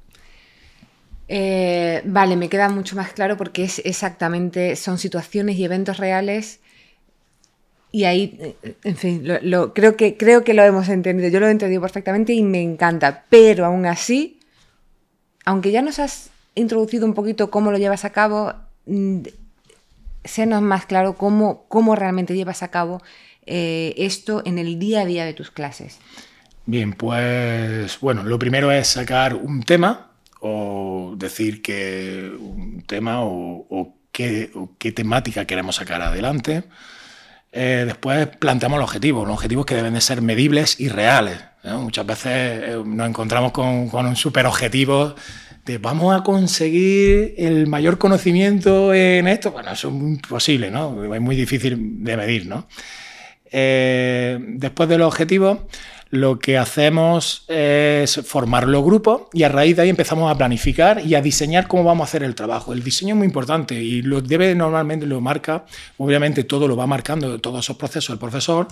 Eh, 1.29 2.03
vale, 2.05 2.37
me 2.37 2.49
queda 2.49 2.69
mucho 2.69 2.97
más 2.97 3.13
claro 3.13 3.37
porque 3.37 3.65
es 3.65 3.81
exactamente, 3.85 4.77
son 4.77 4.99
situaciones 4.99 5.57
y 5.57 5.65
eventos 5.65 5.99
reales 5.99 6.61
y 7.91 8.05
ahí, 8.05 8.55
en 8.85 8.97
fin, 8.97 9.25
creo, 9.75 9.97
que, 9.97 10.17
creo 10.17 10.45
que 10.45 10.55
lo 10.55 10.63
hemos 10.63 10.89
entendido. 10.89 11.31
Yo 11.31 11.41
lo 11.41 11.49
he 11.49 11.51
entendido 11.51 11.81
perfectamente 11.81 12.35
y 12.35 12.43
me 12.43 12.63
encanta. 12.63 13.25
Pero 13.31 13.65
aún 13.65 13.87
así, 13.87 14.41
aunque 15.45 15.71
ya 15.71 15.81
nos 15.81 15.99
has 15.99 16.31
introducido 16.55 17.07
un 17.07 17.15
poquito 17.15 17.51
cómo 17.51 17.71
lo 17.71 17.79
llevas 17.79 18.05
a 18.05 18.11
cabo, 18.11 18.53
mm, 18.87 19.21
sénos 20.25 20.61
más 20.61 20.85
claro 20.87 21.15
cómo, 21.15 21.65
cómo 21.69 21.97
realmente 21.97 22.35
llevas 22.37 22.63
a 22.63 22.69
cabo 22.69 23.01
eh, 23.47 23.95
esto 23.97 24.43
en 24.45 24.59
el 24.59 24.79
día 24.79 25.01
a 25.01 25.07
día 25.07 25.25
de 25.25 25.33
tus 25.33 25.51
clases. 25.51 25.99
Bien, 26.67 26.93
pues 26.93 27.99
bueno, 28.01 28.23
lo 28.25 28.39
primero 28.39 28.71
es 28.71 28.89
sacar 28.89 29.35
un 29.35 29.63
tema 29.63 30.11
o 30.41 31.15
decir 31.17 31.63
que 31.63 32.31
un 32.39 32.83
tema 32.83 33.21
o, 33.23 33.95
qué, 34.13 34.51
o 34.55 34.73
qué 34.79 34.93
temática 34.93 35.47
queremos 35.47 35.77
sacar 35.77 36.03
adelante. 36.03 36.65
Eh, 37.53 37.85
después 37.87 38.27
planteamos 38.27 38.79
los 38.79 38.89
objetivos, 38.89 39.27
los 39.27 39.35
objetivos 39.35 39.67
que 39.67 39.75
deben 39.75 39.95
de 39.95 40.01
ser 40.01 40.23
medibles 40.23 40.79
y 40.81 40.89
reales. 40.89 41.39
Muchas 41.65 42.07
veces 42.07 42.33
eh, 42.33 42.83
nos 42.85 43.09
encontramos 43.09 43.53
con, 43.53 43.91
un 43.93 44.17
super 44.17 44.47
objetivo 44.47 45.15
de 45.65 45.79
vamos 45.79 46.19
a 46.19 46.23
conseguir 46.23 47.35
el 47.37 47.67
mayor 47.67 47.99
conocimiento 47.99 48.95
en 48.95 49.29
esto. 49.29 49.51
Bueno, 49.51 49.73
eso 49.73 49.89
es 49.89 49.95
imposible, 49.95 50.71
¿no? 50.71 51.15
Es 51.15 51.21
muy 51.21 51.37
difícil 51.37 52.03
de 52.05 52.17
medir, 52.17 52.47
¿no? 52.47 52.67
Eh, 53.51 54.39
después 54.41 54.89
de 54.89 54.99
los 54.99 55.09
objetivos, 55.09 55.59
lo 56.11 56.39
que 56.39 56.57
hacemos 56.57 57.45
es 57.49 58.21
formar 58.25 58.67
los 58.67 58.83
grupos 58.83 59.23
y 59.33 59.43
a 59.43 59.49
raíz 59.49 59.77
de 59.77 59.83
ahí 59.83 59.89
empezamos 59.91 60.31
a 60.31 60.39
planificar 60.39 61.05
y 61.05 61.15
a 61.15 61.21
diseñar 61.21 61.69
cómo 61.69 61.85
vamos 61.85 62.07
a 62.07 62.09
hacer 62.09 62.23
el 62.23 62.35
trabajo. 62.35 62.73
El 62.73 62.83
diseño 62.83 63.15
es 63.15 63.19
muy 63.19 63.27
importante 63.27 63.75
y 63.75 64.03
lo 64.03 64.21
debe 64.23 64.55
normalmente, 64.55 65.07
lo 65.07 65.21
marca, 65.21 65.67
obviamente 65.99 66.45
todo 66.45 66.67
lo 66.67 66.77
va 66.77 66.87
marcando, 66.87 67.39
todos 67.41 67.65
esos 67.65 67.77
procesos 67.77 68.11
el 68.11 68.19
profesor, 68.19 68.69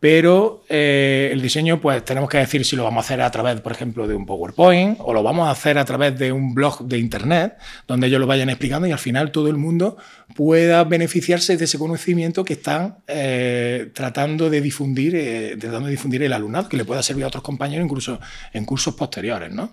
pero 0.00 0.64
eh, 0.68 1.30
el 1.32 1.40
diseño, 1.40 1.80
pues 1.80 2.04
tenemos 2.04 2.28
que 2.28 2.36
decir 2.36 2.64
si 2.64 2.76
lo 2.76 2.84
vamos 2.84 3.04
a 3.04 3.06
hacer 3.06 3.22
a 3.22 3.30
través, 3.30 3.60
por 3.62 3.72
ejemplo, 3.72 4.06
de 4.06 4.14
un 4.14 4.26
PowerPoint 4.26 4.98
o 5.00 5.14
lo 5.14 5.22
vamos 5.22 5.48
a 5.48 5.50
hacer 5.50 5.78
a 5.78 5.84
través 5.86 6.18
de 6.18 6.30
un 6.30 6.54
blog 6.54 6.86
de 6.86 6.98
Internet, 6.98 7.56
donde 7.88 8.08
ellos 8.08 8.20
lo 8.20 8.26
vayan 8.26 8.50
explicando 8.50 8.86
y 8.86 8.92
al 8.92 8.98
final 8.98 9.30
todo 9.30 9.48
el 9.48 9.56
mundo 9.56 9.96
pueda 10.36 10.84
beneficiarse 10.84 11.56
de 11.56 11.64
ese 11.64 11.78
conocimiento 11.78 12.44
que 12.44 12.52
están 12.52 12.98
eh, 13.06 13.90
tratando 13.94 14.50
de 14.50 14.60
difundir, 14.60 15.14
eh, 15.16 15.56
tratando 15.58 15.86
de 15.86 15.92
difundir 15.92 16.22
el 16.22 16.34
alumnado, 16.34 16.68
que 16.68 16.76
le 16.76 16.84
pueda 16.84 17.02
servir 17.02 17.24
a 17.24 17.28
otros 17.28 17.42
compañeros 17.42 17.86
incluso 17.86 18.20
en 18.52 18.66
cursos 18.66 18.94
posteriores. 18.94 19.52
¿no? 19.52 19.72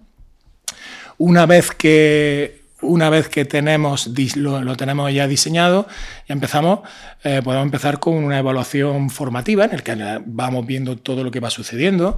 Una 1.18 1.46
vez 1.46 1.72
que 1.72 2.61
una 2.82 3.10
vez 3.10 3.30
que 3.30 3.46
tenemos, 3.46 4.12
lo, 4.36 4.76
tenemos 4.76 5.14
ya 5.14 5.28
diseñado, 5.28 5.88
ya 6.28 6.34
empezamos, 6.34 6.80
eh, 7.24 7.42
podemos 7.44 7.66
empezar 7.66 8.00
con 8.00 8.16
una 8.16 8.40
evaluación 8.40 9.10
formativa 9.10 9.66
en 9.66 9.74
el 9.74 9.84
que 9.84 9.96
vamos 10.26 10.66
viendo 10.66 10.98
todo 10.98 11.24
lo 11.24 11.32
que 11.32 11.40
va 11.40 11.50
sucediendo. 11.50 12.18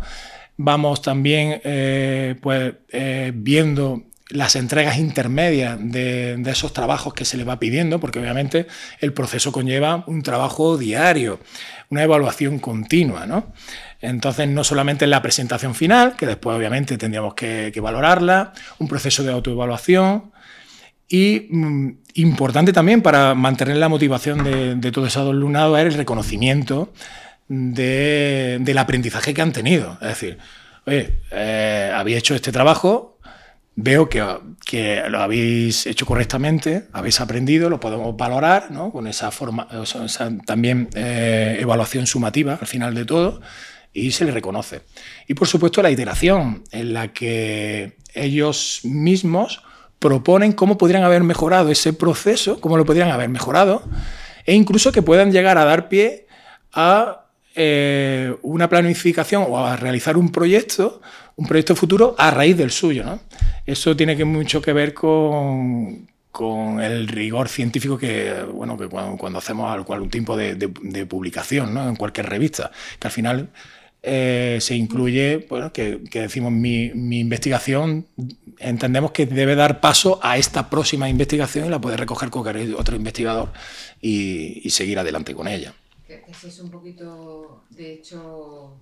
Vamos 0.57 1.01
también 1.01 1.61
eh, 1.63 2.35
pues, 2.41 2.73
eh, 2.89 3.31
viendo 3.33 4.03
las 4.29 4.55
entregas 4.55 4.97
intermedias 4.97 5.77
de, 5.79 6.41
esos 6.45 6.73
trabajos 6.73 7.13
que 7.13 7.25
se 7.25 7.37
le 7.37 7.43
va 7.43 7.59
pidiendo, 7.59 7.99
porque 7.99 8.19
obviamente 8.19 8.67
el 8.99 9.13
proceso 9.13 9.51
conlleva 9.51 10.03
un 10.07 10.23
trabajo 10.23 10.77
diario, 10.77 11.39
una 11.89 12.03
evaluación 12.03 12.59
continua, 12.59 13.25
¿no? 13.25 13.53
Entonces, 14.01 14.47
no 14.47 14.63
solamente 14.63 15.05
en 15.05 15.11
la 15.11 15.21
presentación 15.21 15.75
final, 15.75 16.15
que 16.15 16.25
después 16.25 16.57
obviamente 16.57 16.97
tendríamos 16.97 17.35
que, 17.35 17.71
valorarla, 17.81 18.53
un 18.79 18.87
proceso 18.87 19.23
de 19.23 19.31
autoevaluación 19.31 20.31
y 21.07 21.47
mm, 21.49 21.89
importante 22.15 22.73
también 22.73 23.01
para 23.01 23.35
mantener 23.35 23.77
la 23.77 23.89
motivación 23.89 24.43
de, 24.79 24.91
todo 24.91 25.05
ese 25.05 25.19
alumnado 25.19 25.77
es 25.77 25.85
el 25.85 25.93
reconocimiento 25.93 26.93
del 27.47 28.77
aprendizaje 28.77 29.33
que 29.33 29.41
han 29.41 29.53
tenido. 29.53 29.97
Es 30.01 30.07
decir, 30.07 30.37
eh, 30.85 31.91
habéis 31.93 32.17
hecho 32.17 32.35
este 32.35 32.51
trabajo, 32.51 33.12
veo 33.75 34.07
que, 34.09 35.03
lo 35.09 35.19
habéis 35.19 35.87
hecho 35.87 36.05
correctamente, 36.05 36.87
habéis 36.93 37.19
aprendido, 37.21 37.69
lo 37.69 37.79
podemos 37.79 38.15
valorar 38.15 38.71
¿no? 38.71 38.91
con 38.91 39.07
esa, 39.07 39.31
forma, 39.31 39.67
también 40.45 40.89
eh, 40.93 41.57
evaluación 41.59 42.05
sumativa 42.05 42.57
al 42.59 42.67
final 42.67 42.93
de 42.93 43.05
todo 43.05 43.41
y 43.93 44.11
se 44.11 44.25
le 44.25 44.31
reconoce. 44.31 44.81
Y 45.27 45.33
por 45.33 45.47
supuesto 45.47 45.81
la 45.81 45.91
iteración 45.91 46.63
en 46.71 46.93
la 46.93 47.13
que 47.13 47.97
ellos 48.13 48.81
mismos 48.83 49.61
proponen 49.99 50.51
cómo 50.51 50.77
podrían 50.77 51.03
haber 51.03 51.23
mejorado 51.23 51.69
ese 51.69 51.93
proceso, 51.93 52.59
cómo 52.59 52.77
lo 52.77 52.85
podrían 52.85 53.09
haber 53.09 53.29
mejorado 53.29 53.83
e 54.45 54.53
incluso 54.53 54.91
que 54.91 55.01
puedan 55.01 55.31
llegar 55.31 55.57
a 55.57 55.65
dar 55.65 55.87
pie 55.87 56.27
a 56.73 57.25
eh, 57.55 58.35
una 58.41 58.67
planificación 58.67 59.45
o 59.47 59.59
a 59.59 59.75
realizar 59.77 60.17
un 60.17 60.31
proyecto, 60.31 61.01
un 61.35 61.47
proyecto 61.47 61.75
futuro 61.75 62.15
a 62.17 62.31
raíz 62.31 62.57
del 62.57 62.71
suyo. 62.71 63.03
¿no? 63.03 63.19
Eso 63.65 63.95
tiene 63.95 64.23
mucho 64.25 64.61
que 64.61 64.73
ver 64.73 64.93
con, 64.93 66.07
el 66.81 67.07
rigor 67.07 67.49
científico 67.49 67.97
que, 67.97 68.43
bueno, 68.53 68.77
que 68.77 68.87
cuando, 68.87 69.37
hacemos 69.37 69.71
algún 69.71 70.09
tipo 70.09 70.35
de, 70.35 71.05
publicación 71.07 71.73
¿no? 71.73 71.87
en 71.87 71.95
cualquier 71.95 72.27
revista, 72.27 72.71
que 72.99 73.07
al 73.07 73.11
final 73.11 73.49
eh, 74.05 74.57
se 74.59 74.75
incluye, 74.75 75.45
bueno, 75.49 75.71
que, 75.71 76.01
decimos 76.11 76.51
mi, 76.51 76.87
investigación, 76.87 78.05
entendemos 78.59 79.11
que 79.11 79.25
debe 79.25 79.55
dar 79.55 79.79
paso 79.79 80.19
a 80.21 80.37
esta 80.37 80.69
próxima 80.69 81.07
investigación 81.07 81.67
y 81.67 81.69
la 81.69 81.79
puede 81.79 81.95
recoger 81.95 82.29
cualquier 82.29 82.75
otro 82.75 82.97
investigador 82.97 83.53
y, 84.01 84.69
seguir 84.69 84.99
adelante 84.99 85.33
con 85.33 85.47
ella. 85.47 85.73
Ese 86.27 86.49
es 86.49 86.59
un 86.59 86.69
poquito, 86.69 87.63
de 87.69 87.93
hecho, 87.93 88.75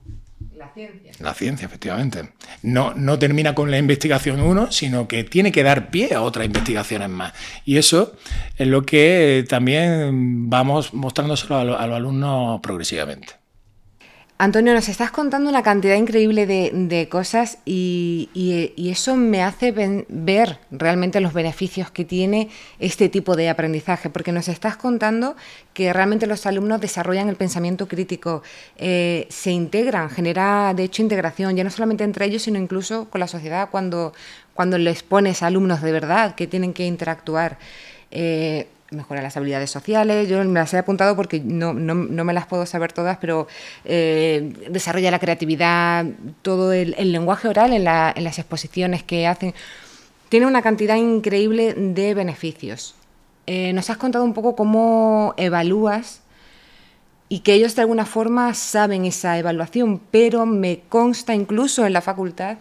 la 0.55 0.73
ciencia. 0.73 1.11
La 1.19 1.33
ciencia, 1.33 1.65
efectivamente. 1.65 2.29
No, 2.61 2.93
no 2.93 3.17
termina 3.17 3.55
con 3.55 3.71
la 3.71 3.77
investigación 3.77 4.41
uno, 4.41 4.71
sino 4.71 5.07
que 5.07 5.23
tiene 5.23 5.51
que 5.51 5.63
dar 5.63 5.89
pie 5.89 6.13
a 6.13 6.21
otras 6.21 6.45
investigaciones 6.45 7.09
más. 7.09 7.33
Y 7.65 7.77
eso 7.77 8.15
es 8.57 8.67
lo 8.67 8.83
que 8.83 9.45
también 9.47 10.49
vamos 10.49 10.93
mostrándoselo 10.93 11.57
a 11.57 11.63
los 11.63 11.79
alumnos 11.79 12.61
progresivamente. 12.61 13.40
Antonio, 14.43 14.73
nos 14.73 14.89
estás 14.89 15.11
contando 15.11 15.51
una 15.51 15.61
cantidad 15.61 15.93
increíble 15.93 16.47
de, 16.47 17.09
cosas 17.09 17.59
y, 17.63 18.27
eso 18.75 19.15
me 19.15 19.43
hace 19.43 19.71
ver 20.09 20.57
realmente 20.71 21.21
los 21.21 21.31
beneficios 21.31 21.91
que 21.91 22.05
tiene 22.05 22.49
este 22.79 23.07
tipo 23.07 23.35
de 23.35 23.49
aprendizaje, 23.49 24.09
porque 24.09 24.31
nos 24.31 24.47
estás 24.47 24.77
contando 24.77 25.35
que 25.75 25.93
realmente 25.93 26.25
los 26.25 26.47
alumnos 26.47 26.81
desarrollan 26.81 27.29
el 27.29 27.35
pensamiento 27.35 27.87
crítico, 27.87 28.41
eh, 28.77 29.27
se 29.29 29.51
integran, 29.51 30.09
genera 30.09 30.73
de 30.73 30.85
hecho 30.85 31.03
integración, 31.03 31.55
ya 31.55 31.63
no 31.63 31.69
solamente 31.69 32.03
entre 32.03 32.25
ellos, 32.25 32.41
sino 32.41 32.57
incluso 32.57 33.11
con 33.11 33.19
la 33.19 33.27
sociedad 33.27 33.69
cuando, 33.69 34.11
cuando 34.55 34.79
les 34.79 35.03
pones 35.03 35.43
alumnos 35.43 35.83
de 35.83 35.91
verdad 35.91 36.33
que 36.33 36.47
tienen 36.47 36.73
que 36.73 36.87
interactuar. 36.87 37.59
Eh, 38.09 38.67
mejora 38.91 39.21
las 39.21 39.37
habilidades 39.37 39.71
sociales, 39.71 40.27
yo 40.27 40.43
me 40.43 40.59
las 40.59 40.73
he 40.73 40.77
apuntado 40.77 41.15
porque 41.15 41.39
no, 41.39 41.73
me 41.73 42.33
las 42.33 42.45
puedo 42.45 42.65
saber 42.65 42.91
todas, 42.91 43.17
pero 43.17 43.47
eh, 43.85 44.53
desarrolla 44.69 45.09
la 45.11 45.19
creatividad, 45.19 46.05
todo 46.41 46.73
el, 46.73 46.95
lenguaje 47.11 47.47
oral 47.47 47.73
en, 47.73 47.85
las 47.85 48.37
exposiciones 48.37 49.01
que 49.03 49.27
hacen, 49.27 49.53
tiene 50.27 50.45
una 50.45 50.61
cantidad 50.61 50.97
increíble 50.97 51.73
de 51.73 52.13
beneficios. 52.13 52.95
Eh, 53.47 53.71
nos 53.73 53.89
has 53.89 53.97
contado 53.97 54.25
un 54.25 54.33
poco 54.33 54.55
cómo 54.55 55.33
evalúas 55.37 56.21
y 57.29 57.39
que 57.39 57.53
ellos 57.53 57.75
de 57.75 57.83
alguna 57.83 58.05
forma 58.05 58.53
saben 58.53 59.05
esa 59.05 59.37
evaluación, 59.37 60.01
pero 60.11 60.45
me 60.45 60.81
consta 60.89 61.33
incluso 61.33 61.85
en 61.85 61.93
la 61.93 62.01
facultad 62.01 62.57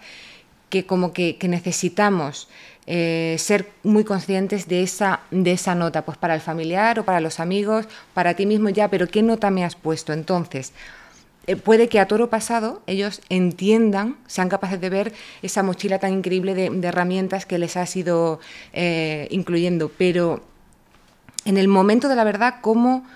que 0.69 0.87
como 0.87 1.13
que 1.13 1.37
necesitamos 1.43 2.49
eh, 2.93 3.37
ser 3.39 3.71
muy 3.85 4.03
conscientes 4.03 4.67
de 4.67 4.83
esa, 4.83 5.21
de 5.31 5.53
esa 5.53 5.77
nota, 5.77 6.05
pues 6.05 6.19
para 6.19 6.35
el 6.35 6.41
familiar 6.41 6.99
o 6.99 7.05
para 7.05 7.21
los 7.21 7.39
amigos, 7.39 7.87
para 8.15 8.35
ti 8.35 8.47
mismo 8.47 8.69
ya, 8.69 8.89
pero 8.89 9.07
¿qué 9.07 9.23
nota 9.23 9.49
me 9.53 9.65
has 9.65 9.77
puesto? 9.77 10.13
Entonces, 10.13 10.73
eh, 11.47 11.55
puede 11.55 11.89
que 11.89 12.01
a 12.01 12.09
toro 12.09 12.31
pasado 12.31 12.83
ellos 12.89 13.23
entiendan, 13.29 14.17
sean 14.27 14.49
capaces 14.49 14.81
de 14.81 14.91
ver 14.91 15.13
esa 15.41 15.63
mochila 15.63 16.01
tan 16.01 16.15
increíble 16.15 16.53
de, 16.57 16.67
herramientas 16.85 17.47
que 17.47 17.59
les 17.59 17.77
has 17.77 17.95
ido 17.95 18.41
eh, 18.73 19.29
incluyendo, 19.31 19.93
pero 19.97 20.43
en 21.45 21.59
el 21.59 21.69
momento 21.69 22.09
de 22.09 22.17
la 22.17 22.25
verdad, 22.25 22.57
¿cómo, 22.61 23.07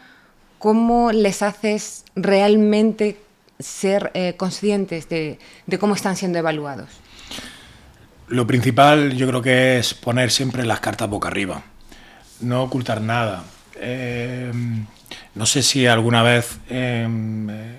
cómo 0.61 1.11
les 1.11 1.43
haces 1.43 2.05
realmente 2.15 3.17
ser 3.59 4.13
conscientes 4.37 5.09
de 5.09 5.39
cómo 5.81 5.97
están 5.97 6.15
siendo 6.15 6.39
evaluados? 6.39 7.01
Lo 8.29 8.47
principal 8.47 9.15
yo 9.17 9.27
creo 9.27 9.43
que 9.43 9.79
es 9.79 9.95
poner 9.95 10.31
siempre 10.31 10.65
las 10.65 10.81
cartas 10.81 11.09
boca 11.09 11.29
arriba, 11.29 11.63
no 12.41 12.63
ocultar 12.63 13.01
nada. 13.01 13.45
Eh, 13.77 14.53
no 15.35 15.47
sé 15.47 15.63
si 15.63 15.87
alguna 15.87 16.23
vez 16.23 16.59
em, 16.69 17.51
eh, 17.51 17.79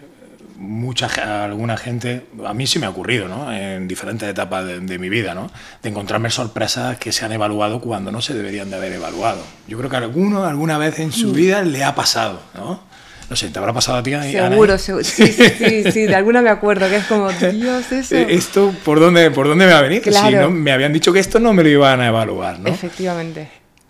mucha 0.57 1.07
alguna 1.43 1.77
gente, 1.77 2.27
a 2.45 2.53
mí 2.53 2.67
sí 2.67 2.79
me 2.79 2.85
ha 2.85 2.89
ocurrido, 2.89 3.27
¿no? 3.27 3.51
En 3.51 3.87
diferentes 3.87 4.27
etapas 4.27 4.65
de, 4.65 4.99
mi 4.99 5.09
vida, 5.09 5.33
¿no? 5.33 5.49
De 5.81 5.89
encontrarme 5.89 6.29
sorpresas 6.29 6.97
que 6.97 7.11
se 7.11 7.25
han 7.25 7.31
evaluado 7.31 7.81
cuando 7.81 8.11
no 8.11 8.21
se 8.21 8.33
deberían 8.33 8.69
de 8.69 8.77
haber 8.77 8.93
evaluado. 8.93 9.43
Yo 9.67 9.77
creo 9.77 9.89
que 9.89 9.95
a 9.95 9.99
alguno 9.99 10.45
alguna 10.45 10.77
vez 10.77 10.99
en 10.99 11.11
su 11.11 11.29
mm. 11.29 11.33
vida 11.33 11.61
le 11.61 11.83
ha 11.83 11.95
pasado, 11.95 12.41
¿no? 12.53 12.81
No 13.29 13.35
sé, 13.35 13.49
¿te 13.49 13.57
habrá 13.57 13.73
pasado 13.73 13.97
a 13.97 14.03
ti? 14.03 14.11
Seguro, 14.11 14.77
seguro. 14.77 15.03
Sí, 15.03 15.27
sí, 15.27 15.91
sí, 15.91 16.05
de 16.05 16.15
alguna 16.15 16.41
me 16.41 16.49
acuerdo, 16.49 16.87
que 16.87 16.97
es 16.97 17.05
como, 17.05 17.31
Dios, 17.31 17.91
eso. 17.91 18.15
Eh, 18.15 18.27
¿Esto 18.29 18.73
por 18.83 18.99
dónde, 18.99 19.31
por 19.31 19.47
dónde 19.47 19.65
me 19.65 19.71
va 19.71 19.79
a 19.79 19.81
venir? 19.81 20.03
Si 20.03 20.35
no, 20.35 20.51
me 20.51 20.71
habían 20.71 20.93
dicho 20.93 21.11
que 21.11 21.19
esto 21.19 21.39
no 21.39 21.53
me 21.53 21.63
lo 21.63 21.69
iban 21.69 22.01
a 22.01 22.07
evaluar, 22.07 22.59
¿no? 22.59 22.69
Efectivamente. 22.69 23.49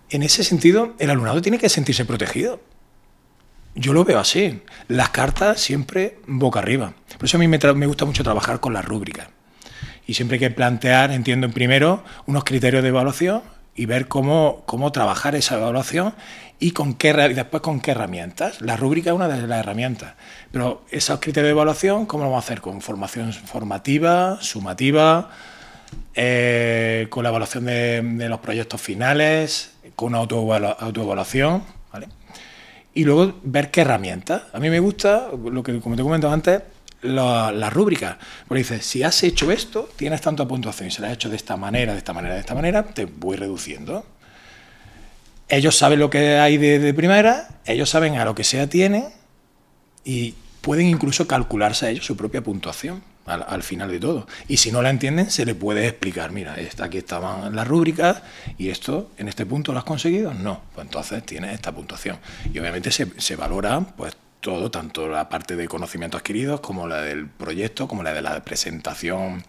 En 0.09 0.23
ese 0.23 0.43
sentido, 0.43 0.93
el 0.99 1.09
alumnado 1.09 1.41
tiene 1.41 1.57
que 1.57 1.67
sentirse 1.67 2.05
protegido. 2.05 2.61
Yo 3.75 3.91
lo 3.91 4.05
veo 4.05 4.19
así. 4.19 4.61
Las 4.87 5.09
cartas 5.09 5.59
siempre 5.59 6.19
boca 6.27 6.59
arriba. 6.59 6.93
Por 7.17 7.25
eso 7.25 7.35
a 7.35 7.39
mí 7.39 7.47
me, 7.47 7.57
me 7.57 7.87
gusta 7.87 8.05
mucho 8.05 8.23
trabajar 8.23 8.61
con 8.61 8.73
las 8.73 8.85
rúbricas. 8.85 9.27
Y 10.07 10.13
siempre 10.13 10.35
hay 10.35 10.39
que 10.39 10.51
plantear, 10.51 11.11
entiendo, 11.11 11.49
primero 11.49 12.03
unos 12.25 12.45
criterios 12.45 12.83
de 12.83 12.89
evaluación 12.89 13.41
y 13.75 13.85
ver 13.85 14.07
cómo, 14.07 14.63
cómo 14.65 14.91
trabajar 14.91 15.35
esa 15.35 15.55
evaluación 15.57 16.13
y 16.59 16.71
con 16.71 16.93
qué 16.93 17.13
después 17.13 17.61
con 17.61 17.79
qué 17.79 17.91
herramientas. 17.91 18.61
La 18.61 18.77
rúbrica 18.77 19.09
es 19.09 19.15
una 19.15 19.27
de 19.27 19.47
las 19.47 19.59
herramientas, 19.59 20.13
pero 20.51 20.83
esos 20.89 21.19
criterios 21.19 21.47
de 21.47 21.51
evaluación, 21.51 22.05
¿cómo 22.05 22.23
lo 22.23 22.29
vamos 22.29 22.43
a 22.43 22.47
hacer? 22.47 22.61
Con 22.61 22.81
formación 22.81 23.33
formativa, 23.33 24.37
sumativa, 24.41 25.29
eh, 26.13 27.07
con 27.09 27.23
la 27.23 27.29
evaluación 27.29 27.65
de, 27.65 28.29
los 28.29 28.39
proyectos 28.39 28.81
finales, 28.81 29.73
con 29.95 30.15
autoevaluación, 30.15 31.63
¿vale? 31.91 32.07
Y 32.93 33.03
luego 33.03 33.39
ver 33.43 33.71
qué 33.71 33.81
herramientas. 33.81 34.43
A 34.53 34.59
mí 34.59 34.69
me 34.69 34.79
gusta, 34.79 35.27
lo 35.31 35.61
que 35.61 35.81
como 35.81 35.97
te 35.97 36.03
comento 36.03 36.31
antes, 36.31 36.61
la, 37.01 37.51
la, 37.51 37.69
rúbrica. 37.69 38.17
Porque 38.47 38.59
dices, 38.59 38.85
si 38.85 39.03
has 39.03 39.21
hecho 39.23 39.51
esto, 39.51 39.89
tienes 39.97 40.21
tanta 40.21 40.47
puntuación. 40.47 40.89
Si 40.89 41.01
lo 41.01 41.07
has 41.07 41.13
hecho 41.13 41.29
de 41.29 41.35
esta 41.35 41.57
manera, 41.57 41.91
de 41.91 41.97
esta 41.97 42.13
manera, 42.13 42.35
de 42.35 42.39
esta 42.39 42.55
manera, 42.55 42.83
te 42.83 43.03
voy 43.03 43.35
reduciendo. 43.35 44.05
Ellos 45.47 45.77
saben 45.77 45.99
lo 45.99 46.09
que 46.09 46.37
hay 46.37 46.57
de, 46.57 46.93
primera, 46.93 47.59
ellos 47.65 47.89
saben 47.89 48.17
a 48.17 48.25
lo 48.25 48.33
que 48.33 48.43
sea 48.43 48.67
tiene 48.67 49.09
y 50.03 50.33
pueden 50.61 50.87
incluso 50.87 51.27
calcularse 51.27 51.85
a 51.85 51.89
ellos 51.89 52.05
su 52.05 52.17
propia 52.17 52.41
puntuación 52.41 53.03
al, 53.25 53.63
final 53.63 53.91
de 53.91 53.99
todo. 53.99 54.27
Y 54.47 54.57
si 54.57 54.71
no 54.71 54.81
la 54.81 54.89
entienden, 54.89 55.29
se 55.29 55.45
le 55.45 55.53
puede 55.53 55.87
explicar, 55.87 56.31
mira, 56.31 56.55
aquí 56.81 56.97
estaban 56.97 57.55
las 57.55 57.67
rúbricas 57.67 58.21
y 58.57 58.69
esto, 58.69 59.11
en 59.17 59.27
este 59.27 59.45
punto 59.45 59.71
lo 59.71 59.79
has 59.79 59.85
conseguido. 59.85 60.33
No, 60.33 60.61
pues 60.73 60.85
entonces 60.85 61.23
tienes 61.23 61.53
esta 61.53 61.71
puntuación. 61.71 62.17
Y 62.51 62.57
obviamente 62.59 62.91
se, 62.91 63.07
se 63.19 63.35
valora 63.35 63.79
pues 63.81 64.15
todo, 64.45 64.69
tanto 64.69 65.07
la 65.07 65.27
parte 65.27 65.55
de 65.55 65.67
conocimientos 65.67 66.19
adquiridos 66.19 66.59
como 66.59 66.87
la 66.87 67.01
del 67.01 67.25
proyecto, 67.27 67.87
como 67.87 68.03
la 68.03 68.13
de 68.13 68.21
la 68.21 68.43
presentación, 68.43 69.43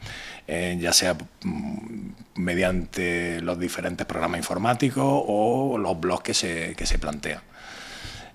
eh, 0.48 0.78
ya 0.80 0.94
sea 0.94 1.18
mm, 1.42 2.08
mediante 2.36 3.42
los 3.42 3.60
diferentes 3.60 4.06
programas 4.06 4.38
informáticos 4.38 5.04
o 5.04 5.76
los 5.76 6.00
blogs 6.00 6.22
que 6.22 6.32
se, 6.32 6.74
que 6.78 6.86
se 6.86 6.98
plantean. 6.98 7.42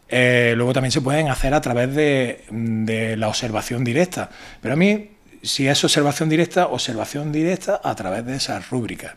Eh, 0.07 0.53
luego 0.55 0.71
también 0.71 0.91
se 0.91 1.01
pueden 1.01 1.29
hacer 1.29 1.55
a 1.55 1.61
través 1.61 1.95
de, 1.95 2.45
de, 2.51 3.17
la 3.17 3.27
observación 3.27 3.83
directa. 3.83 4.29
Pero 4.61 4.75
a 4.75 4.77
mí, 4.77 5.09
si 5.41 5.67
es 5.67 5.83
observación 5.83 6.29
directa, 6.29 6.67
observación 6.67 7.31
directa 7.31 7.81
a 7.83 7.95
través 7.95 8.23
de 8.23 8.35
esas 8.35 8.69
rúbricas. 8.69 9.15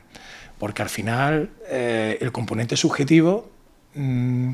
porque 0.59 0.81
al 0.81 0.89
final 0.89 1.51
eh, 1.69 2.17
el 2.23 2.33
componente 2.33 2.75
subjetivo 2.77 3.51
mm, 3.95 4.53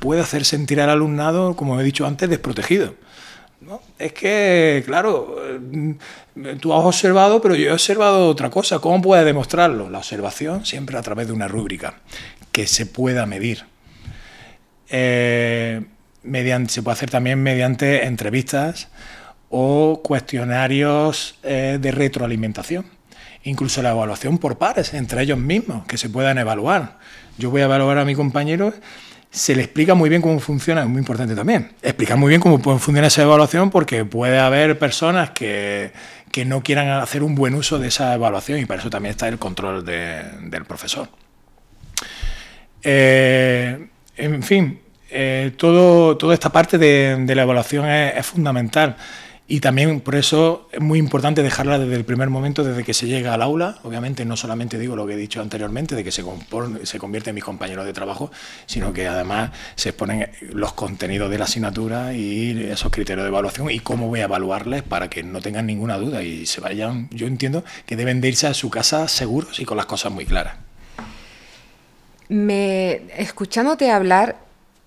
puede 0.00 0.20
hacer 0.20 0.44
sentir 0.44 0.80
al 0.80 0.90
alumnado, 0.90 1.56
como 1.56 1.80
he 1.80 1.84
dicho 1.84 2.06
antes, 2.06 2.28
desprotegido. 2.28 2.94
Es 3.98 4.12
que, 4.12 4.82
claro, 4.86 5.36
mm, 5.60 5.92
tú 6.60 6.72
has 6.72 6.84
observado, 6.84 7.40
pero 7.40 7.54
yo 7.54 7.70
he 7.70 7.72
observado 7.72 8.28
otra 8.28 8.50
cosa. 8.50 8.78
¿Cómo 8.78 9.02
puedes 9.02 9.24
demostrarlo? 9.24 9.90
La 9.90 9.98
observación 9.98 10.64
siempre 10.64 10.96
a 10.96 11.02
través 11.02 11.26
de 11.26 11.32
una 11.32 11.48
rúbrica 11.48 11.94
que 12.52 12.66
se 12.66 12.86
pueda 12.86 13.26
medir. 13.26 13.64
Eh, 14.90 15.82
mediante, 16.22 16.72
se 16.72 16.82
puede 16.82 16.94
hacer 16.94 17.10
también 17.10 17.42
mediante 17.42 18.06
entrevistas 18.06 18.88
o 19.50 20.00
cuestionarios 20.02 21.36
eh, 21.42 21.78
de 21.80 21.90
retroalimentación. 21.90 22.97
Incluso 23.48 23.80
la 23.80 23.90
evaluación 23.90 24.36
por 24.36 24.58
pares, 24.58 24.92
entre 24.92 25.22
ellos 25.22 25.38
mismos, 25.38 25.86
que 25.86 25.96
se 25.96 26.10
puedan 26.10 26.36
evaluar. 26.36 26.98
Yo 27.38 27.50
voy 27.50 27.62
a 27.62 27.64
evaluar 27.64 27.96
a 27.96 28.04
mi 28.04 28.14
compañero, 28.14 28.74
se 29.30 29.56
le 29.56 29.62
explica 29.62 29.94
muy 29.94 30.10
bien 30.10 30.20
cómo 30.20 30.38
funciona, 30.38 30.82
es 30.82 30.88
muy 30.88 30.98
importante 30.98 31.34
también. 31.34 31.72
Explicar 31.80 32.18
muy 32.18 32.28
bien 32.28 32.42
cómo 32.42 32.58
funciona 32.78 33.06
esa 33.06 33.22
evaluación 33.22 33.70
porque 33.70 34.04
puede 34.04 34.38
haber 34.38 34.78
personas 34.78 35.30
que, 35.30 35.92
no 36.46 36.62
quieran 36.62 36.88
hacer 36.88 37.22
un 37.24 37.34
buen 37.34 37.54
uso 37.54 37.78
de 37.78 37.88
esa 37.88 38.14
evaluación 38.14 38.60
y 38.60 38.66
para 38.66 38.80
eso 38.80 38.90
también 38.90 39.10
está 39.10 39.26
el 39.28 39.38
control 39.38 39.84
del 39.84 40.64
profesor. 40.66 41.08
Eh, 42.82 43.88
en 44.16 44.42
fin, 44.42 44.78
eh, 45.10 45.52
todo, 45.56 46.16
toda 46.16 46.34
esta 46.34 46.50
parte 46.50 46.76
de, 46.76 47.34
la 47.34 47.42
evaluación 47.42 47.88
es 47.88 48.26
fundamental. 48.26 48.96
Y 49.50 49.60
también 49.60 50.00
por 50.00 50.14
eso 50.14 50.68
es 50.72 50.80
muy 50.80 50.98
importante 50.98 51.42
dejarla 51.42 51.78
desde 51.78 51.94
el 51.94 52.04
primer 52.04 52.28
momento, 52.28 52.64
desde 52.64 52.84
que 52.84 52.92
se 52.92 53.06
llega 53.06 53.32
al 53.32 53.40
aula. 53.40 53.78
Obviamente 53.82 54.26
no 54.26 54.36
solamente 54.36 54.78
digo 54.78 54.94
lo 54.94 55.06
que 55.06 55.14
he 55.14 55.16
dicho 55.16 55.40
anteriormente, 55.40 55.94
de 55.94 56.04
que 56.04 56.12
se, 56.12 56.22
se 56.82 56.98
convierte 56.98 57.30
en 57.30 57.34
mis 57.34 57.44
compañeros 57.44 57.86
de 57.86 57.94
trabajo, 57.94 58.30
sino 58.66 58.92
que 58.92 59.08
además 59.08 59.52
se 59.74 59.88
exponen 59.88 60.30
los 60.52 60.74
contenidos 60.74 61.30
de 61.30 61.38
la 61.38 61.44
asignatura 61.44 62.12
y 62.12 62.62
esos 62.70 62.92
criterios 62.92 63.24
de 63.24 63.28
evaluación 63.28 63.70
y 63.70 63.80
cómo 63.80 64.08
voy 64.08 64.20
a 64.20 64.24
evaluarles 64.24 64.82
para 64.82 65.08
que 65.08 65.22
no 65.22 65.40
tengan 65.40 65.64
ninguna 65.64 65.96
duda 65.96 66.22
y 66.22 66.44
se 66.44 66.60
vayan. 66.60 67.08
Yo 67.10 67.26
entiendo 67.26 67.64
que 67.86 67.96
deben 67.96 68.20
de 68.20 68.28
irse 68.28 68.48
a 68.48 68.52
su 68.52 68.68
casa 68.68 69.08
seguros 69.08 69.60
y 69.60 69.64
con 69.64 69.78
las 69.78 69.86
cosas 69.86 70.12
muy 70.12 70.26
claras. 70.26 70.56
Me, 72.28 73.00
escuchándote 73.16 73.90
hablar, 73.90 74.36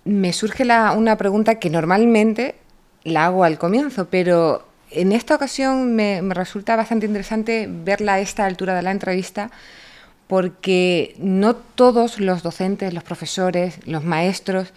me 0.04 0.32
surge 0.32 0.62
una 0.62 1.16
pregunta 1.16 1.56
que 1.56 1.68
normalmente 1.68 2.61
la 3.04 3.26
hago 3.26 3.44
al 3.44 3.58
comienzo, 3.58 4.06
pero 4.08 4.66
en 4.90 5.12
esta 5.12 5.34
ocasión 5.34 5.94
me, 5.94 6.20
resulta 6.34 6.76
bastante 6.76 7.06
interesante 7.06 7.68
verla 7.68 8.14
a 8.14 8.20
esta 8.20 8.44
altura 8.44 8.74
de 8.74 8.82
la 8.82 8.90
entrevista 8.90 9.50
porque 10.26 11.14
no 11.18 11.56
todos 11.56 12.20
los 12.20 12.42
docentes, 12.42 12.94
los 12.94 13.02
profesores, 13.02 13.78
los 13.86 14.04
maestros 14.04 14.72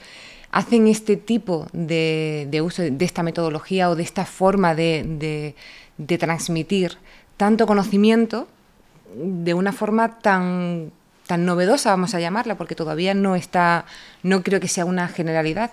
hacen 0.51 0.87
este 0.87 1.17
tipo 1.17 1.67
de, 1.73 2.61
uso 2.63 2.81
de 2.81 3.05
esta 3.05 3.23
metodología 3.23 3.89
o 3.89 3.95
de 3.95 4.03
esta 4.03 4.25
forma 4.25 4.75
de, 4.75 5.55
de, 5.97 6.17
transmitir 6.17 6.97
tanto 7.37 7.67
conocimiento 7.67 8.47
de 9.15 9.53
una 9.53 9.73
forma 9.73 10.19
tan, 10.19 10.91
tan 11.27 11.45
novedosa, 11.45 11.89
vamos 11.89 12.15
a 12.15 12.19
llamarla, 12.19 12.55
porque 12.55 12.75
todavía 12.75 13.13
no 13.13 13.35
está, 13.35 13.85
no 14.23 14.43
creo 14.43 14.59
que 14.59 14.67
sea 14.67 14.85
una 14.85 15.07
generalidad. 15.07 15.71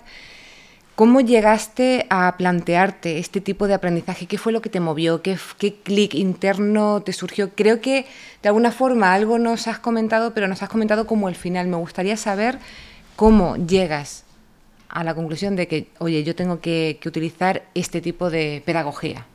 ¿Cómo 0.95 1.21
llegaste 1.21 2.05
a 2.11 2.35
plantearte 2.37 3.17
este 3.17 3.41
tipo 3.41 3.67
de 3.67 3.73
aprendizaje? 3.73 4.27
¿Qué 4.27 4.37
fue 4.37 4.51
lo 4.51 4.61
que 4.61 4.69
te 4.69 4.79
movió? 4.79 5.23
¿Qué, 5.23 5.37
clic 5.83 6.13
interno 6.13 7.01
te 7.01 7.13
surgió? 7.13 7.49
Creo 7.55 7.81
que 7.81 8.05
de 8.43 8.49
alguna 8.49 8.71
forma 8.71 9.11
algo 9.11 9.39
nos 9.39 9.67
has 9.67 9.79
comentado, 9.79 10.35
pero 10.35 10.47
nos 10.47 10.61
has 10.61 10.69
comentado 10.69 11.07
como 11.07 11.29
el 11.29 11.35
final. 11.35 11.67
Me 11.67 11.77
gustaría 11.77 12.15
saber 12.15 12.59
cómo 13.15 13.55
llegas 13.55 14.23
a 14.87 15.03
la 15.03 15.15
conclusión 15.15 15.55
de 15.55 15.67
que, 15.67 15.87
oye, 15.97 16.23
yo 16.23 16.35
tengo 16.35 16.61
que, 16.61 16.99
utilizar 17.03 17.63
este 17.73 17.99
tipo 17.99 18.29
de 18.29 18.61
pedagogía. 18.63 19.25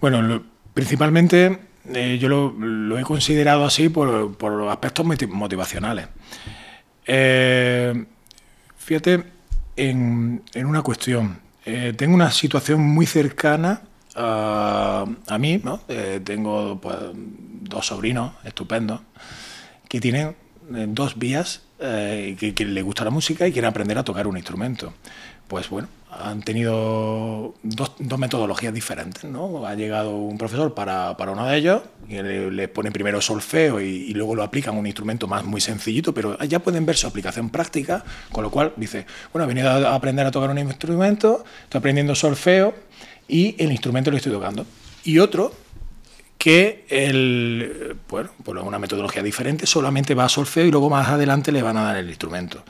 Bueno, 0.00 0.42
principalmente 0.72 1.58
eh, 1.92 2.16
yo 2.18 2.30
lo, 2.30 2.98
he 2.98 3.02
considerado 3.02 3.66
así 3.66 3.90
por, 3.90 4.34
por 4.38 4.66
aspectos 4.70 5.04
motivacionales. 5.28 6.06
Eh, 7.06 8.06
fíjate, 8.78 9.35
en, 9.76 10.42
una 10.54 10.82
cuestión. 10.82 11.38
Eh, 11.64 11.92
tengo 11.96 12.14
una 12.14 12.30
situación 12.30 12.80
muy 12.80 13.06
cercana 13.06 13.82
a, 14.14 15.06
mí, 15.38 15.60
¿no? 15.62 15.80
Eh, 15.88 16.20
tengo 16.24 16.80
pues, 16.80 16.96
dos 17.14 17.86
sobrinos 17.86 18.32
estupendos 18.44 19.00
que 19.88 20.00
tienen 20.00 20.34
eh, 20.74 20.86
dos 20.88 21.18
vías, 21.18 21.62
que, 21.78 22.54
que 22.56 22.64
les 22.64 22.82
gusta 22.82 23.04
la 23.04 23.10
música 23.10 23.46
y 23.46 23.52
quieren 23.52 23.68
aprender 23.68 23.98
a 23.98 24.04
tocar 24.04 24.26
un 24.26 24.36
instrumento. 24.38 24.94
Pues 25.46 25.68
bueno, 25.68 25.88
han 26.20 26.42
tenido 26.42 27.54
dos, 27.62 27.92
metodologías 28.18 28.72
diferentes. 28.72 29.24
¿no? 29.24 29.66
Ha 29.66 29.74
llegado 29.74 30.16
un 30.16 30.38
profesor 30.38 30.74
para, 30.74 31.16
para 31.16 31.32
uno 31.32 31.46
de 31.46 31.56
ellos, 31.56 31.82
y 32.08 32.14
le, 32.22 32.68
pone 32.68 32.90
primero 32.90 33.20
solfeo 33.20 33.80
y, 33.80 34.12
luego 34.14 34.34
lo 34.34 34.42
aplican 34.42 34.76
un 34.76 34.86
instrumento 34.86 35.26
más 35.26 35.44
muy 35.44 35.60
sencillito, 35.60 36.14
pero 36.14 36.38
ya 36.44 36.60
pueden 36.60 36.86
ver 36.86 36.96
su 36.96 37.06
aplicación 37.06 37.50
práctica, 37.50 38.04
con 38.32 38.44
lo 38.44 38.50
cual 38.50 38.72
dice, 38.76 39.06
bueno, 39.32 39.44
he 39.44 39.48
venido 39.48 39.70
a 39.70 39.94
aprender 39.94 40.26
a 40.26 40.30
tocar 40.30 40.50
un 40.50 40.58
instrumento, 40.58 41.44
estoy 41.64 41.78
aprendiendo 41.78 42.14
solfeo 42.14 42.74
y 43.28 43.54
el 43.62 43.72
instrumento 43.72 44.10
lo 44.10 44.16
estoy 44.16 44.32
tocando. 44.32 44.66
Y 45.04 45.18
otro 45.18 45.52
que 46.38 46.84
el, 46.88 47.96
bueno, 48.08 48.30
por 48.44 48.56
una 48.58 48.78
metodología 48.78 49.22
diferente, 49.22 49.66
solamente 49.66 50.14
va 50.14 50.26
a 50.26 50.28
solfeo 50.28 50.64
y 50.64 50.70
luego 50.70 50.88
más 50.88 51.08
adelante 51.08 51.50
le 51.50 51.62
van 51.62 51.76
a 51.76 51.82
dar 51.82 51.96
el 51.96 52.08
instrumento. 52.08 52.62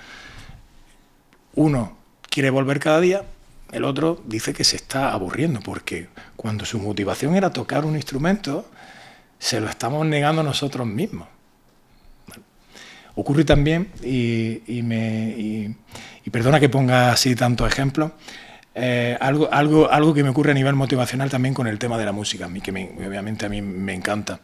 Uno 1.54 1.96
quiere 2.30 2.50
volver 2.50 2.80
cada 2.80 3.00
día, 3.00 3.24
el 3.72 3.84
otro 3.84 4.22
dice 4.26 4.52
que 4.52 4.64
se 4.64 4.76
está 4.76 5.12
aburriendo 5.12 5.60
porque 5.60 6.08
cuando 6.36 6.64
su 6.64 6.78
motivación 6.78 7.34
era 7.34 7.50
tocar 7.50 7.84
un 7.84 7.96
instrumento, 7.96 8.68
se 9.38 9.60
lo 9.60 9.68
estamos 9.68 10.06
negando 10.06 10.42
nosotros 10.42 10.86
mismos. 10.86 11.28
ocurre 13.14 13.44
también, 13.44 13.88
y, 14.02 14.82
me, 14.82 15.74
perdona 16.30 16.60
que 16.60 16.68
ponga 16.68 17.12
así 17.12 17.34
tantos 17.34 17.66
ejemplos, 17.66 18.12
eh, 18.74 19.16
algo, 19.20 19.48
algo, 19.50 19.90
algo 19.90 20.12
que 20.12 20.22
me 20.22 20.28
ocurre 20.28 20.50
a 20.50 20.54
nivel 20.54 20.74
motivacional 20.74 21.30
también 21.30 21.54
con 21.54 21.66
el 21.66 21.78
tema 21.78 21.96
de 21.96 22.04
la 22.04 22.12
música, 22.12 22.48
que 22.62 22.70
obviamente 22.70 23.46
a 23.46 23.48
mí 23.48 23.62
me 23.62 23.94
encanta. 23.94 24.40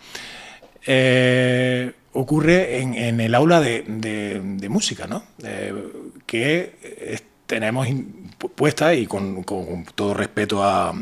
Eh, 0.87 1.93
ocurre 2.15 2.81
en, 2.81 3.21
el 3.21 3.35
aula 3.35 3.61
de, 3.61 4.69
música, 4.69 5.07
¿no? 5.07 5.23
Eh, 5.45 5.75
que 6.27 7.21
tenemos 7.47 7.87
puesta 8.49 8.95
y 8.95 9.07
con, 9.07 9.45
todo 9.95 10.15
respeto 10.15 10.63
a, 10.65 10.95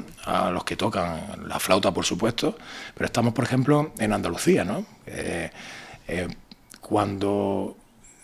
los 0.53 0.65
que 0.65 0.77
tocan 0.77 1.49
la 1.49 1.59
flauta, 1.59 1.93
por 1.93 2.05
supuesto, 2.05 2.57
pero 2.95 3.07
estamos, 3.07 3.33
por 3.35 3.45
ejemplo, 3.45 3.93
en 3.99 4.13
Andalucía, 4.13 4.65
¿no? 4.65 4.85
Eh, 5.07 5.51
eh, 6.09 6.29
cuando 6.81 7.77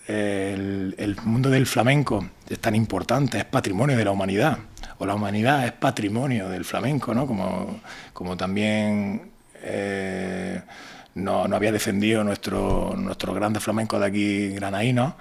el, 0.06 1.16
mundo 1.24 1.50
del 1.50 1.66
flamenco 1.66 2.26
es 2.48 2.58
tan 2.58 2.74
importante, 2.74 3.38
es 3.38 3.44
patrimonio 3.44 3.96
de 3.96 4.04
la 4.04 4.10
humanidad, 4.10 4.58
o 4.98 5.06
la 5.06 5.14
humanidad 5.14 5.66
es 5.66 5.72
patrimonio 5.72 6.48
del 6.48 6.64
flamenco, 6.64 7.14
¿no? 7.14 7.26
Como, 7.26 7.80
como 8.12 8.36
también 8.36 9.30
eh, 9.62 10.60
no, 11.14 11.42
había 11.44 11.72
defendido 11.72 12.22
nuestro, 12.24 12.94
nuestro 12.96 13.34
grande 13.34 13.60
flamenco 13.60 13.98
de 13.98 14.06
aquí, 14.06 14.48
granaíno 14.50 15.16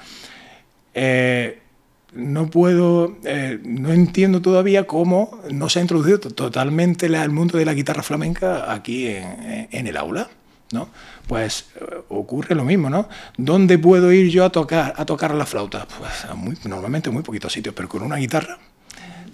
no 2.15 2.49
puedo, 2.49 3.17
eh, 3.25 3.59
no 3.63 3.91
entiendo 3.91 4.41
todavía 4.41 4.87
cómo 4.87 5.39
no 5.51 5.69
se 5.69 5.79
ha 5.79 5.81
introducido 5.81 6.19
totalmente 6.19 7.05
el 7.07 7.29
mundo 7.29 7.57
de 7.57 7.65
la 7.65 7.73
guitarra 7.73 8.03
flamenca 8.03 8.71
aquí 8.71 9.07
en, 9.07 9.87
el 9.87 9.97
aula. 9.97 10.29
¿no? 10.71 10.89
Pues 11.27 11.67
eh, 11.75 11.85
ocurre 12.09 12.55
lo 12.55 12.63
mismo, 12.63 12.89
¿no? 12.89 13.07
¿Dónde 13.37 13.77
puedo 13.77 14.11
ir 14.11 14.29
yo 14.29 14.45
a 14.45 14.49
tocar, 14.49 14.93
a 14.97 15.05
tocar 15.05 15.33
la 15.35 15.45
flauta? 15.45 15.87
Pues 15.99 16.65
normalmente 16.65 17.09
muy 17.11 17.21
poquitos 17.21 17.53
sitios, 17.53 17.75
pero 17.75 17.87
con 17.87 18.01
una 18.01 18.15
guitarra, 18.15 18.57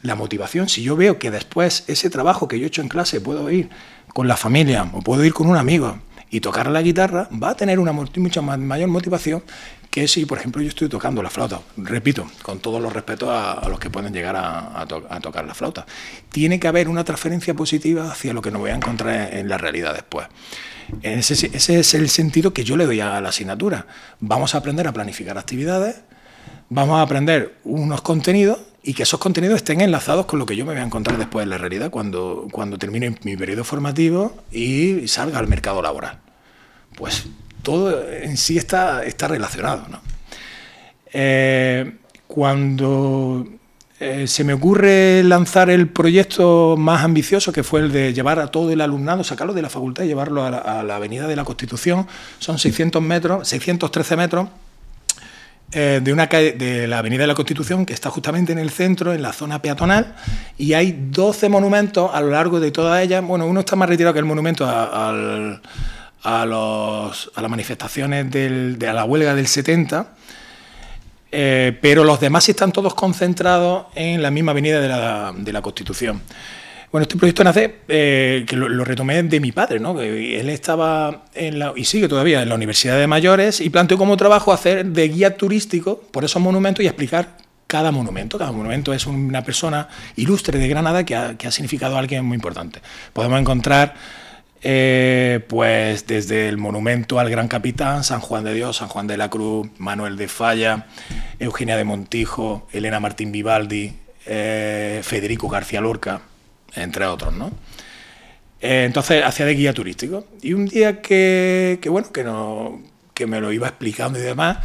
la 0.02 0.16
motivación, 0.16 0.68
si 0.68 0.82
yo 0.82 0.96
veo 0.96 1.20
que 1.20 1.32
después 1.32 1.84
ese 1.88 2.10
trabajo 2.10 2.48
que 2.48 2.60
yo 2.60 2.66
he 2.66 2.68
hecho 2.68 2.82
en 2.82 2.90
clase 2.90 3.22
puedo 3.22 3.50
ir 3.52 3.70
con 4.14 4.28
la 4.28 4.36
familia 4.36 4.90
o 4.94 5.02
puedo 5.02 5.24
ir 5.24 5.34
con 5.34 5.48
un 5.48 5.58
amigo 5.58 5.98
y 6.30 6.40
tocar 6.40 6.70
la 6.72 6.82
guitarra, 6.82 7.30
va 7.32 7.52
a 7.52 7.56
tener 7.56 7.78
una 7.78 7.92
mucha 7.92 8.42
mayor 8.42 8.90
motivación 8.90 9.44
que 9.92 10.08
si, 10.08 10.26
por 10.26 10.38
ejemplo, 10.38 10.62
yo 10.62 10.70
estoy 10.70 10.88
tocando 10.88 11.22
la 11.22 11.30
flauta, 11.30 11.60
repito, 11.76 12.26
con 12.44 12.60
todos 12.60 12.82
los 12.82 12.94
respetos 12.94 13.30
a, 13.30 13.68
los 13.68 13.78
que 13.78 13.90
pueden 13.90 14.14
llegar 14.14 14.38
a, 14.38 14.86
tocar 15.22 15.46
la 15.46 15.54
flauta, 15.54 15.86
tiene 16.32 16.62
que 16.62 16.70
haber 16.70 16.88
una 16.88 17.04
transferencia 17.04 17.54
positiva 17.54 18.10
hacia 18.10 18.32
lo 18.32 18.42
que 18.42 18.52
nos 18.52 18.62
voy 18.62 18.72
a 18.72 18.76
encontrar 18.76 19.34
en 19.34 19.50
la 19.50 19.58
realidad 19.58 19.94
después. 19.94 20.28
Ese, 21.02 21.52
es 21.54 21.94
el 21.94 22.10
sentido 22.10 22.54
que 22.54 22.64
yo 22.64 22.78
le 22.78 22.86
doy 22.86 23.02
a 23.02 23.20
la 23.20 23.30
asignatura. 23.30 23.86
Vamos 24.22 24.56
a 24.56 24.60
aprender 24.60 24.88
a 24.88 24.94
planificar 24.94 25.38
actividades, 25.38 25.98
vamos 26.70 26.98
a 26.98 27.02
aprender 27.02 27.58
unos 27.66 28.02
contenidos 28.02 28.60
y 28.84 28.94
que 28.94 29.04
esos 29.04 29.20
contenidos 29.20 29.58
estén 29.58 29.82
enlazados 29.82 30.26
con 30.26 30.40
lo 30.40 30.46
que 30.46 30.56
yo 30.56 30.66
me 30.66 30.72
voy 30.72 30.82
a 30.82 30.86
encontrar 30.86 31.18
después 31.18 31.44
en 31.44 31.50
la 31.50 31.58
realidad 31.58 31.92
cuando, 31.92 32.48
cuando 32.50 32.78
termine 32.78 33.18
mi 33.24 33.36
periodo 33.36 33.66
formativo 33.66 34.38
y 34.54 35.06
salga 35.10 35.38
al 35.38 35.50
mercado 35.50 35.82
laboral. 35.82 36.20
Pues 36.96 37.28
todo 37.62 38.10
en 38.12 38.38
sí 38.38 38.58
está, 38.58 39.04
está 39.04 39.28
relacionado. 39.28 39.86
Eh, 41.14 41.94
cuando 42.28 43.46
eh, 44.04 44.26
se 44.26 44.44
me 44.44 44.54
ocurre 44.54 45.22
lanzar 45.24 45.70
el 45.70 45.88
proyecto 45.88 46.76
más 46.76 47.04
ambicioso, 47.04 47.54
que 47.54 47.62
fue 47.62 47.82
el 47.82 47.92
de 47.92 48.14
llevar 48.14 48.40
a 48.40 48.48
todo 48.48 48.72
el 48.72 48.82
alumnado, 48.82 49.24
sacarlo 49.24 49.54
de 49.54 49.62
la 49.62 49.70
facultad 49.70 50.04
y 50.06 50.08
llevarlo 50.08 50.44
a 50.44 50.82
la, 50.82 50.96
Avenida 50.96 51.28
de 51.28 51.36
la 51.36 51.44
Constitución, 51.44 52.08
son 52.40 52.58
600 52.58 53.00
metros, 53.00 53.48
613 53.48 54.16
metros, 54.18 54.48
eh, 55.74 56.02
de, 56.04 56.12
una 56.12 56.26
de 56.26 56.88
la 56.88 56.98
Avenida 56.98 57.22
de 57.22 57.28
la 57.28 57.36
Constitución, 57.36 57.86
que 57.86 57.94
está 57.94 58.10
justamente 58.10 58.52
en 58.52 58.58
el 58.58 58.72
centro, 58.72 59.14
en 59.14 59.22
la 59.22 59.34
zona 59.34 59.62
peatonal, 59.62 60.16
y 60.58 60.74
hay 60.74 61.10
12 61.12 61.50
monumentos 61.50 62.10
a 62.12 62.22
lo 62.22 62.32
largo 62.32 62.60
de 62.60 62.72
toda 62.72 63.04
ella. 63.04 63.22
Bueno, 63.22 63.46
uno 63.46 63.60
está 63.60 63.76
más 63.76 63.88
retirado 63.88 64.14
que 64.14 64.20
el 64.20 64.26
monumento 64.26 64.66
a, 64.66 65.62
los, 66.24 67.32
a 67.36 67.42
las 67.42 67.50
manifestaciones 67.50 68.30
de 68.32 68.94
la 68.94 69.06
huelga 69.06 69.36
del 69.36 69.48
70, 69.48 70.08
eh, 71.32 71.78
pero 71.82 72.04
los 72.04 72.20
demás 72.20 72.48
están 72.50 72.72
todos 72.72 72.94
concentrados 72.94 73.86
en 73.96 74.22
la 74.22 74.32
misma 74.32 74.52
avenida 74.52 74.82
de 74.82 75.54
la, 75.54 75.62
Constitución. 75.62 76.22
Bueno, 76.92 77.04
este 77.04 77.16
proyecto 77.16 77.44
nace, 77.46 77.78
eh, 77.88 78.44
que 78.46 78.58
lo, 78.58 78.84
retomé 78.84 79.24
de 79.24 79.40
mi 79.40 79.54
padre, 79.54 79.80
¿no? 79.80 80.00
él 80.02 80.50
estaba 80.50 81.24
en 81.34 81.58
la, 81.58 81.72
y 81.74 81.86
sigue 81.86 82.10
todavía 82.10 82.42
en 82.42 82.50
la 82.50 82.56
Universidad 82.56 83.00
de 83.00 83.08
Mayores 83.08 83.62
y 83.62 83.70
planteó 83.70 83.98
como 83.98 84.18
trabajo 84.18 84.52
hacer 84.52 84.86
de 84.86 85.08
guía 85.08 85.38
turístico 85.38 86.02
por 86.12 86.26
esos 86.26 86.42
monumentos 86.42 86.84
y 86.84 86.88
explicar 86.88 87.38
cada 87.66 87.92
monumento. 87.92 88.38
Cada 88.38 88.52
monumento 88.52 88.94
es 88.94 89.06
una 89.06 89.42
persona 89.46 89.88
ilustre 90.18 90.60
de 90.60 90.68
Granada 90.68 91.06
que 91.06 91.16
ha, 91.16 91.38
que 91.38 91.48
ha 91.48 91.52
significado 91.52 91.96
a 91.96 92.00
alguien 92.00 92.26
muy 92.26 92.36
importante. 92.36 92.82
Podemos 93.14 93.40
encontrar 93.40 93.96
eh, 94.64 95.44
pues 95.48 96.06
desde 96.06 96.48
el 96.48 96.58
monumento 96.58 97.20
al 97.20 97.30
gran 97.30 97.48
capitán, 97.48 98.04
San 98.04 98.20
Juan 98.20 98.44
de 98.44 98.54
Dios, 98.54 98.78
San 98.78 98.90
Juan 98.90 99.08
de 99.08 99.18
la 99.18 99.30
Cruz, 99.30 99.70
Manuel 99.78 100.18
de 100.18 100.28
Falla, 100.28 100.88
Eugenia 101.40 101.78
de 101.78 101.84
Montijo, 101.84 102.68
Elena 102.72 103.00
Martín 103.00 103.32
Vivaldi, 103.32 103.94
eh, 104.26 105.02
Federico 105.04 105.50
García 105.50 105.82
Lorca, 105.82 106.22
entre 106.76 107.06
otros, 107.06 107.34
¿no? 107.34 107.52
Eh, 108.62 108.84
entonces 108.86 109.24
hacía 109.24 109.48
de 109.48 109.56
guía 109.56 109.74
turístico. 109.74 110.28
Y 110.42 110.54
un 110.54 110.68
día 110.68 111.02
que, 111.02 111.80
bueno, 111.90 112.12
que, 112.12 112.24
no, 112.24 112.82
que 113.16 113.26
me 113.26 113.42
lo 113.42 113.52
iba 113.52 113.68
explicando 113.68 114.20
y 114.20 114.22
demás, 114.22 114.60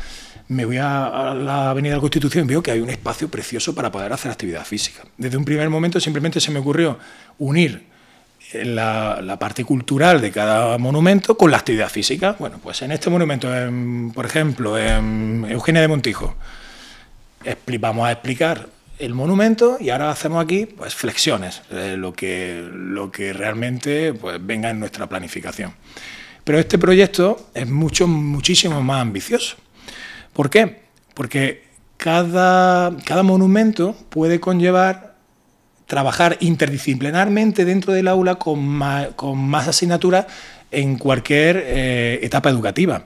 me 0.49 0.67
voy 0.67 0.77
a, 0.77 1.35
la 1.35 1.71
Avenida 1.71 1.93
de 1.93 1.97
la 1.97 2.01
Constitución 2.03 2.45
y 2.45 2.49
veo 2.49 2.63
que 2.63 2.71
hay 2.71 2.81
un 2.81 2.91
espacio 2.91 3.31
precioso 3.31 3.75
para 3.75 3.91
poder 3.91 4.13
hacer 4.13 4.31
actividad 4.31 4.65
física. 4.65 5.05
Desde 5.17 5.39
un 5.39 5.47
primer 5.47 5.71
momento 5.71 5.99
simplemente 6.01 6.39
se 6.39 6.51
me 6.51 6.59
ocurrió 6.59 6.99
unir 7.39 7.96
la, 8.53 9.37
parte 9.39 9.65
cultural 9.65 10.21
de 10.21 10.31
cada 10.31 10.79
monumento 10.79 11.37
con 11.37 11.51
la 11.51 11.59
actividad 11.59 11.89
física. 11.89 12.37
Bueno, 12.39 12.59
pues 12.63 12.83
en 12.83 12.93
este 12.93 13.11
monumento, 13.11 13.49
por 14.15 14.27
ejemplo, 14.27 14.79
en 14.79 15.47
Eugenia 15.49 15.83
de 15.83 15.89
Montijo, 15.89 16.37
vamos 17.79 18.07
a 18.07 18.13
explicar 18.13 18.69
el 18.99 19.15
monumento 19.15 19.77
y 19.79 19.91
ahora 19.91 20.11
hacemos 20.11 20.43
aquí 20.43 20.67
pues, 20.67 20.95
flexiones, 20.95 21.63
lo, 21.71 22.13
que, 22.13 22.67
lo 22.73 23.11
que 23.11 23.33
realmente 23.33 24.15
pues, 24.15 24.39
venga 24.45 24.71
en 24.71 24.81
nuestra 24.81 25.09
planificación. 25.09 25.75
Pero 26.45 26.59
este 26.59 26.79
proyecto 26.79 27.49
es 27.55 27.69
mucho, 27.69 28.07
muchísimo 28.07 28.81
más 28.81 29.03
ambicioso. 29.03 29.57
¿Por 30.33 30.49
qué? 30.49 30.83
Porque 31.15 31.65
cada, 31.97 32.97
cada 33.05 33.23
monumento 33.23 33.97
puede 34.11 34.39
conllevar 34.39 35.16
trabajar 35.87 36.37
interdisciplinarmente 36.41 37.65
dentro 37.65 37.93
del 37.93 38.09
aula 38.09 38.37
con 38.37 38.67
más, 38.67 39.09
con 39.17 39.39
más 39.39 39.69
asignaturas 39.69 40.27
en 40.71 40.99
cualquier 40.99 41.63
eh, 41.65 42.21
etapa 42.23 42.51
educativa. 42.51 43.05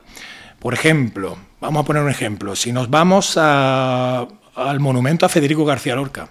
Por 0.58 0.74
ejemplo, 0.74 1.38
vamos 1.60 1.82
a 1.82 1.86
poner 1.86 2.02
un 2.02 2.10
ejemplo, 2.10 2.56
si 2.56 2.72
nos 2.72 2.90
vamos 2.90 3.36
al 3.36 4.80
monumento 4.80 5.26
a 5.26 5.28
Federico 5.28 5.64
García 5.64 5.94
Lorca, 5.94 6.30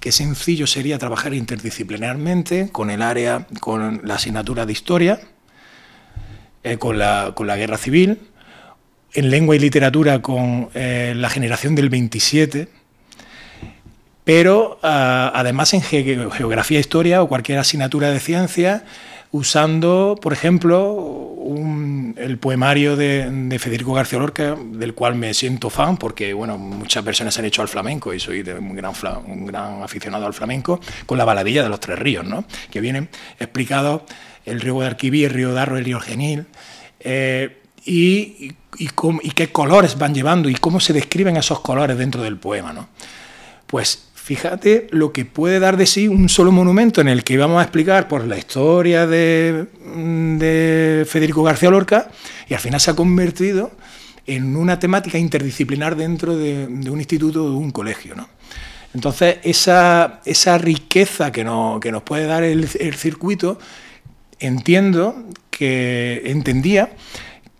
qué 0.00 0.12
sencillo 0.12 0.66
sería 0.66 0.98
trabajar 0.98 1.34
interdisciplinarmente 1.34 2.70
con 2.70 2.90
el 2.90 3.02
área, 3.02 3.46
con 3.60 4.00
la 4.04 4.14
asignatura 4.14 4.66
de 4.66 4.72
historia, 4.72 5.20
eh, 6.62 6.78
con, 6.78 6.98
la, 6.98 7.32
con, 7.34 7.46
la, 7.46 7.56
guerra 7.56 7.78
civil, 7.78 8.18
en 9.12 9.30
lengua 9.30 9.56
y 9.56 9.58
literatura 9.58 10.20
con 10.20 10.68
eh, 10.74 11.14
la 11.16 11.30
generación 11.30 11.74
del 11.74 11.88
27, 11.88 12.68
pero 14.26 14.80
ah, 14.82 15.30
además 15.36 15.72
en 15.72 15.82
geografía, 15.82 16.80
historia 16.80 17.22
o 17.22 17.28
cualquier 17.28 17.60
asignatura 17.60 18.10
de 18.10 18.18
ciencia, 18.18 18.82
usando, 19.30 20.18
por 20.20 20.32
ejemplo, 20.32 21.32
el 22.16 22.36
poemario 22.36 22.96
de, 22.96 23.56
Federico 23.60 23.92
García 23.92 24.18
Lorca, 24.18 24.56
del 24.72 24.94
cual 24.94 25.14
me 25.14 25.32
siento 25.32 25.70
fan, 25.70 25.96
porque 25.96 26.34
bueno, 26.34 26.58
muchas 26.58 27.04
personas 27.04 27.38
han 27.38 27.44
hecho 27.44 27.62
al 27.62 27.68
flamenco 27.68 28.12
y 28.12 28.18
soy 28.18 28.40
un, 28.40 28.74
gran, 28.74 28.94
un 29.26 29.46
gran 29.46 29.84
aficionado 29.84 30.26
al 30.26 30.34
flamenco, 30.34 30.80
con 31.06 31.18
la 31.18 31.24
baladilla 31.24 31.62
de 31.62 31.68
los 31.68 31.78
tres 31.78 31.96
ríos, 31.96 32.24
¿no? 32.24 32.44
que 32.72 32.80
vienen 32.80 33.08
explicados 33.38 34.02
el 34.44 34.60
río 34.60 34.80
Arquibí, 34.80 35.22
el 35.22 35.30
río 35.30 35.54
Darro, 35.54 35.78
el 35.78 35.84
río 35.84 36.00
Genil. 36.00 36.46
Eh, 36.98 37.62
y, 37.84 38.54
y, 38.76 39.30
qué 39.36 39.52
colores 39.52 39.96
van 39.96 40.12
llevando 40.12 40.48
y 40.48 40.54
cómo 40.56 40.80
se 40.80 40.92
describen 40.92 41.36
esos 41.36 41.60
colores 41.60 41.96
dentro 41.96 42.24
del 42.24 42.38
poema. 42.38 42.72
¿no? 42.72 42.88
Pues 43.68 44.05
Fíjate 44.26 44.88
lo 44.90 45.12
que 45.12 45.24
puede 45.24 45.60
dar 45.60 45.76
de 45.76 45.86
sí 45.86 46.08
un 46.08 46.28
solo 46.28 46.50
monumento 46.50 47.00
en 47.00 47.06
el 47.06 47.22
que 47.22 47.34
íbamos 47.34 47.60
a 47.60 47.62
explicar 47.62 48.08
por 48.08 48.24
la 48.24 48.36
historia 48.36 49.06
de, 49.06 49.66
Federico 51.08 51.44
García 51.44 51.70
Lorca 51.70 52.10
y 52.48 52.54
al 52.54 52.58
final 52.58 52.80
se 52.80 52.90
ha 52.90 52.96
convertido 52.96 53.70
en 54.26 54.56
una 54.56 54.80
temática 54.80 55.16
interdisciplinar 55.16 55.94
dentro 55.94 56.36
de, 56.36 56.66
un 56.66 56.98
instituto 56.98 57.44
o 57.44 57.50
de 57.50 57.56
un 57.56 57.70
colegio. 57.70 58.16
Entonces, 58.94 59.36
esa, 59.44 60.20
esa 60.24 60.58
riqueza 60.58 61.30
que, 61.30 61.42
que, 61.80 61.92
nos 61.92 62.02
puede 62.02 62.26
dar 62.26 62.42
el, 62.42 62.68
el 62.80 62.94
circuito, 62.96 63.60
entiendo 64.40 65.24
que 65.50 66.22
entendía 66.24 66.96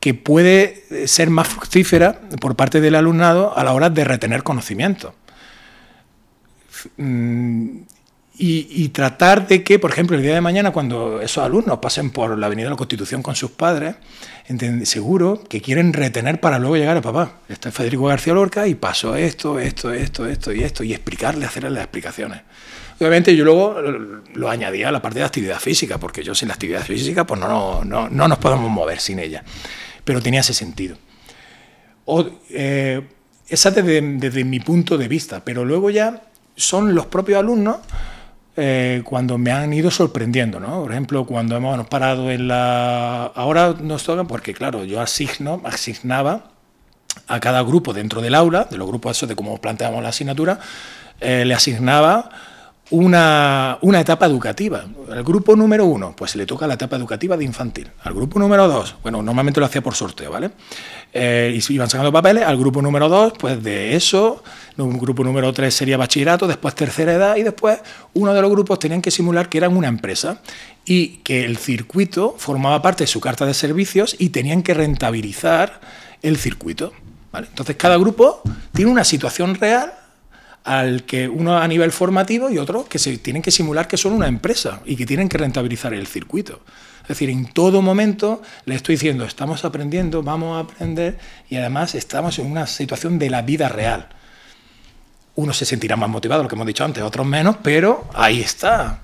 que 0.00 0.14
puede 0.14 1.06
ser 1.06 1.30
más 1.30 1.46
fructífera 1.46 2.22
por 2.40 2.56
parte 2.56 2.80
del 2.80 2.96
alumnado 2.96 3.56
a 3.56 3.62
la 3.62 3.72
hora 3.72 3.88
de 3.88 4.02
retener 4.02 4.42
conocimiento. 4.42 5.14
Mm, 6.96 7.78
y, 8.38 8.88
tratar 8.90 9.48
de 9.48 9.64
que, 9.64 9.78
por 9.78 9.90
ejemplo, 9.90 10.14
el 10.16 10.22
día 10.22 10.34
de 10.34 10.42
mañana, 10.42 10.70
cuando 10.70 11.22
esos 11.22 11.42
alumnos 11.42 11.78
pasen 11.78 12.10
por 12.10 12.36
la 12.36 12.46
Avenida 12.46 12.66
de 12.66 12.70
la 12.70 12.76
Constitución 12.76 13.22
con 13.22 13.34
sus 13.34 13.52
padres, 13.52 13.96
seguro 14.84 15.42
que 15.48 15.62
quieren 15.62 15.94
retener 15.94 16.38
para 16.38 16.58
luego 16.58 16.76
llegar 16.76 16.98
a 16.98 17.00
papá. 17.00 17.40
Está 17.48 17.72
Federico 17.72 18.04
García 18.04 18.34
Lorca 18.34 18.66
y 18.66 18.74
pasó 18.74 19.16
esto, 19.16 19.58
esto, 19.58 19.90
esto, 19.90 20.26
esto 20.26 20.52
y 20.52 20.62
esto, 20.62 20.84
y 20.84 20.92
explicarle, 20.92 21.46
hacerle 21.46 21.70
las 21.70 21.84
explicaciones. 21.84 22.42
Obviamente 22.98 23.34
yo 23.34 23.44
luego 23.44 23.80
lo 24.34 24.50
añadía 24.50 24.88
a 24.88 24.92
la 24.92 25.00
parte 25.00 25.18
de 25.18 25.24
actividad 25.24 25.58
física, 25.58 25.98
porque 25.98 26.22
yo 26.22 26.34
sin 26.34 26.48
la 26.48 26.54
actividad 26.54 26.82
física 26.82 27.26
pues 27.26 27.40
no, 27.40 27.84
no, 27.84 28.10
no 28.10 28.28
nos 28.28 28.38
podemos 28.38 28.70
mover 28.70 29.00
sin 29.00 29.18
ella. 29.18 29.44
Pero 30.04 30.20
tenía 30.20 30.40
ese 30.40 30.52
sentido. 30.52 30.98
O, 32.04 32.26
eh, 32.50 33.02
esa 33.48 33.70
desde, 33.70 34.00
desde 34.02 34.44
mi 34.44 34.60
punto 34.60 34.98
de 34.98 35.08
vista, 35.08 35.42
pero 35.44 35.64
luego 35.64 35.88
ya 35.90 36.22
son 36.56 36.94
los 36.94 37.06
propios 37.06 37.38
alumnos 37.38 37.76
eh, 38.56 39.02
cuando 39.04 39.36
me 39.36 39.52
han 39.52 39.72
ido 39.72 39.90
sorprendiendo, 39.90 40.58
¿no? 40.58 40.82
Por 40.82 40.92
ejemplo, 40.92 41.26
cuando 41.26 41.56
hemos 41.56 41.86
parado 41.88 42.30
en 42.30 42.48
la... 42.48 43.26
Ahora 43.34 43.74
nos 43.80 44.04
toca, 44.04 44.24
porque 44.24 44.54
claro, 44.54 44.84
yo 44.84 45.00
asigno, 45.00 45.60
asignaba 45.64 46.50
a 47.28 47.38
cada 47.40 47.62
grupo 47.62 47.92
dentro 47.92 48.22
del 48.22 48.34
aula, 48.34 48.64
de 48.70 48.78
los 48.78 48.88
grupos 48.88 49.16
esos 49.16 49.28
de 49.28 49.36
cómo 49.36 49.60
planteamos 49.60 50.02
la 50.02 50.08
asignatura, 50.08 50.58
eh, 51.20 51.44
le 51.44 51.54
asignaba 51.54 52.30
una, 52.90 53.78
etapa 53.98 54.26
educativa. 54.26 54.84
Al 55.10 55.24
grupo 55.24 55.56
número 55.56 55.86
uno, 55.86 56.14
pues 56.16 56.36
le 56.36 56.46
toca 56.46 56.66
la 56.66 56.74
etapa 56.74 56.96
educativa 56.96 57.36
de 57.36 57.44
infantil. 57.44 57.90
Al 58.02 58.14
grupo 58.14 58.38
número 58.38 58.68
dos, 58.68 58.96
bueno, 59.02 59.22
normalmente 59.22 59.58
lo 59.60 59.66
hacía 59.66 59.82
por 59.82 59.94
sorteo, 59.94 60.30
¿vale? 60.30 60.50
Eh, 61.12 61.58
y 61.58 61.72
iban 61.74 61.90
sacando 61.90 62.12
papeles. 62.12 62.44
Al 62.44 62.56
grupo 62.56 62.80
número 62.80 63.08
dos, 63.08 63.32
pues 63.38 63.62
de 63.62 63.96
eso. 63.96 64.42
Un 64.76 64.98
grupo 64.98 65.24
número 65.24 65.52
tres 65.52 65.74
sería 65.74 65.96
bachillerato, 65.96 66.46
después 66.46 66.74
tercera 66.74 67.12
edad 67.12 67.36
y 67.36 67.42
después 67.42 67.80
uno 68.14 68.34
de 68.34 68.42
los 68.42 68.50
grupos 68.50 68.78
tenían 68.78 69.02
que 69.02 69.10
simular 69.10 69.48
que 69.48 69.58
eran 69.58 69.76
una 69.76 69.88
empresa 69.88 70.40
y 70.84 71.18
que 71.18 71.44
el 71.44 71.56
circuito 71.56 72.34
formaba 72.38 72.82
parte 72.82 73.04
de 73.04 73.08
su 73.08 73.20
carta 73.20 73.46
de 73.46 73.54
servicios 73.54 74.14
y 74.18 74.28
tenían 74.28 74.62
que 74.62 74.74
rentabilizar 74.74 75.80
el 76.22 76.36
circuito. 76.36 76.92
Entonces 77.32 77.76
cada 77.76 77.96
grupo 77.96 78.40
tiene 78.72 78.90
una 78.90 79.04
situación 79.04 79.56
real 79.56 79.92
al 80.66 81.04
que 81.04 81.28
uno 81.28 81.56
a 81.56 81.68
nivel 81.68 81.92
formativo 81.92 82.50
y 82.50 82.58
otros 82.58 82.86
que 82.86 82.98
se 82.98 83.16
tienen 83.18 83.40
que 83.40 83.52
simular 83.52 83.86
que 83.86 83.96
son 83.96 84.12
una 84.12 84.26
empresa 84.26 84.80
y 84.84 84.96
que 84.96 85.06
tienen 85.06 85.28
que 85.28 85.38
rentabilizar 85.38 85.94
el 85.94 86.08
circuito. 86.08 86.60
Es 87.02 87.08
decir, 87.10 87.30
en 87.30 87.46
todo 87.46 87.82
momento 87.82 88.42
le 88.64 88.74
estoy 88.74 88.96
diciendo, 88.96 89.24
estamos 89.24 89.64
aprendiendo, 89.64 90.24
vamos 90.24 90.56
a 90.56 90.68
aprender 90.68 91.18
y 91.48 91.56
además 91.56 91.94
estamos 91.94 92.40
en 92.40 92.50
una 92.50 92.66
situación 92.66 93.16
de 93.20 93.30
la 93.30 93.42
vida 93.42 93.68
real. 93.68 94.08
Uno 95.36 95.52
se 95.52 95.64
sentirá 95.64 95.94
más 95.94 96.08
motivado, 96.08 96.42
lo 96.42 96.48
que 96.48 96.56
hemos 96.56 96.66
dicho 96.66 96.84
antes, 96.84 97.04
otros 97.04 97.26
menos, 97.26 97.58
pero 97.62 98.08
ahí 98.12 98.40
está. 98.40 99.02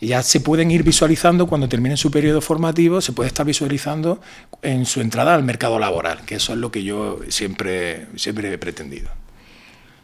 Ya 0.00 0.22
se 0.22 0.40
pueden 0.40 0.70
ir 0.70 0.84
visualizando 0.84 1.46
cuando 1.46 1.68
terminen 1.68 1.98
su 1.98 2.10
periodo 2.10 2.40
formativo, 2.40 3.02
se 3.02 3.12
puede 3.12 3.28
estar 3.28 3.44
visualizando 3.44 4.22
en 4.62 4.86
su 4.86 5.02
entrada 5.02 5.34
al 5.34 5.42
mercado 5.42 5.78
laboral, 5.78 6.24
que 6.24 6.36
eso 6.36 6.54
es 6.54 6.58
lo 6.58 6.72
que 6.72 6.82
yo 6.82 7.20
siempre, 7.28 8.06
siempre 8.16 8.50
he 8.50 8.58
pretendido. 8.58 9.10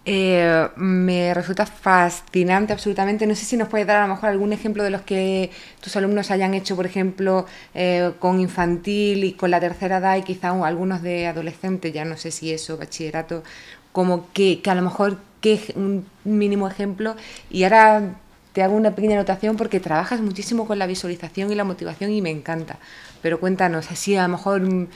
Eh, 0.07 0.69
me 0.77 1.35
resulta 1.35 1.67
fascinante 1.67 2.73
absolutamente. 2.73 3.27
No 3.27 3.35
sé 3.35 3.45
si 3.45 3.57
nos 3.57 3.69
puedes 3.69 3.87
dar 3.87 3.99
a 3.99 4.07
lo 4.07 4.15
mejor 4.15 4.31
algún 4.31 4.53
ejemplo 4.53 4.83
de 4.83 4.91
los 4.91 5.03
que 5.03 5.51
tus 5.81 5.95
alumnos 5.97 6.31
hayan 6.31 6.55
hecho, 6.55 6.75
por 6.75 6.87
ejemplo, 6.87 7.47
eh, 7.75 8.13
con 8.19 8.41
infantil 8.41 9.25
y 9.25 9.33
con 9.35 9.51
la 9.51 9.61
tercera 9.61 9.99
edad 9.99 10.17
y 10.17 10.23
quizá 10.23 10.51
algunos 10.67 11.03
de 11.03 11.27
adolescentes, 11.27 11.93
ya 11.93 12.05
no 12.05 12.17
sé 12.17 12.31
si 12.31 12.53
eso, 12.53 12.79
bachillerato, 12.79 13.43
como 13.93 14.33
que, 14.33 14.63
que 14.63 14.71
a 14.71 14.75
lo 14.75 14.83
mejor 14.83 15.19
que 15.41 15.61
un 15.77 16.07
mínimo 16.25 16.67
ejemplo. 16.69 17.15
Y 17.51 17.65
ahora 17.65 18.15
te 18.53 18.63
hago 18.63 18.75
una 18.77 18.95
pequeña 18.95 19.15
anotación 19.17 19.57
porque 19.57 19.81
trabajas 19.81 20.21
muchísimo 20.21 20.67
con 20.67 20.79
la 20.79 20.87
visualización 20.87 21.53
y 21.53 21.55
la 21.55 21.65
motivación 21.65 22.11
y 22.11 22.23
me 22.23 22.31
encanta. 22.31 22.79
Pero 23.23 23.39
cuéntanos, 23.39 23.91
así 23.91 24.17
a 24.17 24.23
lo 24.23 24.29
mejor 24.31 24.63
mm, 24.63 24.89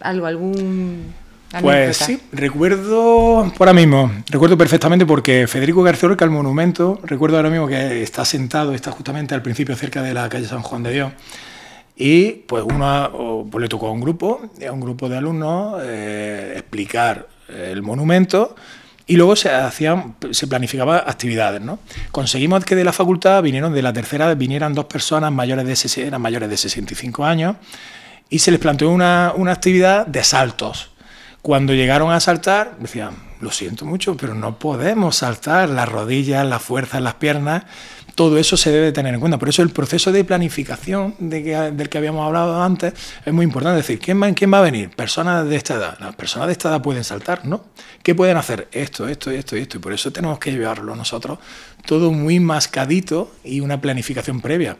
algo, 0.00 0.26
algún 0.26 1.12
pues 1.60 1.96
sí, 1.96 2.20
recuerdo 2.32 3.52
por 3.56 3.68
ahora 3.68 3.78
mismo, 3.78 4.10
recuerdo 4.28 4.56
perfectamente 4.56 5.04
porque 5.04 5.46
Federico 5.46 5.82
García 5.82 6.08
Lorca, 6.08 6.24
el 6.24 6.30
monumento, 6.30 7.00
recuerdo 7.04 7.36
ahora 7.36 7.50
mismo 7.50 7.66
que 7.66 8.02
está 8.02 8.24
sentado, 8.24 8.72
está 8.74 8.90
justamente 8.90 9.34
al 9.34 9.42
principio 9.42 9.76
cerca 9.76 10.02
de 10.02 10.14
la 10.14 10.28
calle 10.28 10.46
San 10.46 10.62
Juan 10.62 10.82
de 10.82 10.92
Dios. 10.92 11.12
Y 11.94 12.32
pues 12.46 12.64
uno 12.64 13.46
pues 13.50 13.62
le 13.62 13.68
tocó 13.68 13.88
a 13.88 13.92
un 13.92 14.00
grupo, 14.00 14.40
a 14.66 14.72
un 14.72 14.80
grupo 14.80 15.08
de 15.08 15.18
alumnos, 15.18 15.80
eh, 15.84 16.54
explicar 16.56 17.28
el 17.48 17.82
monumento 17.82 18.56
y 19.06 19.16
luego 19.16 19.36
se 19.36 19.50
hacían, 19.50 20.14
se 20.30 20.46
planificaban 20.46 21.02
actividades, 21.06 21.60
¿no? 21.60 21.80
Conseguimos 22.12 22.64
que 22.64 22.74
de 22.74 22.84
la 22.84 22.92
facultad 22.92 23.42
vinieron 23.42 23.74
de 23.74 23.82
la 23.82 23.92
tercera, 23.92 24.32
vinieran 24.34 24.72
dos 24.74 24.86
personas 24.86 25.30
mayores 25.32 25.66
de, 25.66 26.06
eran 26.06 26.22
mayores 26.22 26.48
de 26.48 26.56
65 26.56 27.24
años 27.24 27.56
y 28.30 28.38
se 28.38 28.50
les 28.50 28.60
planteó 28.60 28.90
una, 28.90 29.34
una 29.36 29.52
actividad 29.52 30.06
de 30.06 30.24
saltos 30.24 30.91
cuando 31.42 31.74
llegaron 31.74 32.12
a 32.12 32.20
saltar, 32.20 32.76
decían, 32.78 33.16
lo 33.40 33.50
siento 33.50 33.84
mucho, 33.84 34.16
pero 34.16 34.34
no 34.34 34.60
podemos 34.60 35.16
saltar 35.16 35.68
las 35.68 35.88
rodillas, 35.88 36.46
la 36.46 36.60
fuerza, 36.60 37.00
las 37.00 37.14
piernas, 37.14 37.64
todo 38.14 38.38
eso 38.38 38.56
se 38.56 38.70
debe 38.70 38.92
tener 38.92 39.14
en 39.14 39.20
cuenta. 39.20 39.38
Por 39.38 39.48
eso 39.48 39.62
el 39.62 39.70
proceso 39.70 40.12
de 40.12 40.22
planificación 40.22 41.16
del 41.18 41.88
que 41.88 41.98
habíamos 41.98 42.24
hablado 42.24 42.62
antes 42.62 42.92
es 43.24 43.32
muy 43.32 43.44
importante. 43.44 43.80
Es 43.80 43.86
decir, 43.88 43.98
¿quién 43.98 44.22
va, 44.22 44.30
¿quién 44.32 44.52
va 44.52 44.58
a 44.58 44.62
venir? 44.62 44.90
Personas 44.90 45.48
de 45.48 45.56
esta 45.56 45.74
edad. 45.74 45.98
Las 45.98 46.14
personas 46.14 46.46
de 46.46 46.52
esta 46.52 46.68
edad 46.68 46.82
pueden 46.82 47.02
saltar, 47.02 47.44
¿no? 47.44 47.64
¿Qué 48.04 48.14
pueden 48.14 48.36
hacer? 48.36 48.68
Esto, 48.70 49.08
esto, 49.08 49.30
esto 49.30 49.56
y 49.56 49.60
esto. 49.60 49.78
Y 49.78 49.80
por 49.80 49.92
eso 49.92 50.12
tenemos 50.12 50.38
que 50.38 50.52
llevarlo 50.52 50.94
nosotros 50.94 51.38
todo 51.86 52.12
muy 52.12 52.38
mascadito 52.38 53.32
y 53.42 53.60
una 53.60 53.80
planificación 53.80 54.40
previa 54.40 54.76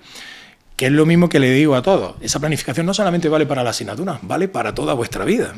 que 0.77 0.87
es 0.87 0.93
lo 0.93 1.07
mismo 1.07 1.29
que 1.29 1.39
le 1.39 1.51
digo 1.51 1.75
a 1.77 1.83
todos. 1.83 2.17
Esa 2.21 2.41
planificación 2.41 2.87
no 2.87 2.95
solamente 2.95 3.29
vale 3.29 3.47
para 3.47 3.63
la 3.63 3.71
asignatura, 3.71 4.19
vale 4.23 4.49
para 4.49 4.75
toda 4.75 4.95
vuestra 4.95 5.25
vida 5.25 5.55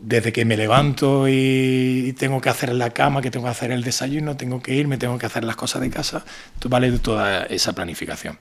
desde 0.00 0.32
que 0.32 0.44
me 0.44 0.56
levanto 0.56 1.26
y 1.28 2.14
tengo 2.18 2.40
que 2.40 2.48
hacer 2.48 2.72
la 2.72 2.90
cama, 2.90 3.20
que 3.20 3.30
tengo 3.30 3.44
que 3.46 3.50
hacer 3.50 3.70
el 3.70 3.82
desayuno, 3.82 4.36
tengo 4.36 4.62
que 4.62 4.74
irme, 4.74 4.96
tengo 4.96 5.18
que 5.18 5.26
hacer 5.26 5.44
las 5.44 5.56
cosas 5.56 5.82
de 5.82 5.90
casa, 5.90 6.24
vale 6.64 6.90
toda 6.98 7.44
esa 7.44 7.72
planificación. 7.74 8.38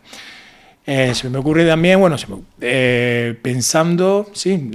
Eh, 0.92 1.14
se 1.14 1.30
me 1.30 1.38
ocurre 1.38 1.68
también, 1.68 2.00
bueno, 2.00 2.16
eh, 2.62 3.38
pensando, 3.44 4.32
sí, 4.34 4.72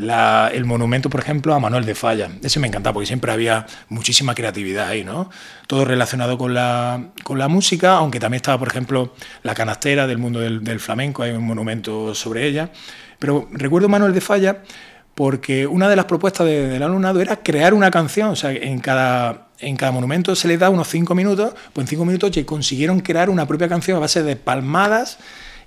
el 0.52 0.64
monumento, 0.64 1.10
por 1.10 1.18
ejemplo, 1.18 1.54
a 1.54 1.58
Manuel 1.58 1.84
de 1.84 1.96
Falla. 1.96 2.30
Ese 2.40 2.60
me 2.60 2.68
encantaba 2.68 2.94
porque 2.94 3.06
siempre 3.06 3.32
había 3.32 3.66
muchísima 3.88 4.32
creatividad 4.32 4.86
ahí, 4.88 5.02
¿no? 5.02 5.28
Todo 5.66 5.84
relacionado 5.84 6.38
con 6.38 6.54
la, 6.54 7.08
con 7.24 7.38
la 7.38 7.48
música, 7.48 7.96
aunque 7.96 8.20
también 8.20 8.36
estaba, 8.36 8.58
por 8.58 8.68
ejemplo, 8.68 9.12
la 9.42 9.54
canastera 9.56 10.06
del 10.06 10.18
mundo 10.18 10.38
del, 10.38 10.62
del 10.62 10.78
flamenco, 10.78 11.24
hay 11.24 11.32
un 11.32 11.44
monumento 11.44 12.14
sobre 12.14 12.46
ella. 12.46 12.70
Pero 13.18 13.48
recuerdo 13.50 13.88
Manuel 13.88 14.14
de 14.14 14.20
Falla 14.20 14.58
porque 15.14 15.66
una 15.66 15.88
de 15.88 15.96
las 15.96 16.06
propuestas 16.06 16.46
del 16.46 16.82
alumnado 16.82 17.20
era 17.20 17.36
crear 17.36 17.72
una 17.74 17.90
canción, 17.90 18.30
o 18.30 18.36
sea, 18.36 18.50
en 18.50 18.80
cada, 18.80 19.48
en 19.60 19.76
cada 19.76 19.92
monumento 19.92 20.34
se 20.34 20.48
les 20.48 20.58
da 20.58 20.70
unos 20.70 20.88
cinco 20.88 21.14
minutos, 21.14 21.54
pues 21.72 21.84
en 21.84 21.88
cinco 21.88 22.04
minutos 22.04 22.36
consiguieron 22.44 23.00
crear 23.00 23.30
una 23.30 23.46
propia 23.46 23.68
canción 23.68 23.96
a 23.96 24.00
base 24.00 24.22
de 24.22 24.36
palmadas 24.36 25.18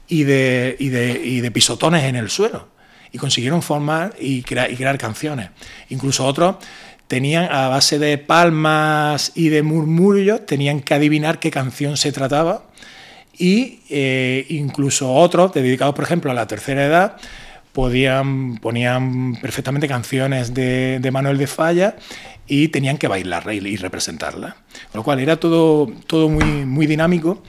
y 0.08 0.24
de, 0.24 0.76
y 0.80 0.90
de, 0.90 1.22
y 1.24 1.40
de 1.42 1.52
pisotones 1.52 2.04
en 2.04 2.16
el 2.16 2.30
suelo. 2.30 2.68
Y 3.12 3.18
consiguieron 3.18 3.62
formar 3.62 4.16
y 4.20 4.44
crear, 4.44 4.70
y 4.70 4.76
crear 4.76 4.98
canciones. 4.98 5.50
Incluso 5.90 6.26
otros 6.26 6.58
tenían, 7.08 7.50
a 7.50 7.70
base 7.70 8.00
de 8.00 8.18
palmas 8.18 9.32
y 9.34 9.48
de 9.48 9.64
murmullos, 9.64 10.46
tenían 10.46 10.82
que 10.82 10.94
adivinar 10.94 11.40
qué 11.40 11.50
canción 11.52 11.96
se 11.96 12.12
trataba. 12.12 12.64
Y 13.38 13.82
eh, 13.90 14.46
incluso 14.50 15.14
otros, 15.14 15.54
dedicados, 15.54 15.96
por 15.96 16.04
ejemplo, 16.04 16.32
a 16.32 16.34
la 16.34 16.48
tercera 16.48 16.86
edad, 16.86 17.18
podían, 17.78 18.58
ponían 18.58 19.36
perfectamente 19.40 19.88
canciones 19.88 20.52
de, 20.56 21.08
Manuel 21.14 21.38
de 21.38 21.46
Falla 21.46 21.96
y 22.48 22.70
tenían 22.70 22.98
que 22.98 23.08
bailarla 23.08 23.54
y, 23.54 23.76
representarla. 23.76 24.56
Con 24.92 24.98
lo 24.98 25.04
cual 25.04 25.20
era 25.20 25.40
todo, 25.40 25.86
todo 26.08 26.28
muy, 26.28 26.44
muy 26.66 26.88
dinámico 26.88 27.44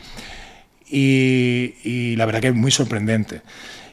y, 0.87 2.15
la 2.17 2.27
verdad 2.27 2.43
que 2.43 2.49
es 2.49 2.55
muy 2.55 2.71
sorprendente. 2.71 3.41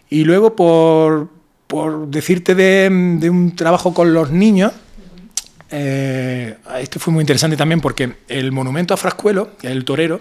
Y 0.10 0.26
luego, 0.26 0.58
por, 0.58 1.30
por 1.68 2.10
decirte 2.10 2.54
de, 2.54 3.30
un 3.30 3.56
trabajo 3.56 3.94
con 3.94 4.14
los 4.14 4.30
niños, 4.30 4.74
eh, 5.72 6.58
este 6.82 7.00
fue 7.00 7.14
muy 7.14 7.22
interesante 7.22 7.56
también 7.56 7.80
porque 7.80 8.12
el 8.28 8.52
monumento 8.52 8.94
a 8.94 8.98
Frascuelo, 8.98 9.52
el 9.62 9.86
torero, 9.86 10.20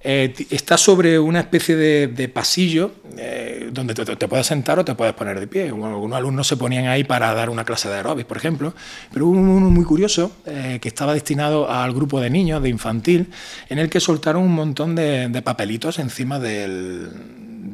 eh, 0.00 0.32
está 0.50 0.76
sobre 0.76 1.18
una 1.18 1.40
especie 1.40 1.74
de, 1.74 2.28
pasillo 2.28 2.92
eh, 3.16 3.68
donde 3.72 3.94
te, 3.94 4.28
puedes 4.28 4.46
sentar 4.46 4.78
o 4.78 4.84
te 4.84 4.94
puedes 4.94 5.14
poner 5.14 5.40
de 5.40 5.46
pie. 5.46 5.68
Algunos 5.68 6.16
alumnos 6.16 6.46
se 6.46 6.56
ponían 6.56 6.86
ahí 6.86 7.02
para 7.02 7.34
dar 7.34 7.50
una 7.50 7.64
clase 7.64 7.88
de 7.88 7.96
aeróbics, 7.96 8.28
por 8.28 8.36
ejemplo, 8.36 8.74
pero 9.12 9.26
hubo 9.26 9.38
uno 9.38 9.70
muy 9.70 9.84
curioso 9.84 10.30
eh, 10.46 10.78
que 10.80 10.88
estaba 10.88 11.14
destinado 11.14 11.70
al 11.70 11.92
grupo 11.92 12.20
de 12.20 12.30
niños, 12.30 12.62
de 12.62 12.68
infantil, 12.68 13.30
en 13.68 13.78
el 13.78 13.90
que 13.90 13.98
soltaron 13.98 14.42
un 14.42 14.54
montón 14.54 14.94
de, 14.94 15.42
papelitos 15.44 15.98
encima 15.98 16.38
de 16.38 17.08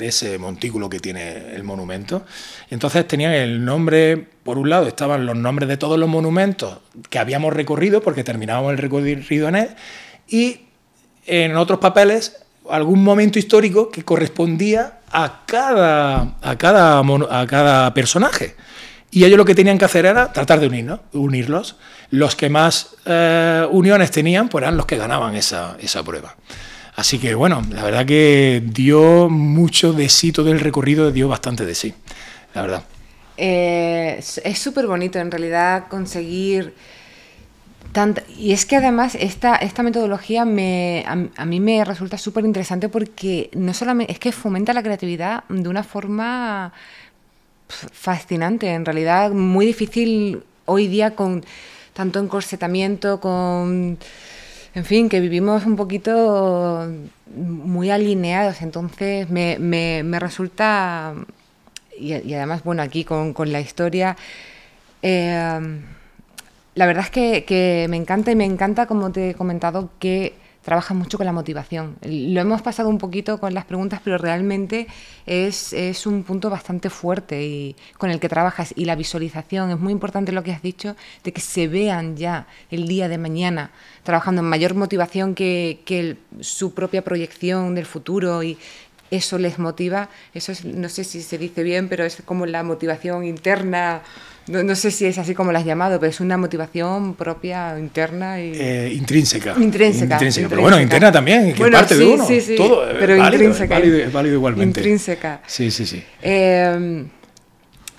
ese 0.00 0.38
montículo 0.38 0.88
que 0.88 1.00
tiene 1.00 1.54
el 1.54 1.64
monumento. 1.64 2.24
entonces 2.70 3.06
tenían 3.08 3.32
el 3.32 3.64
nombre, 3.64 4.16
por 4.42 4.58
un 4.58 4.68
lado 4.68 4.86
estaban 4.86 5.26
los 5.26 5.36
nombres 5.36 5.68
de 5.68 5.76
todos 5.76 5.98
los 5.98 6.08
monumentos 6.08 6.78
que 7.10 7.18
habíamos 7.18 7.52
recorrido, 7.52 8.02
porque 8.02 8.24
terminábamos 8.24 8.72
el 8.72 8.78
recorrido 8.78 9.48
en 9.48 9.56
él, 9.56 9.68
y 10.28 10.60
en 11.26 11.56
otros 11.56 11.78
papeles 11.78 12.44
algún 12.70 13.02
momento 13.02 13.38
histórico 13.38 13.90
que 13.90 14.04
correspondía 14.04 15.00
a 15.10 15.42
cada, 15.46 16.36
a 16.40 16.56
cada, 16.56 17.00
a 17.00 17.46
cada 17.46 17.94
personaje. 17.94 18.56
Y 19.10 19.24
ellos 19.24 19.38
lo 19.38 19.44
que 19.44 19.54
tenían 19.54 19.78
que 19.78 19.84
hacer 19.84 20.06
era 20.06 20.32
tratar 20.32 20.60
de 20.60 20.66
unir, 20.66 20.98
unirlos. 21.12 21.76
Los 22.10 22.34
que 22.34 22.48
más 22.48 22.96
eh, 23.04 23.66
uniones 23.70 24.10
tenían, 24.10 24.48
pues 24.48 24.62
eran 24.62 24.76
los 24.76 24.86
que 24.86 24.96
ganaban 24.96 25.36
esa, 25.36 25.76
esa 25.80 26.02
prueba. 26.02 26.34
Así 26.96 27.18
que 27.18 27.34
bueno, 27.34 27.62
la 27.70 27.82
verdad 27.82 28.06
que 28.06 28.62
dio 28.64 29.28
mucho 29.28 29.92
de 29.92 30.08
sí, 30.08 30.32
todo 30.32 30.50
el 30.50 30.60
recorrido 30.60 31.10
dio 31.10 31.28
bastante 31.28 31.64
de 31.64 31.74
sí, 31.74 31.94
la 32.54 32.62
verdad. 32.62 32.82
Eh, 33.36 34.20
es 34.20 34.58
súper 34.58 34.86
bonito 34.86 35.18
en 35.18 35.30
realidad 35.30 35.84
conseguir 35.88 36.74
y 38.36 38.53
es 38.53 38.66
que 38.66 38.76
además 38.76 39.14
esta, 39.14 39.55
esta 39.57 39.82
metodología 39.82 40.45
me, 40.45 41.05
a, 41.07 41.45
mí 41.45 41.61
me 41.61 41.84
resulta 41.84 42.18
súper 42.18 42.45
interesante 42.45 42.88
porque 42.88 43.51
no 43.55 43.72
solamente 43.72 44.12
es 44.12 44.18
que 44.18 44.32
fomenta 44.32 44.72
la 44.72 44.82
creatividad 44.82 45.45
de 45.49 45.68
una 45.68 45.84
forma 45.84 46.72
fascinante, 47.68 48.68
en 48.72 48.84
realidad 48.84 49.30
muy 49.30 49.66
difícil 49.66 50.42
hoy 50.64 50.88
día 50.88 51.14
con 51.14 51.45
tanto 51.92 52.18
encorsetamiento, 52.18 53.20
con... 53.20 53.99
En 54.74 54.84
fin, 54.84 55.09
que 55.09 55.20
vivimos 55.20 55.64
un 55.66 55.76
poquito 55.76 56.90
muy 57.36 57.90
alineados, 57.90 58.61
entonces 58.61 59.30
me, 59.30 59.57
me, 59.61 60.18
resulta, 60.18 61.14
y, 61.97 62.12
además, 62.34 62.64
bueno, 62.64 62.82
aquí 62.82 63.05
con, 63.05 63.34
con 63.34 63.53
la 63.53 63.61
historia, 63.61 64.16
eh, 65.01 65.61
la 66.74 66.86
verdad 66.86 67.04
es 67.04 67.42
que, 67.42 67.86
me 67.88 67.96
encanta 67.96 68.32
y 68.32 68.36
me 68.36 68.44
encanta, 68.44 68.86
como 68.86 69.12
te 69.12 69.30
he 69.30 69.34
comentado, 69.34 69.90
que 69.98 70.34
trabajas 70.62 70.96
mucho 70.96 71.18
con 71.18 71.26
la 71.26 71.32
motivación. 71.32 71.96
Lo 72.02 72.40
hemos 72.40 72.62
pasado 72.62 72.88
un 72.88 72.98
poquito 72.98 73.38
con 73.38 73.52
las 73.54 73.64
preguntas, 73.66 74.00
pero 74.02 74.18
realmente 74.18 74.86
es, 75.26 75.72
un 76.06 76.24
punto 76.24 76.50
bastante 76.50 76.90
fuerte 76.90 77.44
y 77.44 77.76
con 77.98 78.10
el 78.10 78.18
que 78.18 78.28
trabajas. 78.28 78.72
Y 78.74 78.86
la 78.86 78.96
visualización, 78.96 79.70
es 79.70 79.78
muy 79.78 79.92
importante 79.92 80.32
lo 80.32 80.42
que 80.42 80.52
has 80.52 80.62
dicho, 80.62 80.96
de 81.22 81.32
que 81.32 81.40
se 81.40 81.68
vean 81.68 82.16
ya 82.16 82.46
el 82.70 82.88
día 82.88 83.08
de 83.08 83.18
mañana 83.18 83.70
trabajando 84.02 84.40
en 84.40 84.48
mayor 84.48 84.74
motivación 84.74 85.34
que, 85.34 85.80
que 85.84 86.16
su 86.40 86.74
propia 86.74 87.04
proyección 87.04 87.74
del 87.74 87.86
futuro. 87.86 88.42
Y 88.42 88.58
eso 89.16 89.38
les 89.38 89.58
motiva, 89.58 90.08
eso 90.34 90.52
es, 90.52 90.64
no 90.64 90.88
sé 90.88 91.04
si 91.04 91.22
se 91.22 91.38
dice 91.38 91.62
bien, 91.62 91.88
pero 91.88 92.04
es 92.04 92.18
como 92.24 92.46
la 92.46 92.62
motivación 92.62 93.24
interna, 93.24 94.02
no, 94.46 94.74
sé 94.74 94.90
si 94.90 95.06
es 95.06 95.16
así 95.16 95.34
como 95.34 95.52
la 95.52 95.60
has 95.60 95.64
llamado, 95.64 95.98
pero 95.98 96.10
es 96.10 96.20
una 96.20 96.36
motivación 96.36 97.14
propia, 97.14 97.78
interna 97.78 98.40
y... 98.40 98.52
Eh, 98.54 98.92
intrínseca. 98.92 99.54
intrínseca. 99.58 100.18
Pero 100.18 100.60
bueno, 100.60 100.78
interna 100.78 101.10
también, 101.10 101.54
que 101.54 101.70
parte 101.70 101.96
de 101.96 102.04
uno. 102.04 102.26
Sí, 102.26 102.40
sí, 102.42 102.56
Todo, 102.56 102.84
pero 102.98 103.16
intrínseca. 103.16 103.78
Es 103.78 104.12
válido, 104.12 104.34
igualmente. 104.34 104.80
Intrínseca. 104.80 105.40
Sí, 105.46 105.70
sí, 105.70 105.86
sí. 105.86 106.04
Eh, 106.20 107.06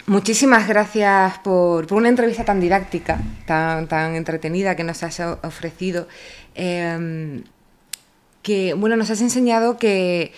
muchísimas 0.05 0.67
gracias 0.67 1.39
por, 1.39 1.87
por, 1.87 1.97
una 1.97 2.09
entrevista 2.09 2.45
tan 2.45 2.59
didáctica, 2.59 3.19
tan, 3.47 3.87
tan 3.87 4.15
entretenida 4.15 4.75
que 4.75 4.83
nos 4.83 5.01
has 5.01 5.19
ofrecido. 5.41 6.07
Eh, 6.53 7.41
que 8.45 8.75
bueno, 8.75 8.95
nos 8.95 9.09
has 9.09 9.21
enseñado 9.21 9.79
que, 9.79 10.31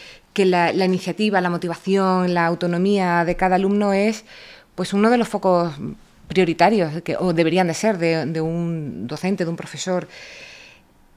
la, 0.45 0.71
iniciativa, 0.71 1.41
la 1.41 1.49
motivación, 1.49 2.33
la 2.33 2.45
autonomía 2.45 3.25
de 3.25 3.35
cada 3.35 3.55
alumno 3.55 3.93
es 3.93 4.25
pues 4.75 4.93
uno 4.93 5.09
de 5.09 5.17
los 5.17 5.27
focos 5.27 5.73
prioritarios, 6.27 7.01
que, 7.01 7.15
o 7.17 7.33
deberían 7.33 7.67
de 7.67 7.73
ser, 7.73 7.97
de, 7.97 8.41
un 8.41 9.07
docente, 9.07 9.43
de 9.43 9.49
un 9.49 9.55
profesor. 9.55 10.07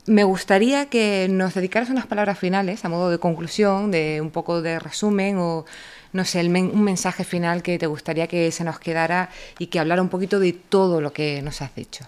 Me 0.07 0.25
gustaría 0.25 0.87
que 0.87 1.29
nos 1.31 1.55
dedicaras 1.55 1.91
unas 1.91 2.07
palabras 2.07 2.39
finales, 2.39 2.85
a 2.85 2.89
modo 2.89 3.11
de 3.11 3.19
conclusión, 3.19 3.91
de 3.91 4.21
un 4.23 4.31
poco 4.31 4.63
de 4.63 4.79
resumen 4.79 5.37
o, 5.39 5.67
no 6.13 6.25
sé, 6.25 6.41
un 6.47 6.83
mensaje 6.83 7.25
final 7.25 7.63
que 7.63 7.79
te 7.79 7.87
gustaría 7.87 8.27
que 8.27 8.51
se 8.51 8.65
nos 8.65 8.79
quedara 8.79 9.29
y 9.59 9.67
que 9.67 9.79
hablara 9.79 10.01
un 10.01 10.09
poquito 10.09 10.41
de 10.41 10.53
todo 10.53 11.01
lo 11.01 11.13
que 11.13 11.43
nos 11.43 11.61
has 11.61 11.75
dicho. 11.75 12.07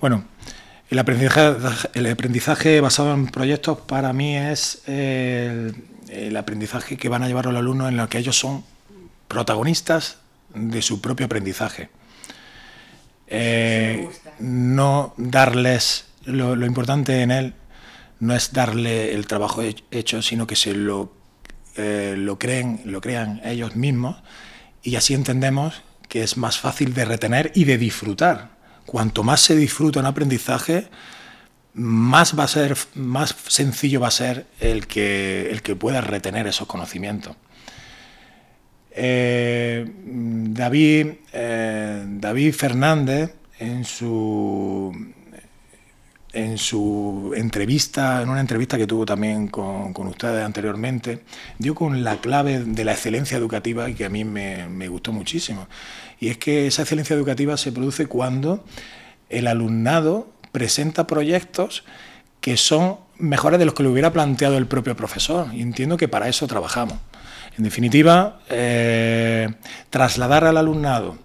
Bueno, 0.00 0.24
el 0.90 0.98
el 0.98 2.06
aprendizaje 2.06 2.80
basado 2.80 3.14
en 3.14 3.26
proyectos 3.26 3.78
para 3.80 4.12
mí 4.12 4.36
es 4.36 4.82
el, 6.10 6.36
aprendizaje 6.36 6.96
que 6.96 7.08
van 7.08 7.22
a 7.22 7.28
llevar 7.28 7.46
los 7.46 7.56
alumnos 7.56 7.88
en 7.88 7.96
lo 7.96 8.08
que 8.08 8.18
ellos 8.18 8.38
son 8.38 8.64
protagonistas 9.28 10.18
de 10.54 10.82
su 10.82 11.00
propio 11.00 11.26
aprendizaje. 11.26 11.90
Eh, 13.26 14.08
no 14.38 15.14
darles 15.16 16.06
lo, 16.24 16.64
importante 16.64 17.22
en 17.22 17.30
él 17.30 17.54
no 18.20 18.34
es 18.34 18.52
darle 18.52 19.14
el 19.14 19.26
trabajo 19.26 19.62
hecho, 19.90 20.22
sino 20.22 20.46
que 20.46 20.56
se 20.56 20.74
lo, 20.74 21.12
eh, 21.76 22.14
lo 22.16 22.38
creen, 22.38 22.82
lo 22.84 23.00
crean 23.00 23.40
ellos 23.44 23.76
mismos 23.76 24.16
y 24.82 24.96
así 24.96 25.14
entendemos 25.14 25.82
que 26.08 26.22
es 26.22 26.36
más 26.36 26.58
fácil 26.58 26.94
de 26.94 27.04
retener 27.04 27.52
y 27.54 27.64
de 27.64 27.78
disfrutar 27.78 28.58
cuanto 28.88 29.22
más 29.22 29.42
se 29.42 29.54
disfruta 29.54 30.00
un 30.00 30.06
aprendizaje, 30.06 30.88
más 31.78 32.38
va 32.38 32.44
a 32.44 32.48
ser, 32.48 32.76
más 32.94 33.34
sencillo 33.46 34.00
va 34.00 34.08
a 34.08 34.12
ser 34.12 34.46
el 34.60 34.86
que, 34.86 35.50
el 35.50 35.62
que 35.62 35.76
pueda 35.76 36.00
retener 36.00 36.46
esos 36.46 36.66
conocimientos. 36.66 37.36
Eh, 38.90 39.86
David, 40.04 41.06
eh, 41.32 42.04
David 42.06 42.52
Fernández, 42.52 43.34
en 43.60 43.84
su, 43.84 44.92
en 46.32 46.58
su 46.58 47.32
entrevista, 47.36 48.22
en 48.22 48.28
una 48.28 48.40
entrevista 48.40 48.76
que 48.76 48.88
tuvo 48.88 49.06
también 49.06 49.46
con, 49.46 49.94
ustedes 50.08 50.44
anteriormente, 50.44 51.22
dio 51.58 51.76
con 51.76 52.02
la 52.02 52.20
clave 52.20 52.64
de 52.64 52.84
la 52.84 52.92
excelencia 52.92 53.38
educativa 53.38 53.88
y 53.88 53.94
que 53.94 54.04
a 54.04 54.08
mí 54.08 54.24
me, 54.24 54.68
me 54.68 54.88
gustó 54.88 55.12
muchísimo. 55.12 55.68
Y 56.18 56.28
es 56.28 56.38
que 56.38 56.66
esa 56.66 56.82
excelencia 56.82 57.14
educativa 57.14 57.56
se 57.56 57.70
produce 57.70 58.06
cuando 58.06 58.64
el 59.28 59.46
alumnado 59.46 60.37
presenta 60.52 61.06
proyectos 61.06 61.84
que 62.40 62.56
son 62.56 62.98
mejores 63.18 63.58
de 63.58 63.64
los 63.64 63.74
que 63.74 63.82
le 63.82 63.88
hubiera 63.88 64.12
planteado 64.12 64.56
el 64.56 64.66
propio 64.66 64.96
profesor. 64.96 65.48
Y 65.52 65.62
entiendo 65.62 65.96
que 65.96 66.08
para 66.08 66.28
eso 66.28 66.46
trabajamos. 66.46 66.98
En 67.56 67.64
definitiva, 67.64 68.40
eh, 68.48 69.48
trasladar 69.90 70.44
al 70.44 70.56
alumnado 70.56 71.18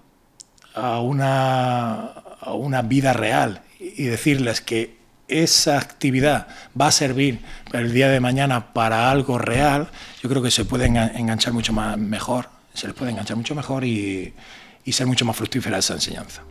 a 0.74 1.00
una, 1.00 2.06
a 2.42 2.54
una 2.54 2.82
vida 2.82 3.14
real 3.14 3.62
y 3.80 4.04
decirles 4.06 4.62
que 4.62 4.98
esa 5.28 5.78
actividad 5.78 6.48
va 6.80 6.88
a 6.88 6.92
servir 6.92 7.40
el 7.72 7.94
día 7.94 8.10
de 8.10 8.20
mañana 8.20 8.74
para 8.74 9.12
algo 9.12 9.38
real, 9.38 9.90
yo 10.22 10.30
creo 10.30 10.42
que 10.42 10.52
se 10.52 10.66
puede 10.66 10.86
enganchar 10.86 11.54
mucho 11.54 11.74
más 11.74 11.98
mejor, 11.98 12.50
se 12.74 12.88
les 12.88 12.96
puede 12.96 13.12
enganchar 13.12 13.38
mucho 13.38 13.56
mejor 13.56 13.84
y, 13.84 14.34
y 14.86 14.92
ser 14.92 15.08
mucho 15.08 15.26
más 15.26 15.36
fructífera 15.36 15.78
esa 15.78 15.94
enseñanza. 15.94 16.42